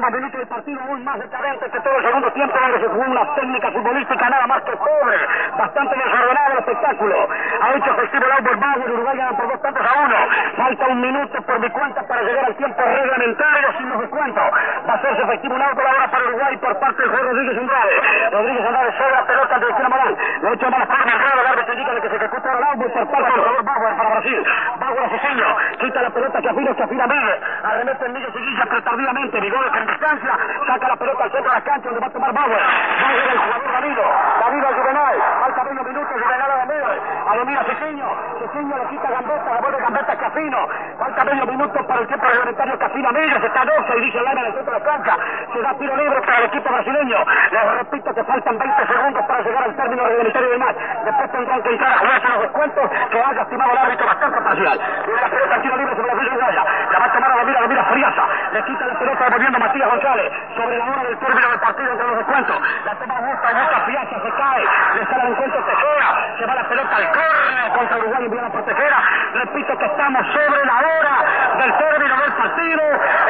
Últimos 0.05 0.21
minutos 0.21 0.37
del 0.37 0.47
partido 0.47 0.81
aún 0.85 1.03
más 1.03 1.17
decadentes 1.17 1.71
que 1.71 1.79
todo 1.79 1.97
el 1.97 2.05
segundo 2.05 2.31
tiempo 2.33 2.53
donde 2.59 2.79
se 2.79 2.87
jugó 2.87 3.05
una 3.09 3.33
técnica 3.33 3.71
futbolística 3.71 4.29
nada 4.29 4.45
más 4.45 4.61
que 4.61 4.77
pobre, 4.77 5.17
bastante 5.57 5.95
desordenado 5.95 6.51
el 6.51 6.59
espectáculo. 6.59 7.27
Ha 7.61 7.73
hecho 7.73 7.95
festivo 7.95 8.25
el 8.25 8.31
Albert 8.31 8.59
Bayern, 8.59 8.91
Uruguay 8.93 9.17
gana 9.17 9.31
por 9.35 9.47
dos 9.49 9.61
tantos 9.63 9.81
a 9.81 9.99
uno. 10.05 10.15
Falta 10.57 10.87
un 10.87 11.01
minuto 11.01 11.41
por 11.41 11.59
mi 11.59 11.69
cuenta 11.71 12.03
para 12.05 12.21
llegar 12.21 12.45
al 12.45 12.55
tiempo 12.55 12.81
reglamentario 12.83 13.73
sin 13.79 13.89
los 13.89 13.99
descuentos. 14.01 14.43
Va 14.87 14.93
a 14.93 14.95
hacerse 14.95 15.23
efectivo 15.23 15.55
un 15.55 15.61
auto 15.63 15.81
ahora 15.81 16.11
para 16.11 16.23
Uruguay 16.23 16.57
por 16.57 16.79
parte 16.79 17.01
del 17.01 17.09
juez 17.09 17.23
Rodríguez 17.23 17.57
Andrade. 17.57 18.29
Rodríguez 18.29 18.65
Andrade 18.65 18.91
sobre 18.97 19.11
la 19.11 19.25
pelota 19.25 19.53
de 19.57 19.65
Cristina 19.65 19.89
Morán. 19.89 20.17
Lo 20.41 20.49
ha 20.49 20.53
hecho 20.53 20.69
malas 20.69 20.87
para 20.87 21.01
Andrade, 21.01 21.41
el 21.41 21.47
árbitro 21.47 21.73
indica 21.73 21.93
de 21.95 22.01
que 22.01 22.09
se 22.09 22.15
ejecuta 22.15 22.53
el 22.53 22.63
Albert 22.63 22.93
por 22.93 23.07
parte 23.09 23.25
del 23.25 23.41
jugador 23.41 23.63
Bauer 23.65 23.97
para 23.97 24.09
Brasil. 24.09 24.45
Bauer 24.79 25.03
a 25.03 25.09
Ceseño, 25.09 25.47
quita 25.79 26.01
la 26.03 26.09
pelota 26.11 26.41
que 26.41 26.49
afina, 26.49 26.75
que 26.75 26.83
afina 26.83 27.07
Miguel. 27.07 27.39
Arremete 27.63 28.05
en 28.05 28.13
Miguel 28.13 28.33
Seguilla, 28.33 28.65
pero 28.69 28.83
tardíamente. 28.83 29.15
En 29.15 29.94
distancia, 29.95 30.37
saca 30.67 30.87
la 30.87 30.95
pelota 30.95 31.23
al 31.23 31.31
centro 31.31 31.49
de 31.49 31.55
la 31.55 31.63
cancha 31.63 31.89
donde 31.89 31.99
va 32.01 32.07
a 32.07 32.11
tomar 32.11 32.33
Bauer. 32.33 32.61
Bauer 33.01 33.31
el 33.31 33.39
jugador 33.39 33.65
Davido 33.85 34.67
al 34.67 34.75
Juvenal. 34.75 35.15
Falta 35.39 35.63
20 35.63 35.83
minutos, 35.83 36.13
Juvenal 36.21 36.51
a 36.51 36.65
Domínguez. 36.65 37.01
A 37.25 37.31
a 37.31 37.63
Ceseño, 37.65 38.07
Ceseño 38.39 38.77
le 38.77 38.85
quita 38.89 39.09
Gambetta, 39.09 39.53
la 39.53 39.61
vuelve 39.61 39.79
Gambetta 39.79 40.11
a 40.11 40.17
Cafino. 40.17 40.67
Falta 40.99 41.23
medio 41.23 41.45
minuto 41.45 41.87
para 41.87 42.01
el 42.01 42.07
tiempo 42.07 42.25
reglamentario 42.25 42.79
Cafino 42.79 43.11
Miguel, 43.11 43.43
está 43.43 43.65
12 43.65 43.97
y 43.97 44.01
dice 44.01 44.17
el 44.19 44.25
en 44.25 44.37
el 44.37 44.53
centro 44.53 44.73
de 44.73 44.79
la 44.79 44.85
cancha. 44.85 45.17
Se 45.53 45.61
da 45.61 45.73
tiro 45.77 45.95
libre 45.95 46.21
para 46.21 46.37
el 46.39 46.45
equipo 46.45 46.69
brasileño. 46.69 47.17
Les 47.51 47.71
repito 47.77 48.13
que 48.13 48.23
faltan 48.23 48.57
20 48.57 48.87
segundos 48.87 49.25
para 49.25 49.41
llegar 49.41 49.63
al 49.63 49.75
término 49.75 50.03
reglamentario 50.03 50.49
del 50.49 50.59
match. 50.59 50.77
Después 51.05 51.31
tendrán 51.31 51.63
que 51.63 51.69
entrar 51.69 51.91
a 51.93 51.97
jugarse 51.99 52.27
los 52.27 52.41
descuentos 52.41 52.89
que 53.11 53.21
haya 53.21 53.41
estimado 53.41 53.71
el 53.71 53.77
árbitro 53.77 54.05
bastante 54.05 54.41
parcial. 54.41 54.79
Y 55.05 55.21
la 55.21 55.29
pelota 55.29 55.61
tiro 55.61 55.77
libre 55.77 55.95
sobre 55.95 56.07
la 56.07 56.13
Villa 56.15 56.31
Uruguaya. 56.31 56.63
La 56.91 56.99
va 56.99 57.05
a 57.05 57.13
tomar 57.13 57.31
a 57.31 57.35
la 57.35 57.43
mira, 57.43 57.61
la 57.61 57.67
mira 57.67 57.83
Friaza. 57.85 58.23
Le 58.51 58.63
quita 58.63 58.85
la 58.85 58.99
pelota 58.99 59.23
devolviendo 59.25 59.57
a 59.57 59.59
Matías 59.59 59.84
González. 59.85 60.31
Sobre 60.55 60.77
la 60.77 60.85
hora 60.85 61.03
del 61.03 61.17
término 61.17 61.49
del 61.49 61.59
partido 61.59 61.91
entre 61.91 62.07
los 62.07 62.17
descuentos. 62.17 62.57
La 62.85 62.95
toma 62.95 63.17
Augusta, 63.17 63.47
Augusta 63.49 63.79
Friaza 63.85 64.19
se 64.21 64.31
cae. 64.31 64.63
Le 64.95 65.05
sale 65.05 65.21
al 65.21 65.27
encuentro 65.29 65.63
Tejera. 65.65 66.07
Se 66.37 66.45
va 66.45 66.55
la 66.55 66.67
pelota 66.67 66.95
al 66.95 67.11
córner 67.11 67.71
contra 67.75 67.97
Uruguay 67.97 68.25
enviada 68.25 68.49
por 68.49 68.65
Tejera. 68.65 68.97
Repito 69.33 69.77
que 69.77 69.85
estamos 69.85 70.25
sobre 70.33 70.65
la 70.65 70.77
hora 70.79 71.15
del 71.59 71.77
término 71.77 72.15
del 72.21 72.33
partido. 72.33 72.83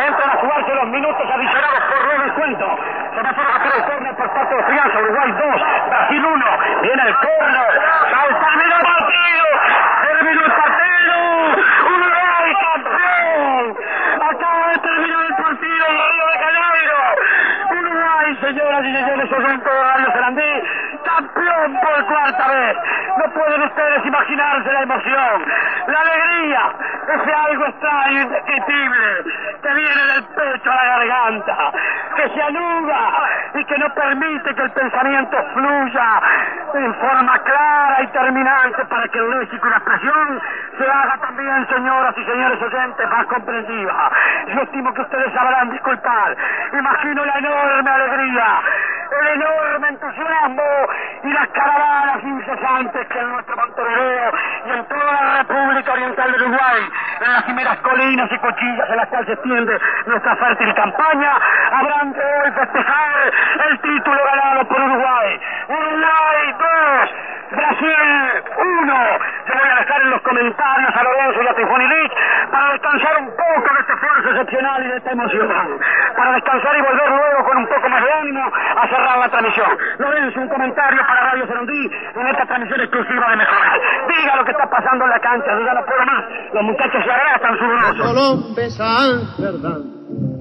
Entran 0.07 0.29
a 0.29 0.35
jugarse 0.35 0.75
los 0.75 0.87
minutos 0.87 1.25
adicionados 1.31 1.79
por 1.89 2.05
los 2.05 2.23
descuentos. 2.25 2.79
Se 3.15 3.21
va 3.21 3.29
a 3.29 3.55
hacer 3.55 3.71
el 3.75 3.83
córner 3.85 4.15
por 4.15 4.33
parte 4.33 4.55
de 4.55 4.63
Friaza. 4.63 4.99
Uruguay 4.99 5.31
2, 5.31 5.61
Brasil 5.89 6.25
1. 6.25 6.45
Viene 6.81 7.03
el 7.07 7.15
córner. 7.15 7.81
Terminó 8.45 8.75
el 8.75 8.85
partido. 8.85 9.45
Terminó 10.01 10.45
el 10.45 10.51
partido. 10.51 11.15
Uruguay 11.85 12.55
campeón. 12.61 13.77
Acaba 14.15 14.67
de 14.67 14.77
terminar 14.79 15.25
el 15.25 15.35
partido 15.35 15.85
en 15.85 15.95
Río 15.95 16.25
de 16.25 16.37
Janeiro. 16.45 16.97
Uruguay, 17.71 18.37
señoras 18.41 18.85
y 18.85 18.93
señores, 18.93 19.31
oyentes 19.31 19.73
de 19.73 19.83
Radio 19.83 20.11
Sarandí, 20.11 20.63
campeón 21.03 21.79
por 21.81 22.05
cuarta 22.05 22.44
No 23.17 23.31
pueden 23.33 23.61
ustedes 23.63 24.05
imaginarse 24.05 24.71
la 24.71 24.81
emoción, 24.81 25.45
la 25.87 25.99
alegría, 25.99 26.61
ese 27.13 27.33
algo 27.33 27.65
extraño, 27.65 28.21
indescriptible, 28.21 29.23
que 29.61 29.73
viene 29.73 30.01
del 30.13 30.23
pecho 30.23 30.71
a 30.71 30.75
la 30.75 30.85
garganta, 30.85 31.71
que 32.15 32.29
se 32.29 32.41
anuda 32.41 33.11
y 33.55 33.65
que 33.65 33.77
no 33.77 33.93
permite 33.93 34.55
que 34.55 34.61
el 34.61 34.71
pensamiento 34.71 35.37
fluya 35.53 36.21
en 36.73 36.93
forma 36.95 37.39
clara 37.39 38.03
y 38.03 38.07
terminante 38.07 38.85
para 38.85 39.07
que 39.07 39.17
el 39.17 39.29
léxico 39.39 39.67
y 39.67 39.69
la 39.69 39.77
expresión 39.77 40.41
se 40.77 40.83
haga 40.83 41.17
también, 41.17 41.67
señoras 41.67 42.13
y 42.17 42.25
señores 42.25 42.61
oyentes, 42.61 43.09
más 43.09 43.25
comprensiva. 43.27 44.11
Yo 44.47 44.61
estimo 44.61 44.93
que 44.93 45.01
ustedes 45.01 45.33
sabrán 45.33 45.71
disculpar. 45.71 46.35
Imagino 46.73 47.25
la 47.25 47.37
enorme 47.37 47.89
alegría, 47.89 48.61
el 49.21 49.27
enorme 49.27 49.87
entusiasmo 49.87 50.63
y 51.25 51.33
las 51.33 51.47
caravanas 51.49 52.23
incesantes 52.23 53.07
que 53.07 53.19
en 53.19 53.29
nuestro 53.31 53.55
Montevideo 53.57 54.31
y 54.65 54.69
en 54.69 54.85
toda 54.85 55.11
la 55.11 55.37
República 55.39 55.93
Oriental 55.93 56.31
del 56.31 56.41
Uruguay, 56.43 56.89
en 57.21 57.33
las 57.33 57.43
primeras 57.43 57.77
colinas 57.77 58.31
y 58.31 58.37
cuchillas 58.37 58.89
en 58.89 58.97
las 58.97 59.07
cuales 59.07 59.27
se 59.27 59.33
extiende 59.33 59.79
nuestra 60.05 60.35
fértil 60.35 60.73
campaña, 60.75 61.31
habrán 61.71 62.13
de 62.13 62.21
hoy 62.21 62.51
festejar 62.51 63.33
el 63.69 63.79
título 63.79 64.19
ganado 64.23 64.67
por 64.67 64.81
Uruguay. 64.81 65.39
Uruguay 65.67 66.55
2, 66.59 67.09
Brasil 67.51 68.43
1. 68.57 68.93
Yo 69.47 69.53
voy 69.53 69.69
a 69.69 69.79
dejar 69.79 70.01
en 70.01 70.09
los 70.11 70.21
comentarios 70.21 70.95
a 70.95 71.03
Lorenzo 71.03 71.41
y 71.41 71.47
a 71.47 71.53
Tifoni 71.55 71.87
Lich 71.87 72.13
para 72.51 72.71
descansar 72.71 73.17
un 73.19 73.29
poco 73.29 73.73
de 73.73 73.79
este 73.79 73.93
esfuerzo 73.93 74.29
excepcional 74.29 74.85
y 74.85 74.87
de 74.89 74.97
esta 74.97 75.11
emoción. 75.11 75.79
Para 76.15 76.31
descansar 76.33 76.77
y 76.77 76.81
volver 76.81 77.09
luego 77.09 77.45
con 77.45 77.57
un 77.57 77.67
poco 77.67 77.89
más 77.89 78.03
de 78.03 78.13
ánimo 78.13 78.51
a 78.77 78.87
cerrar 78.87 79.17
la 79.17 79.29
transmisión. 79.29 79.77
Lorenzo, 79.97 80.39
un 80.41 80.49
comentario 80.49 81.01
para 81.07 81.14
Radio 81.21 81.47
Serondí 81.47 81.89
en 82.15 82.27
esta 82.27 82.45
transmisión 82.45 82.81
exclusiva 82.81 83.29
de 83.31 83.37
Mejorar. 83.37 83.79
Diga 84.07 84.35
lo 84.35 84.45
que 84.45 84.51
está 84.51 84.69
pasando 84.69 85.03
en 85.05 85.09
la 85.09 85.19
cancha, 85.19 85.47
yo 85.47 85.65
ya 85.65 85.73
no 85.73 85.85
puedo 85.85 86.05
más. 86.05 86.23
Los 86.53 86.63
muchachos 86.63 87.03
se 87.03 87.11
arrastran 87.11 87.57
sudorosos. 87.57 88.07
Colombia 88.07 88.65
a 88.79 89.05
Amsterdam, 89.05 89.83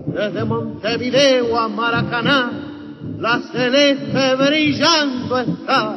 desde 0.07 0.45
Montevideo 0.45 1.59
a 1.59 1.68
Maracaná, 1.68 2.51
la 3.18 3.39
celeste 3.53 4.37
brillando 4.37 5.39
está. 5.39 5.95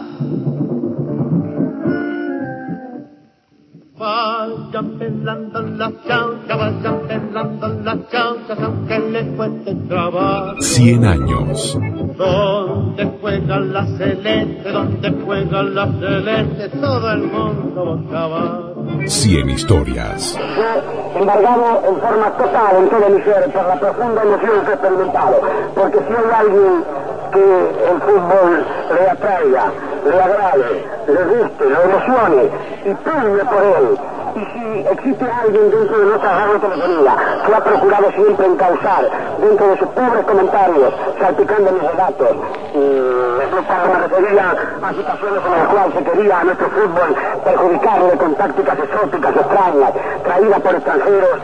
Vayan 4.00 5.00
pelando 5.00 5.60
las 5.60 5.92
chauchas, 6.08 6.56
vayan 6.56 7.00
pelando 7.08 7.68
las 7.84 7.98
chauchas, 8.10 8.60
aunque 8.62 9.00
les 9.00 9.26
cueste 9.36 9.74
trabajo. 9.88 10.62
100 10.62 11.04
años. 11.04 11.80
Donde 12.16 13.06
juega 13.20 13.60
la 13.60 13.88
celeste, 13.98 14.72
donde 14.72 15.12
juega 15.26 15.64
la 15.64 15.88
celeste, 16.00 16.70
todo 16.78 17.12
el 17.12 17.24
mundo 17.24 17.86
va 17.86 18.20
a 18.20 18.28
acabar. 18.28 19.08
100 19.08 19.50
historias. 19.50 20.38
embargado 21.20 21.82
en 21.88 21.96
forma 22.00 22.38
total 22.38 22.76
en 22.78 22.90
todo 22.90 23.10
mi 23.10 23.22
ser 23.24 23.52
por 23.52 23.66
la 23.66 23.80
profunda 23.80 24.22
emoción 24.22 24.64
que 24.64 24.70
he 24.70 24.74
experimentado. 24.74 25.42
Porque 25.74 25.98
si 25.98 26.14
hay 26.14 26.32
alguien 26.40 26.84
que 27.34 27.92
el 27.92 28.02
fútbol 28.02 28.66
le 28.94 29.10
atraiga, 29.10 29.72
le 30.08 30.22
agrade, 30.22 30.86
le 31.08 31.24
guste, 31.24 31.66
lo 31.66 31.82
emocione 31.84 32.50
y 32.86 32.94
pugne 32.94 33.46
por 33.46 33.64
él. 33.64 34.00
Y 34.36 34.46
si 34.46 34.88
existe 34.88 35.26
alguien 35.26 35.72
dentro 35.72 35.98
de 35.98 36.06
nuestra 36.06 36.30
radio 36.30 36.60
telefonía 36.60 37.16
que 37.46 37.56
ha 37.56 37.64
procurado 37.64 38.12
siempre 38.12 38.46
encauzar 38.46 39.10
dentro 39.40 39.68
de 39.68 39.78
sus 39.78 39.88
pobres 39.88 40.26
comentarios, 40.26 40.94
salpicando 41.20 41.72
mis 41.72 41.84
relatos, 41.84 42.38
cuando 43.68 43.94
me 43.94 44.08
refería 44.08 44.56
a 44.82 44.94
situaciones 44.94 45.42
en 45.46 45.52
las 45.52 45.68
cuales 45.68 45.94
se 45.94 46.04
quería 46.04 46.40
a 46.40 46.44
nuestro 46.44 46.70
fútbol 46.70 47.16
perjudicarle 47.44 48.18
con 48.18 48.36
tácticas 48.36 48.80
exóticas, 48.80 49.36
extrañas, 49.36 49.92
traídas 50.24 50.62
por 50.62 50.76
extranjeros, 50.76 51.40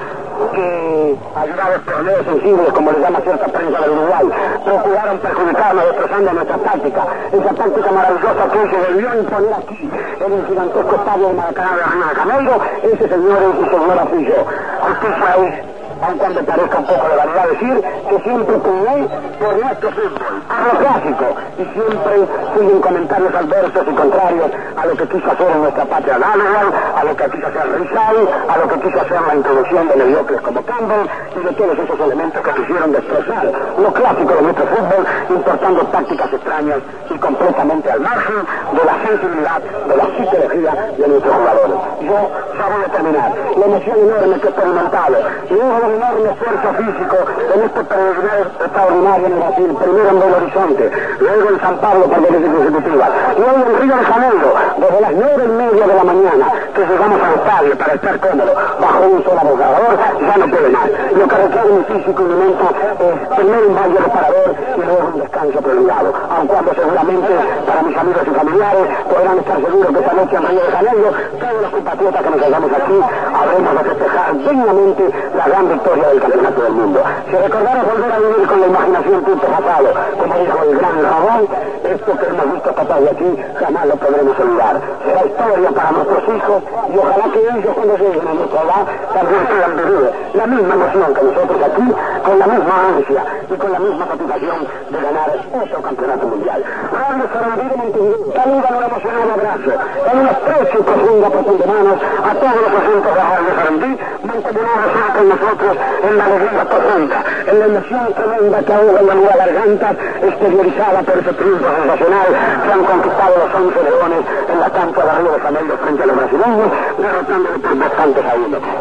que, 0.52 1.18
ayudados 1.36 1.80
por 1.82 2.26
sensibles, 2.26 2.74
como 2.74 2.92
le 2.92 3.00
llama 3.00 3.20
cierta 3.22 3.48
prensa 3.48 3.80
del 3.82 3.92
Uruguay, 3.92 4.30
procuraron 4.66 5.18
perjudicarnos 5.20 5.86
destrozando 5.86 6.34
nuestra 6.34 6.58
táctica. 6.58 7.04
Esa 7.32 7.54
táctica 7.54 7.92
maravillosa 7.92 8.50
que 8.52 8.70
se 8.70 8.92
volvió 8.92 9.10
a 9.10 9.16
imponer 9.18 9.54
aquí, 9.54 9.90
en 10.26 10.34
el 10.34 10.48
gigantesco 10.48 10.96
estadio 10.96 11.28
de 11.28 11.34
Maracaná 11.34 11.72
de 11.76 12.16
Janeiro, 12.16 12.62
ese 12.84 13.10
señor 13.10 13.56
y 13.62 13.70
señora 13.70 14.06
fui 14.06 14.26
yo. 14.26 14.36
Es 14.36 15.73
aun 16.04 16.18
cuando 16.18 16.44
parezca 16.44 16.78
un 16.78 16.86
poco 16.86 17.08
de 17.08 17.16
vanidad 17.16 17.48
decir, 17.50 17.84
que 18.10 18.20
siempre 18.24 18.56
peleé 18.58 19.08
por 19.40 19.54
nuestro 19.58 19.92
fútbol, 19.92 20.36
a 20.50 20.58
lo 20.64 20.80
clásico, 20.80 21.26
y 21.58 21.64
siempre 21.74 22.14
fui 22.54 22.66
en 22.66 22.80
comentarios 22.82 23.36
adversos 23.36 23.84
y 23.88 23.96
contrarios 23.96 24.52
a 24.76 24.86
lo 24.86 24.94
que 24.96 25.08
quiso 25.08 25.32
hacer 25.32 25.48
en 25.52 25.62
nuestra 25.62 25.86
patria 25.86 26.18
Donegal, 26.20 26.68
a 26.96 27.04
lo 27.04 27.16
que 27.16 27.26
quiso 27.32 27.48
hacer 27.48 27.66
Rizal, 27.80 28.18
a 28.50 28.58
lo 28.58 28.68
que 28.68 28.80
quiso 28.82 29.02
hacer 29.02 29.22
la 29.22 29.36
introducción 29.36 29.88
de 29.88 29.96
mediocres 29.96 30.42
como 30.42 30.66
Campbell, 30.66 31.08
y 31.36 31.40
de 31.44 31.52
todos 31.54 31.78
esos 31.80 32.00
elementos 32.00 32.42
que 32.42 32.52
quisieron 32.62 32.92
destrozar 32.92 33.46
lo 33.78 33.94
clásico 33.94 34.34
de 34.36 34.42
nuestro 34.42 34.66
fútbol, 34.68 35.06
importando 35.30 35.82
tácticas 35.88 36.34
extrañas 36.34 36.80
y 37.10 37.18
completamente 37.18 37.92
al 37.92 38.00
margen 38.00 38.36
de 38.74 38.84
la 38.84 39.08
sensibilidad, 39.08 39.62
de 39.62 39.98
la 39.98 40.06
psicología 40.06 40.72
de 40.98 41.08
nuestros 41.08 41.34
jugadores. 41.36 41.78
Yo 42.02 42.18
ya 42.58 42.66
voy 42.68 42.84
a 42.86 42.92
terminar. 42.92 43.32
La 43.58 43.66
emoción 43.66 43.98
enorme 43.98 44.40
que 44.40 44.48
he 44.48 44.50
experimentado, 44.50 45.16
luego 45.50 45.93
un 45.94 46.02
enorme 46.02 46.30
esfuerzo 46.32 46.74
físico 46.74 47.18
en 47.54 47.62
este 47.62 47.84
peregrinaje 47.84 48.42
extraordinario 48.66 49.28
en 49.28 49.40
Brasil, 49.40 49.78
primero 49.78 50.10
en 50.10 50.20
Belo 50.20 50.38
Horizonte, 50.38 50.92
luego 51.20 51.50
en 51.50 51.60
San 51.62 51.78
Pablo 51.78 52.04
por 52.06 52.22
veces 52.22 52.50
consecutivas, 52.50 53.10
y 53.38 53.42
hoy 53.42 53.62
en 53.62 53.82
Río 53.82 53.96
de 53.98 54.04
Janeiro, 54.04 54.50
desde 54.78 55.02
las 55.02 55.14
nueve 55.14 55.44
y 55.46 55.52
media 55.54 55.88
de 55.88 55.94
la 55.94 56.04
mañana, 56.04 56.46
que 56.74 56.82
llegamos 56.82 57.22
al 57.22 57.34
estadio 57.34 57.78
para 57.78 57.94
estar 57.94 58.20
cómodos, 58.20 58.56
bajo 58.82 59.00
un 59.06 59.24
solo 59.24 59.40
abogador, 59.40 59.94
ya 60.20 60.38
no 60.38 60.48
puede 60.50 60.70
más. 60.70 60.90
Lo 61.14 61.28
que 61.28 61.36
requiere 61.36 61.70
mi 61.70 61.84
físico 61.84 62.24
mente 62.24 62.66
es 62.74 63.38
primero 63.38 63.68
un 63.68 63.76
baño 63.76 63.98
reparador 64.02 64.56
y 64.74 64.82
luego 64.82 65.08
un 65.14 65.20
descanso 65.22 65.62
prolongado, 65.62 66.14
aun 66.34 66.48
cuando 66.48 66.74
seguramente 66.74 67.34
para 67.68 67.82
mis 67.84 67.98
amigos 67.98 68.24
y 68.26 68.32
familiares 68.34 68.86
podrán 69.14 69.38
estar 69.38 69.58
seguros 69.62 69.94
que 69.94 70.00
esta 70.00 70.14
noche 70.14 70.36
en 70.38 70.44
Río 70.48 70.64
de 70.64 70.72
Janeiro, 70.72 71.10
todos 71.38 71.62
los 71.62 71.72
compatriotas 71.72 72.22
que 72.24 72.30
nos 72.30 72.42
hallamos 72.42 72.72
aquí, 72.74 72.98
habremos 73.30 73.74
de 73.74 73.90
festejar 73.94 74.34
dignamente 74.34 75.04
la 75.38 75.46
gran 75.46 75.70
victoria 75.70 75.83
del 75.92 76.22
campeonato 76.22 76.62
del 76.62 76.74
mundo. 76.74 77.04
Si 77.30 77.36
recordaros 77.36 77.86
volver 77.86 78.12
a 78.12 78.20
vivir 78.20 78.48
con 78.48 78.62
la 78.62 78.68
imaginación 78.68 79.24
tiempo 79.26 79.48
pasado, 79.48 79.88
como 80.18 80.34
dijo 80.40 80.58
el 80.64 80.78
gran 80.78 81.04
Ramón, 81.04 81.48
esto 81.84 82.18
que 82.18 82.26
hemos 82.26 82.54
visto 82.54 82.72
pasar 82.74 83.02
de 83.02 83.10
aquí 83.10 83.38
jamás 83.60 83.86
lo 83.88 83.96
podremos 83.98 84.40
olvidar. 84.40 84.82
Será 85.06 85.26
historia 85.26 85.70
para 85.72 85.92
nuestros 85.92 86.24
hijos 86.24 86.64
y 86.94 86.98
ojalá 86.98 87.26
que 87.34 87.40
ellos 87.40 87.74
cuando 87.76 87.98
lleguen 87.98 88.28
a 88.28 88.34
nuestra 88.34 88.62
edad 88.64 88.84
también 89.14 89.46
puedan 89.46 89.76
vivir 89.76 90.12
la 90.34 90.48
misma 90.48 90.74
emoción 90.74 91.14
que 91.14 91.24
nosotros 91.24 91.60
aquí, 91.64 91.94
con 92.24 92.40
la 92.40 92.48
misma 92.48 92.76
ansia 92.88 93.24
y 93.50 93.54
con 93.54 93.72
la 93.72 93.80
misma 93.80 94.08
satisfacción 94.08 94.68
de 94.90 95.02
ganar 95.02 95.30
otro 95.54 95.82
campeonato 95.82 96.28
mundial. 96.28 96.64
Radio 96.94 97.70
de 97.70 97.76
Montevideo, 97.78 98.34
saludan 98.34 98.76
un 98.76 98.84
emocionado 98.84 99.32
abrazo, 99.34 99.72
en 100.12 100.20
un 100.20 100.28
y 100.64 100.84
profundo 100.84 101.26
apretón 101.28 101.58
de 101.58 101.66
manos 101.68 101.98
a 102.24 102.34
todos 102.34 102.62
los 102.64 102.74
agentes 102.74 103.14
de 103.14 103.22
Radio 103.22 103.56
Sarandí, 103.56 103.98
Montevideo 104.24 104.80
está 104.88 105.14
con 105.14 105.30
nosotros 105.30 105.73
en 106.04 106.18
la 106.18 106.26
alegría 106.26 106.66
profunda, 106.66 107.24
en 107.48 107.60
la 107.60 107.66
emoción 107.66 108.14
tremenda 108.14 108.60
que 108.62 108.74
ahoga 108.74 109.00
en 109.00 109.08
la 109.08 109.16
nueva 109.16 109.36
garganta, 109.36 109.96
exteriorizada 110.22 111.02
por 111.02 111.18
ese 111.18 111.34
triunfo 111.34 111.68
sensacional 111.80 112.28
que 112.64 112.72
han 112.72 112.84
conquistado 112.84 113.34
los 113.38 113.52
11 113.54 113.84
leones 113.84 114.22
en 114.52 114.60
la 114.60 114.70
cancha 114.70 115.02
de 115.04 115.12
Río 115.20 115.32
de 115.34 115.40
Janeiro 115.40 115.78
frente 115.78 116.04
a 116.04 116.06
los 116.06 116.16
brasileños, 116.16 116.70
derrotándole 116.98 117.60
por 117.60 117.78
bastantes 117.78 118.26
a. 118.26 118.34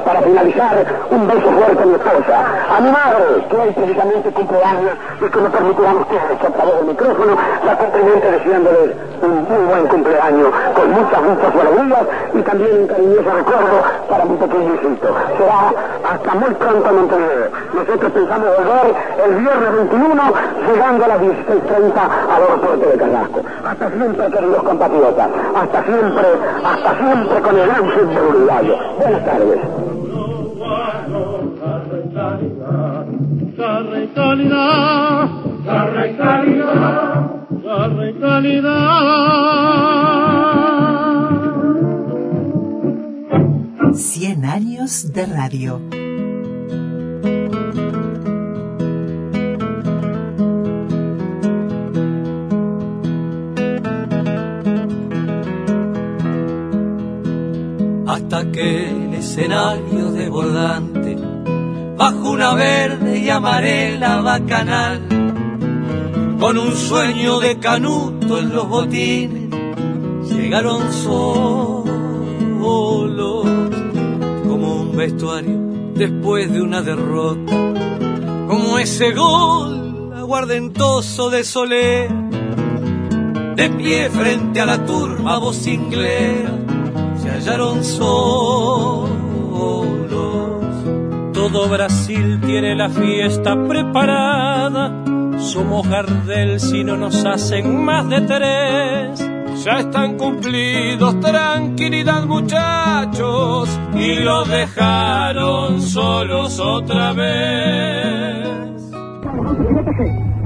Para 0.05 0.21
finalizar, 0.23 0.77
un 1.11 1.29
beso 1.29 1.49
fuerte 1.53 1.83
a 1.83 1.87
mi 1.87 1.95
esposa, 1.95 2.37
a 2.77 2.81
mi 2.81 2.91
madre, 2.91 3.47
que 3.49 3.57
hoy 3.57 3.71
precisamente 3.73 4.31
cumple 4.33 4.65
años 4.65 4.93
y 5.21 5.31
que 5.31 5.41
me 5.41 5.51
permitirán 5.51 5.97
ustedes 5.97 6.39
que 6.41 6.47
a 6.47 6.51
través 6.51 6.75
del 6.77 6.87
micrófono 6.87 7.37
la 7.65 7.77
cumplimente 7.77 8.31
deseándoles 8.33 8.91
un 9.23 9.35
muy 9.45 9.63
buen 9.69 9.87
cumpleaños, 9.87 10.49
con 10.75 10.91
muchas, 10.91 11.23
muchas 11.23 11.53
alegrías 11.55 12.07
y 12.35 12.43
también 12.43 12.81
un 12.81 12.87
cariñoso 12.87 13.31
recuerdo 13.31 13.83
para 14.09 14.25
mi 14.25 14.37
pequeño 14.37 14.75
hijito. 14.75 15.09
Será 15.39 15.73
hasta 16.11 16.35
muy 16.35 16.55
pronto 16.55 16.72
a 16.73 16.93
Montevideo. 16.93 17.51
Nosotros 17.75 18.13
pensamos 18.13 18.49
volver 18.57 18.95
el 19.27 19.35
viernes 19.41 19.77
21, 19.77 20.23
llegando 20.67 21.05
a 21.05 21.09
las 21.09 21.21
16.30 21.21 21.97
al 21.97 22.43
aeropuerto 22.43 22.89
de 22.89 22.97
Carrasco. 22.97 23.43
Hasta 23.65 23.91
siempre, 23.91 24.31
queridos 24.31 24.63
compatriotas. 24.63 25.29
Hasta 25.55 25.85
siempre, 25.85 26.27
hasta 26.65 26.99
siempre 26.99 27.41
con 27.43 27.59
el 27.59 27.67
gran 27.67 27.85
fútbol 27.91 28.37
uruguayo. 28.37 28.77
Buenas 28.99 29.25
tardes. 29.25 29.59
100 43.95 44.45
años 44.45 45.13
de 45.13 45.27
radio. 45.27 45.81
Hasta 58.13 58.53
que 58.53 58.91
el 58.91 59.15
escenario 59.15 60.13
desbordante, 60.13 61.17
bajo 61.97 62.33
una 62.33 62.53
verde 62.53 63.19
y 63.21 63.31
amarela 63.31 64.21
bacanal, 64.21 65.01
con 66.39 66.59
un 66.59 66.77
sueño 66.77 67.41
de 67.41 67.59
canuto 67.59 68.39
en 68.39 68.53
los 68.53 68.69
botines, 68.69 69.49
llegaron 70.29 70.93
solos 70.93 71.87
como 74.47 74.75
un 74.83 74.95
vestuario 74.95 75.59
después 75.95 76.53
de 76.53 76.61
una 76.61 76.83
derrota, 76.83 77.57
como 78.47 78.79
ese 78.79 79.13
gol 79.13 80.13
aguardentoso 80.15 81.31
de 81.31 81.45
Soler, 81.45 82.11
de 83.57 83.71
pie 83.71 84.11
frente 84.11 84.61
a 84.61 84.67
la 84.67 84.85
turba 84.85 85.39
vocinglera 85.39 86.52
se 86.52 86.52
hallaron 87.43 87.83
solos. 87.83 89.11
Todo 91.33 91.69
Brasil 91.69 92.41
tiene 92.41 92.77
la 92.77 92.89
fiesta 92.89 93.57
preparada. 93.67 95.03
Somos 95.39 95.89
Gardel 95.89 96.61
si 96.61 96.85
no 96.85 96.97
nos 96.97 97.25
hacen 97.25 97.85
más 97.85 98.09
de 98.09 98.21
tres. 98.21 99.29
Ya 99.65 99.81
están 99.81 100.17
cumplidos, 100.17 101.19
tranquilidad 101.21 102.25
muchachos, 102.27 103.69
y 103.95 104.15
los 104.21 104.49
dejaron 104.49 105.83
solos 105.83 106.59
otra 106.61 107.13
vez. 107.13 108.43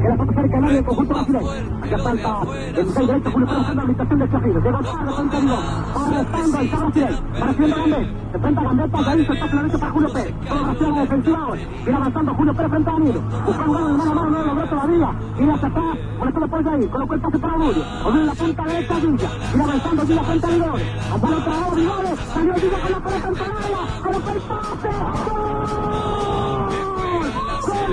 Que 0.06 0.12
la 0.12 0.16
foto 0.16 0.32
cerca 0.32 0.60
del 0.60 0.84
conjunto 0.84 1.14
brasileño. 1.14 1.50
Acá 1.82 1.98
falta 1.98 2.40
el 2.76 2.88
seis 2.90 3.06
derecho, 3.08 3.30
Julio 3.30 3.46
Pérez 3.46 3.60
haciendo 3.62 3.82
habilitación 3.82 4.18
de 4.18 4.30
Chafino. 4.30 4.60
De 4.60 4.70
Gonzalo 4.70 5.16
con 5.16 5.28
Caridón. 5.28 5.64
Arrestando 5.96 6.58
ahí 6.58 6.66
está 6.66 6.76
Brasil. 6.76 7.18
Para 7.38 7.50
haciendo 7.50 7.76
Gambet. 7.76 8.06
Se 8.06 8.36
enfrenta 8.36 8.60
a 8.60 8.64
Gambet, 8.64 8.90
pasa 8.90 9.10
ahí, 9.10 9.26
se 9.26 9.32
está 9.32 9.46
claramente 9.46 9.78
para 9.78 9.92
Julio 9.92 10.12
Pérez. 10.12 10.34
Todo 10.48 10.64
Brasil 10.64 10.86
a 10.86 10.90
la 10.90 11.00
defensiva 11.00 11.38
ahora. 11.38 11.60
Viene 11.84 11.96
avanzando 11.96 12.34
Julio 12.34 12.54
Pérez 12.54 12.70
frente 12.70 12.90
a 12.90 12.92
Danilo. 12.92 13.20
Buscando 13.46 13.72
un 13.72 13.96
mano 13.96 14.10
a 14.10 14.14
mano, 14.14 14.30
no 14.30 14.38
lo 14.38 14.46
logró 14.46 14.68
todavía. 14.68 15.10
Viene 15.36 15.52
hacia 15.52 15.68
atrás, 15.68 15.98
molestando 16.18 16.48
por 16.48 16.68
ahí. 16.68 16.86
Colocó 16.86 17.14
el 17.14 17.20
pase 17.20 17.38
para. 17.38 17.56
Obulio 17.56 18.20
en 18.20 18.26
la 18.26 18.34
punta 18.34 18.62
derecha, 18.64 18.94
Villa. 18.94 19.30
Viene 19.48 19.64
avanzando 19.64 20.04
Villa 20.06 20.22
frente 20.22 20.46
a 20.46 20.50
Vigores. 20.50 20.86
Ambal 21.12 21.34
otra 21.34 21.52
vez, 21.52 21.74
Vigores. 21.76 22.20
Salió 22.20 22.54
Villa 22.54 22.78
con 22.82 22.92
la 22.92 23.00
pelota 23.00 23.28
en 23.28 23.52
área. 23.56 23.80
Colocó 24.02 24.30
el 24.30 24.40
pase. 24.40 24.88
¡Gol! 25.26 26.16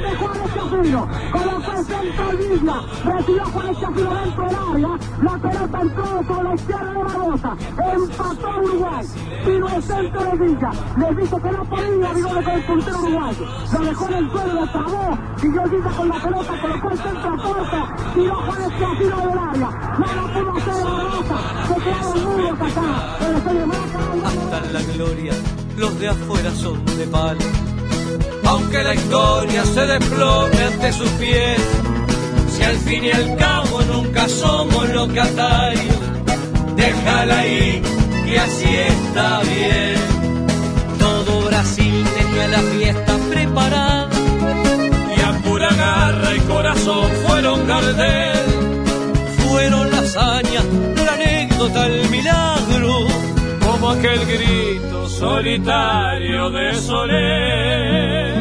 de 0.01 0.15
Juárez 0.15 0.52
Chafino, 0.73 1.07
colocó 1.31 1.71
el 1.77 1.85
centro 1.85 2.37
Villa, 2.37 2.81
recibió 3.05 3.45
Juárez 3.45 3.79
Chafino 3.79 4.13
dentro 4.13 4.45
del 4.45 4.55
área, 4.55 4.99
la 5.21 5.37
pelota 5.37 5.81
entró 5.81 6.21
por 6.27 6.43
la 6.43 6.55
izquierda 6.55 6.93
de 6.93 7.03
Barbosa, 7.03 7.57
empató 7.93 8.49
Uruguay, 8.63 9.05
vino 9.45 9.67
el 9.69 9.83
centro 9.83 10.23
de 10.23 10.37
Villa, 10.37 10.71
les 10.97 11.17
dijo 11.17 11.41
que 11.41 11.51
no 11.51 11.65
podía 11.65 12.13
Vigore 12.13 12.43
con 12.43 12.53
el 12.53 12.63
puntero 12.65 12.99
uruguayo, 12.99 13.45
lo 13.71 13.85
dejó 13.85 14.07
en 14.07 14.13
el 14.13 14.31
suelo, 14.31 14.53
lo 14.53 14.67
trabó, 14.71 15.17
siguió 15.37 15.63
Villa 15.63 15.89
con 15.95 16.09
la 16.09 16.23
pelota, 16.23 16.61
colocó 16.61 16.89
el 16.89 16.97
centro 16.97 17.29
a 17.29 17.37
puerta, 17.37 17.95
tiró 18.15 18.35
Juárez 18.35 18.69
Chafino 18.79 19.17
del 19.17 19.39
área, 19.39 19.69
no 19.99 20.05
lo 20.15 20.33
pudo 20.33 20.51
hacer 20.57 20.83
Barbosa, 20.83 21.37
se 21.67 21.75
quedaron 21.83 22.23
mudos 22.23 22.61
acá, 22.61 23.17
en 23.19 23.25
el 23.25 23.35
estadio 23.37 23.67
Maracaná. 23.67 24.27
Hasta 24.27 24.71
la 24.71 24.81
gloria, 24.93 25.33
los 25.77 25.99
de 25.99 26.09
afuera 26.09 26.51
son 26.51 26.85
de 26.85 27.07
palo. 27.07 27.72
Aunque 28.45 28.83
la 28.83 28.93
historia 28.93 29.65
se 29.65 29.81
desplome 29.85 30.63
ante 30.63 30.91
sus 30.91 31.09
pies, 31.11 31.61
si 32.49 32.63
al 32.63 32.77
fin 32.77 33.05
y 33.05 33.11
al 33.11 33.35
cabo 33.37 33.81
nunca 33.83 34.27
somos 34.27 34.89
locatarios, 34.89 35.95
déjala 36.75 37.39
ahí, 37.39 37.81
que 38.25 38.39
así 38.39 38.75
está 38.75 39.41
bien. 39.41 39.95
Todo 40.99 41.41
Brasil 41.47 42.05
tenía 42.17 42.47
la 42.49 42.59
fiesta 42.59 43.17
preparada. 43.29 44.09
Y 45.17 45.21
a 45.21 45.31
pura 45.43 45.69
garra 45.73 46.35
y 46.35 46.39
corazón 46.41 47.09
fueron 47.25 47.67
Gardel. 47.67 48.45
Fueron 49.49 49.91
las 49.91 50.15
hazañas, 50.15 50.65
la 51.05 51.13
anécdota, 51.13 51.87
el 51.87 52.09
milagro. 52.09 53.07
Como 53.65 53.89
aquel 53.91 54.25
grito 54.25 55.09
solitario 55.09 56.49
de 56.51 56.75
Soler. 56.75 58.32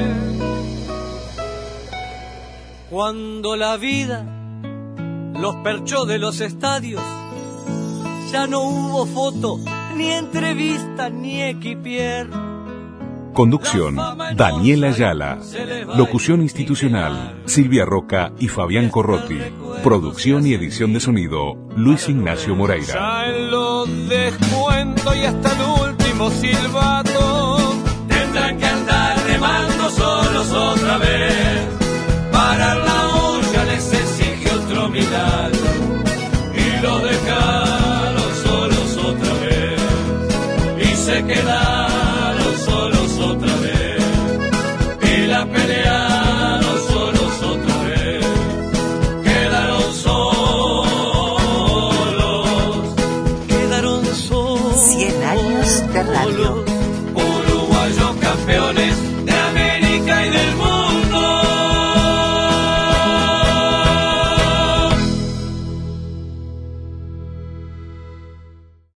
Cuando 2.92 3.56
la 3.56 3.78
vida 3.78 4.22
los 5.40 5.56
perchó 5.64 6.04
de 6.04 6.18
los 6.18 6.42
estadios, 6.42 7.00
ya 8.30 8.46
no 8.46 8.60
hubo 8.60 9.06
foto, 9.06 9.58
ni 9.96 10.10
entrevista, 10.10 11.08
ni 11.08 11.42
equipier. 11.42 12.28
Conducción, 13.32 13.96
Daniela 14.36 14.88
Ayala. 14.88 15.38
Locución 15.96 16.42
institucional, 16.42 17.40
Silvia 17.46 17.86
Roca 17.86 18.34
y 18.38 18.48
Fabián 18.48 18.90
Corrotti. 18.90 19.38
Producción 19.82 20.46
y 20.46 20.52
edición 20.52 20.92
de 20.92 21.00
sonido, 21.00 21.54
Luis 21.74 22.10
Ignacio 22.10 22.54
Moreira. 22.54 22.92
Ya 22.92 23.32
los 23.32 23.88
descuentos 24.06 25.16
y 25.16 25.24
hasta 25.24 25.50
el 25.50 25.88
último 25.88 26.30
silbato, 26.30 27.74
tendrán 28.06 28.58
que 28.58 28.66
andar 28.66 29.16
remando 29.26 29.88
solos 29.88 30.52
otra 30.52 30.98
vez. 30.98 31.41